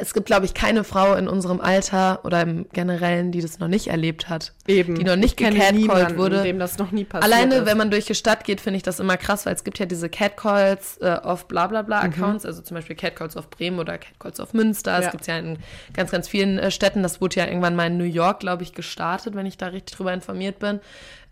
es 0.00 0.14
gibt, 0.14 0.26
glaube 0.26 0.46
ich, 0.46 0.54
keine 0.54 0.84
Frau 0.84 1.14
in 1.14 1.28
unserem 1.28 1.60
Alter 1.60 2.24
oder 2.24 2.42
im 2.42 2.66
Generellen, 2.72 3.32
die 3.32 3.40
das 3.40 3.58
noch 3.58 3.68
nicht 3.68 3.88
erlebt 3.88 4.28
hat. 4.28 4.52
Eben. 4.66 4.94
Die 4.96 5.04
noch 5.04 5.16
nicht 5.16 5.36
gecatcallt 5.36 6.16
wurde. 6.16 6.42
dem 6.42 6.58
das 6.58 6.78
noch 6.78 6.90
nie 6.90 7.04
passiert 7.04 7.32
Alleine, 7.32 7.56
ist. 7.56 7.66
wenn 7.66 7.76
man 7.78 7.90
durch 7.90 8.06
die 8.06 8.14
Stadt 8.14 8.44
geht, 8.44 8.60
finde 8.60 8.76
ich 8.78 8.82
das 8.82 9.00
immer 9.00 9.16
krass, 9.16 9.46
weil 9.46 9.54
es 9.54 9.64
gibt 9.64 9.78
ja 9.78 9.86
diese 9.86 10.08
Catcalls 10.08 10.98
äh, 11.00 11.16
auf 11.22 11.46
bla 11.48 11.66
bla 11.66 11.82
Mhm. 11.82 11.86
bla 11.86 12.00
Accounts, 12.00 12.44
also 12.44 12.62
zum 12.62 12.74
Beispiel 12.76 12.96
Catcalls 12.96 13.36
auf 13.36 13.50
Bremen 13.50 13.78
oder 13.78 13.98
Catcalls 13.98 14.40
auf 14.40 14.54
Münster. 14.54 14.92
Ja. 14.92 15.06
Es 15.06 15.10
gibt 15.10 15.26
ja 15.26 15.38
in 15.38 15.58
ganz, 15.94 16.10
ganz 16.10 16.28
vielen 16.28 16.58
äh, 16.58 16.70
Städten. 16.70 17.02
Das 17.02 17.20
wurde 17.20 17.36
ja 17.36 17.46
irgendwann 17.46 17.76
mal 17.76 17.86
in 17.86 17.98
New 17.98 18.04
York, 18.04 18.40
glaube 18.40 18.62
ich, 18.62 18.72
gestartet, 18.74 19.34
wenn 19.34 19.46
ich 19.46 19.56
da 19.58 19.66
richtig 19.68 19.96
drüber 19.96 20.12
informiert 20.12 20.58
bin. 20.58 20.80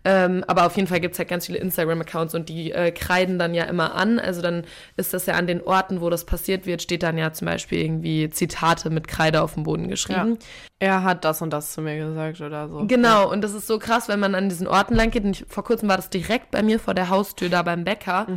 Ähm, 0.09 0.45
aber 0.47 0.65
auf 0.65 0.77
jeden 0.77 0.87
Fall 0.87 1.01
gibt 1.01 1.15
es 1.15 1.19
halt 1.19 1.27
ganz 1.27 1.47
viele 1.47 1.57
Instagram-Accounts 1.57 2.33
und 2.33 2.47
die 2.47 2.71
äh, 2.71 2.91
kreiden 2.91 3.37
dann 3.37 3.53
ja 3.53 3.65
immer 3.65 3.93
an. 3.93 4.19
Also 4.19 4.41
dann 4.41 4.63
ist 4.95 5.13
das 5.13 5.25
ja 5.25 5.33
an 5.33 5.47
den 5.47 5.61
Orten, 5.61 5.99
wo 5.99 6.09
das 6.09 6.23
passiert 6.23 6.65
wird, 6.65 6.81
steht 6.81 7.03
dann 7.03 7.17
ja 7.17 7.33
zum 7.33 7.47
Beispiel 7.47 7.79
irgendwie 7.79 8.29
Zitate 8.29 8.89
mit 8.89 9.09
Kreide 9.09 9.41
auf 9.41 9.55
dem 9.55 9.63
Boden 9.63 9.83
ja. 9.83 9.89
geschrieben. 9.89 10.39
Er 10.79 11.03
hat 11.03 11.25
das 11.25 11.41
und 11.41 11.51
das 11.51 11.73
zu 11.73 11.81
mir 11.81 11.97
gesagt 11.97 12.39
oder 12.39 12.69
so. 12.69 12.85
Genau, 12.87 13.29
und 13.29 13.41
das 13.41 13.53
ist 13.53 13.67
so 13.67 13.79
krass, 13.79 14.07
wenn 14.07 14.21
man 14.21 14.33
an 14.33 14.47
diesen 14.47 14.67
Orten 14.67 14.95
lang 14.95 15.11
geht. 15.11 15.25
Und 15.25 15.41
ich, 15.41 15.45
vor 15.49 15.65
kurzem 15.65 15.89
war 15.89 15.97
das 15.97 16.09
direkt 16.09 16.51
bei 16.51 16.63
mir 16.63 16.79
vor 16.79 16.93
der 16.93 17.09
Haustür 17.09 17.49
da 17.49 17.61
beim 17.63 17.83
Bäcker. 17.83 18.27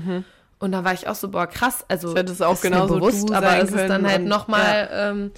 Und 0.59 0.73
da 0.73 0.83
war 0.83 0.93
ich 0.93 1.07
auch 1.07 1.15
so, 1.15 1.29
boah, 1.29 1.47
krass. 1.47 1.85
Also, 1.87 2.09
Das 2.09 2.19
hätte 2.19 2.33
es 2.33 2.43
auch 2.43 2.55
ist 2.55 2.63
genauso 2.63 2.97
bewusst, 2.97 3.33
aber 3.33 3.59
es 3.59 3.71
ist 3.71 3.89
dann 3.89 4.07
halt 4.09 4.25
nochmal, 4.25 4.89
ja. 4.91 5.11
Ähm, 5.11 5.31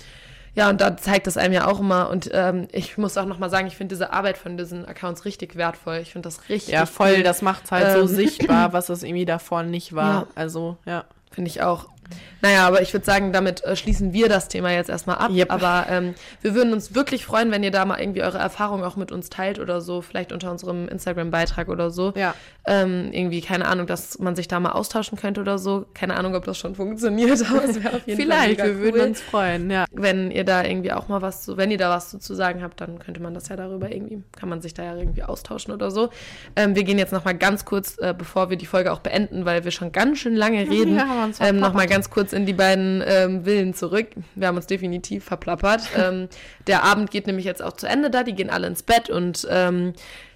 ja, 0.55 0.69
und 0.69 0.81
da 0.81 0.97
zeigt 0.97 1.27
das 1.27 1.37
einem 1.37 1.55
ja 1.55 1.67
auch 1.67 1.81
immer. 1.81 2.11
Und 2.11 2.31
ähm, 2.33 2.69
ich 2.73 2.99
muss 2.99 3.17
auch 3.17 3.25
nochmal 3.25 3.51
sagen, 3.51 3.67
ich 3.67 3.77
finde 3.77 3.95
diese 3.95 4.13
Arbeit 4.13 4.37
von 4.37 4.57
diesen 4.57 4.85
Accounts 4.87 5.25
richtig 5.25 5.57
wertvoll. 5.57 5.99
Ich 6.03 6.13
finde 6.13 6.27
das 6.29 6.49
richtig 6.49 6.75
Ja, 6.75 6.87
voll, 6.87 7.15
cool. 7.17 7.23
das 7.23 7.43
macht 7.43 7.71
halt 7.71 7.93
so 7.93 8.01
Ähm, 8.01 8.07
sichtbar, 8.07 8.73
was 8.73 8.89
es 8.89 9.03
irgendwie 9.03 9.25
davor 9.25 9.63
nicht 9.63 9.95
war. 9.95 10.23
Ja. 10.23 10.27
Also, 10.35 10.77
ja. 10.85 11.05
Finde 11.31 11.49
ich 11.51 11.63
auch. 11.63 11.87
Naja, 12.43 12.67
aber 12.67 12.83
ich 12.83 12.93
würde 12.93 13.07
sagen, 13.07 13.33
damit 13.33 13.65
äh, 13.65 13.75
schließen 13.75 14.13
wir 14.13 14.29
das 14.29 14.49
Thema 14.49 14.71
jetzt 14.71 14.91
erstmal 14.91 15.17
ab. 15.17 15.31
Yep. 15.31 15.51
Aber 15.51 15.87
ähm, 15.89 16.15
wir 16.43 16.55
würden 16.55 16.75
uns 16.75 16.95
wirklich 16.95 17.25
freuen, 17.25 17.51
wenn 17.51 17.63
ihr 17.63 17.71
da 17.71 17.87
mal 17.87 17.99
irgendwie 18.01 18.23
eure 18.23 18.37
Erfahrungen 18.37 18.85
auch 18.85 18.97
mit 18.97 19.13
uns 19.13 19.31
teilt 19.31 19.59
oder 19.59 19.81
so, 19.81 20.03
vielleicht 20.03 20.33
unter 20.33 20.51
unserem 20.51 20.89
Instagram-Beitrag 20.89 21.69
oder 21.69 21.91
so. 21.91 22.13
Ja. 22.15 22.35
Ähm, 22.65 23.09
irgendwie, 23.13 23.41
keine 23.41 23.67
Ahnung, 23.67 23.89
dass 23.89 24.21
man 24.21 24.37
sich 24.37 24.47
da 24.47 24.61
mal 24.61 24.71
austauschen 24.71 25.19
könnte 25.19 25.41
oder 25.41 25.59
so. 25.59 25.85
Keine 25.95 26.17
Ahnung, 26.17 26.37
ob 26.37 26.45
das 26.45 26.59
schon 26.59 26.77
funktioniert, 26.77 27.45
aber 27.51 27.65
es 27.65 27.83
wäre 27.83 27.97
auf 27.97 28.07
jeden 28.07 28.31
Fall 28.31 28.41
Vielleicht, 28.41 28.65
wir 28.65 28.79
würden 28.79 29.01
cool. 29.01 29.07
uns 29.09 29.21
freuen, 29.21 29.71
ja. 29.71 29.85
Wenn 29.91 30.31
ihr 30.31 30.45
da 30.45 30.63
irgendwie 30.63 30.93
auch 30.93 31.09
mal 31.09 31.23
was 31.23 31.43
zu, 31.43 31.57
wenn 31.57 31.73
ihr 31.73 31.79
da 31.79 31.91
was 31.91 32.11
zu, 32.11 32.19
zu 32.21 32.35
sagen 32.35 32.63
habt, 32.63 32.81
dann 32.81 33.01
könnte 33.01 33.21
man 33.21 33.35
das 33.35 33.49
ja 33.49 33.57
darüber 33.57 33.91
irgendwie, 33.91 34.23
kann 34.37 34.49
man 34.49 34.63
sich 34.63 34.75
da 34.75 34.85
ja 34.85 34.97
irgendwie 34.97 35.25
austauschen 35.25 35.75
oder 35.75 35.91
so. 35.91 36.11
Ähm, 36.55 36.77
wir 36.77 36.85
gehen 36.85 36.99
jetzt 36.99 37.13
nochmal 37.13 37.37
ganz 37.37 37.65
kurz, 37.65 37.99
äh, 37.99 38.15
bevor 38.17 38.49
wir 38.49 38.57
die 38.57 38.67
Folge 38.67 38.93
auch 38.93 39.01
beenden, 39.01 39.45
weil 39.45 39.65
wir 39.65 39.73
schon 39.73 39.91
ganz 39.91 40.19
schön 40.19 40.37
lange 40.37 40.61
reden, 40.71 40.95
Ja, 40.95 41.31
ähm, 41.41 41.59
nochmal 41.59 41.89
ganz 41.89 42.11
kurz 42.11 42.33
in 42.33 42.47
die 42.47 42.53
beiden 42.53 43.03
ähm, 43.05 43.45
Villen 43.45 43.75
zurück. 43.75 44.07
Wir 44.37 44.47
haben 44.47 44.57
uns 44.57 44.69
definitiv 44.69 45.25
verplappert. 45.25 45.83
ähm, 45.99 46.29
der 46.69 46.85
Abend 46.85 47.11
geht 47.11 47.27
nämlich 47.27 47.45
jetzt 47.45 47.63
auch 47.63 47.73
zu 47.73 47.89
Ende 47.89 48.09
da, 48.09 48.23
die 48.23 48.35
gehen 48.35 48.51
alle 48.51 48.69
ins 48.69 48.85
Bett 48.85 49.11
und 49.11 49.49
ähm, 49.51 49.95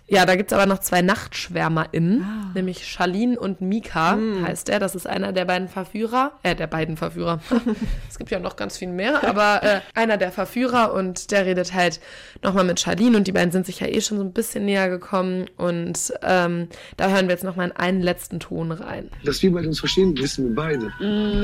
ja, 0.09 0.25
da 0.25 0.37
gibt's 0.37 0.53
aber 0.53 0.67
noch 0.67 0.79
zwei 0.79 1.03
NachtschwärmerInnen, 1.03 2.23
Ah. 2.23 2.51
nämlich 2.55 2.87
Charlene 2.87 3.39
und 3.39 3.61
Mika 3.61 4.13
Hm. 4.15 4.47
heißt 4.47 4.69
er. 4.69 4.79
Das 4.79 4.95
ist 4.95 5.07
einer 5.07 5.33
der 5.33 5.45
beiden 5.45 5.69
Verführer, 5.69 6.33
äh, 6.43 6.55
der 6.55 6.67
beiden 6.69 6.97
Verführer. 6.97 7.41
es 8.09 8.19
gibt 8.19 8.31
ja 8.31 8.39
noch 8.39 8.57
ganz 8.57 8.79
viel 8.79 8.89
mehr, 8.89 9.27
aber 9.29 9.63
äh, 9.63 9.81
einer 9.95 10.17
der 10.17 10.31
Verführer 10.33 10.93
und 10.95 11.31
der 11.33 11.45
redet 11.47 11.75
halt 11.75 12.01
nochmal 12.43 12.65
mit 12.65 12.79
Charlene 12.81 13.17
und 13.17 13.27
die 13.27 13.33
beiden 13.33 13.51
sind 13.51 13.67
sich 13.67 13.81
ja 13.81 13.89
eh 13.89 14.01
schon 14.01 14.19
so 14.19 14.25
ein 14.25 14.33
bisschen 14.33 14.65
näher 14.65 14.89
gekommen 14.89 15.47
und 15.57 16.13
ähm, 16.23 16.69
da 16.97 17.09
hören 17.09 17.27
wir 17.27 17.33
jetzt 17.33 17.45
nochmal 17.45 17.67
in 17.69 17.77
einen 17.77 18.01
letzten 18.03 18.39
Ton 18.41 18.71
rein. 18.73 19.11
Dass 19.25 19.43
wir 19.43 19.53
beide 19.53 19.69
uns 19.69 19.81
verstehen, 19.81 20.17
wissen 20.19 20.49
wir 20.49 20.55
beide. 20.55 20.93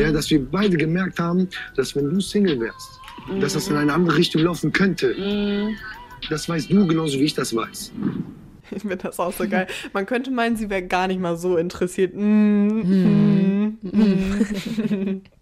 Ja, 0.00 0.12
dass 0.12 0.30
wir 0.30 0.44
beide 0.44 0.76
gemerkt 0.76 1.18
haben, 1.18 1.48
dass 1.76 1.96
wenn 1.96 2.08
du 2.10 2.20
Single 2.20 2.60
wärst, 2.60 3.00
dass 3.40 3.54
das 3.54 3.68
in 3.68 3.76
eine 3.76 3.92
andere 3.92 4.16
Richtung 4.16 4.42
laufen 4.42 4.72
könnte. 4.72 5.14
Das 6.30 6.48
weißt 6.48 6.70
du 6.70 6.86
genauso 6.86 7.18
wie 7.18 7.24
ich 7.24 7.34
das 7.34 7.54
weiß. 7.54 7.92
Ich 8.77 8.83
finde 8.83 8.97
das 8.97 9.20
auch 9.20 9.33
so 9.33 9.49
geil. 9.49 9.66
Man 9.93 10.07
könnte 10.07 10.31
meinen, 10.31 10.57
sie 10.57 10.70
wäre 10.70 10.83
gar 10.83 11.07
nicht 11.07 11.20
mal 11.20 11.37
so 11.37 11.57
interessiert. 11.57 12.14
Mm, 12.14 13.79
mm. 13.83 15.23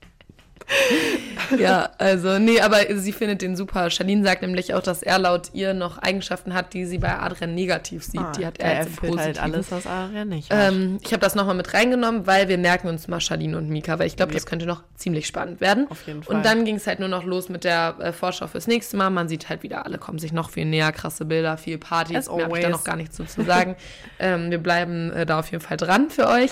Ja, 1.59 1.91
also, 1.99 2.39
nee, 2.39 2.61
aber 2.61 2.79
sie 2.97 3.13
findet 3.13 3.43
den 3.43 3.57
super. 3.57 3.91
Charlene 3.91 4.25
sagt 4.25 4.43
nämlich 4.43 4.75
auch, 4.75 4.83
dass 4.83 5.03
er 5.03 5.19
laut 5.19 5.51
ihr 5.53 5.75
noch 5.75 5.99
Eigenschaften 5.99 6.55
hat, 6.55 6.75
die 6.75 6.85
sie 6.85 6.99
bei 6.99 7.19
Adrian 7.19 7.55
negativ 7.55 8.05
sieht. 8.05 8.21
Ah, 8.21 8.33
die 8.33 8.47
hat 8.47 8.59
er 8.59 8.77
jetzt 8.77 8.87
im 8.87 8.93
erfüllt 8.93 9.19
halt 9.19 9.43
alles, 9.43 9.71
was 9.71 9.87
Adrian 9.87 10.29
nicht. 10.29 10.49
Ähm, 10.51 10.99
ich 11.03 11.13
habe 11.13 11.21
das 11.21 11.35
nochmal 11.35 11.55
mit 11.55 11.75
reingenommen, 11.75 12.27
weil 12.27 12.49
wir 12.49 12.59
merken 12.59 12.89
uns 12.89 13.09
mal 13.09 13.21
Charlene 13.21 13.57
und 13.57 13.69
Mika, 13.69 13.99
weil 13.99 14.07
ich 14.07 14.17
glaube, 14.17 14.33
das 14.33 14.47
könnte 14.47 14.67
noch 14.67 14.83
ziemlich 14.97 15.27
spannend 15.27 15.61
werden. 15.61 15.87
Auf 15.91 16.07
jeden 16.07 16.23
Fall. 16.23 16.37
Und 16.37 16.45
dann 16.45 16.65
ging 16.65 16.77
es 16.77 16.87
halt 16.87 17.01
nur 17.01 17.09
noch 17.09 17.25
los 17.25 17.49
mit 17.49 17.65
der 17.65 17.97
äh, 17.99 18.13
Vorschau 18.13 18.47
fürs 18.47 18.67
nächste 18.67 18.97
Mal. 18.97 19.11
Man 19.11 19.29
sieht 19.29 19.49
halt 19.49 19.63
wieder, 19.63 19.87
alle 19.87 19.99
kommen 19.99 20.19
sich 20.19 20.33
noch 20.33 20.51
viel 20.51 20.67
näher, 20.67 20.93
krasse 20.93 21.25
Bilder, 21.25 21.57
viel 21.57 21.79
Party. 21.79 22.17
As 22.17 22.31
Mehr 22.31 22.45
habe 22.45 22.59
ich 22.59 22.65
da 22.65 22.71
noch 22.71 22.85
gar 22.85 22.97
nichts 22.97 23.17
zu, 23.17 23.25
zu 23.25 23.43
sagen. 23.43 23.77
ähm, 24.19 24.51
wir 24.51 24.59
bleiben 24.59 25.11
äh, 25.13 25.27
da 25.27 25.41
auf 25.41 25.51
jeden 25.51 25.63
Fall 25.63 25.77
dran 25.77 26.11
für 26.11 26.29
euch. 26.29 26.51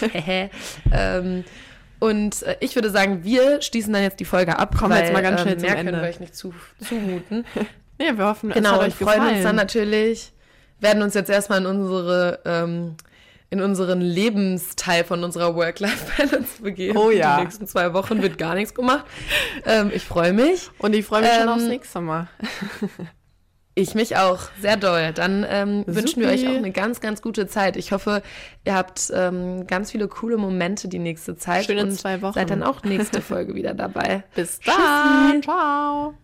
ähm, 0.92 1.44
und 2.00 2.42
äh, 2.42 2.56
ich 2.60 2.74
würde 2.74 2.90
sagen, 2.90 3.24
wir 3.24 3.60
schließen 3.62 3.92
dann 3.92 4.02
jetzt 4.02 4.20
die 4.20 4.24
Folge 4.24 4.58
ab. 4.58 4.76
Kommen 4.76 4.94
wir 4.94 5.00
jetzt 5.02 5.12
mal 5.12 5.22
ganz 5.22 5.40
schnell 5.40 5.54
ähm, 5.54 5.60
zum 5.60 5.68
Ende. 5.68 5.84
können 5.92 6.02
wir 6.02 6.08
euch 6.08 6.20
nicht 6.20 6.34
zu, 6.36 6.54
zumuten. 6.86 7.44
ja, 8.00 8.16
wir 8.16 8.24
hoffen, 8.26 8.50
es 8.50 8.54
Genau, 8.56 8.72
hat 8.72 8.80
und 8.80 8.86
euch 8.86 8.94
freuen 8.94 9.14
gefallen. 9.20 9.34
uns 9.36 9.42
dann 9.44 9.56
natürlich, 9.56 10.32
werden 10.80 11.02
uns 11.02 11.14
jetzt 11.14 11.30
erstmal 11.30 11.60
in 11.60 11.66
unsere, 11.66 12.40
ähm, 12.44 12.96
in 13.50 13.60
unseren 13.62 14.00
Lebensteil 14.00 15.04
von 15.04 15.24
unserer 15.24 15.54
Work-Life-Balance 15.56 16.62
begeben. 16.62 16.98
Oh 16.98 17.10
ja. 17.10 17.36
Die 17.38 17.44
nächsten 17.44 17.66
zwei 17.66 17.92
Wochen 17.94 18.20
wird 18.22 18.36
gar 18.38 18.54
nichts 18.54 18.74
gemacht. 18.74 19.04
Ähm, 19.64 19.90
ich 19.94 20.04
freue 20.04 20.32
mich. 20.32 20.70
Und 20.78 20.94
ich 20.94 21.04
freue 21.06 21.22
mich 21.22 21.30
schon 21.32 21.42
Ähm, 21.44 21.48
aufs 21.48 21.62
nächste 21.64 22.00
Mal. 22.00 22.28
Ich 23.78 23.94
mich 23.94 24.16
auch, 24.16 24.40
sehr 24.60 24.76
doll. 24.76 25.12
Dann 25.14 25.46
ähm, 25.48 25.84
wünschen 25.86 26.20
wir 26.20 26.30
euch 26.30 26.48
auch 26.48 26.56
eine 26.56 26.72
ganz, 26.72 27.00
ganz 27.00 27.22
gute 27.22 27.46
Zeit. 27.46 27.76
Ich 27.76 27.92
hoffe, 27.92 28.22
ihr 28.64 28.74
habt 28.74 29.12
ähm, 29.14 29.68
ganz 29.68 29.92
viele 29.92 30.08
coole 30.08 30.36
Momente 30.36 30.88
die 30.88 30.98
nächste 30.98 31.36
Zeit. 31.36 31.66
Schöne 31.66 31.82
und 31.82 31.92
zwei 31.92 32.20
Wochen. 32.20 32.34
Seid 32.34 32.50
dann 32.50 32.64
auch 32.64 32.82
nächste 32.82 33.22
Folge 33.22 33.54
wieder 33.54 33.74
dabei. 33.74 34.24
Bis 34.34 34.58
Tschüssi. 34.58 34.76
dann. 34.76 35.42
Ciao. 35.44 36.14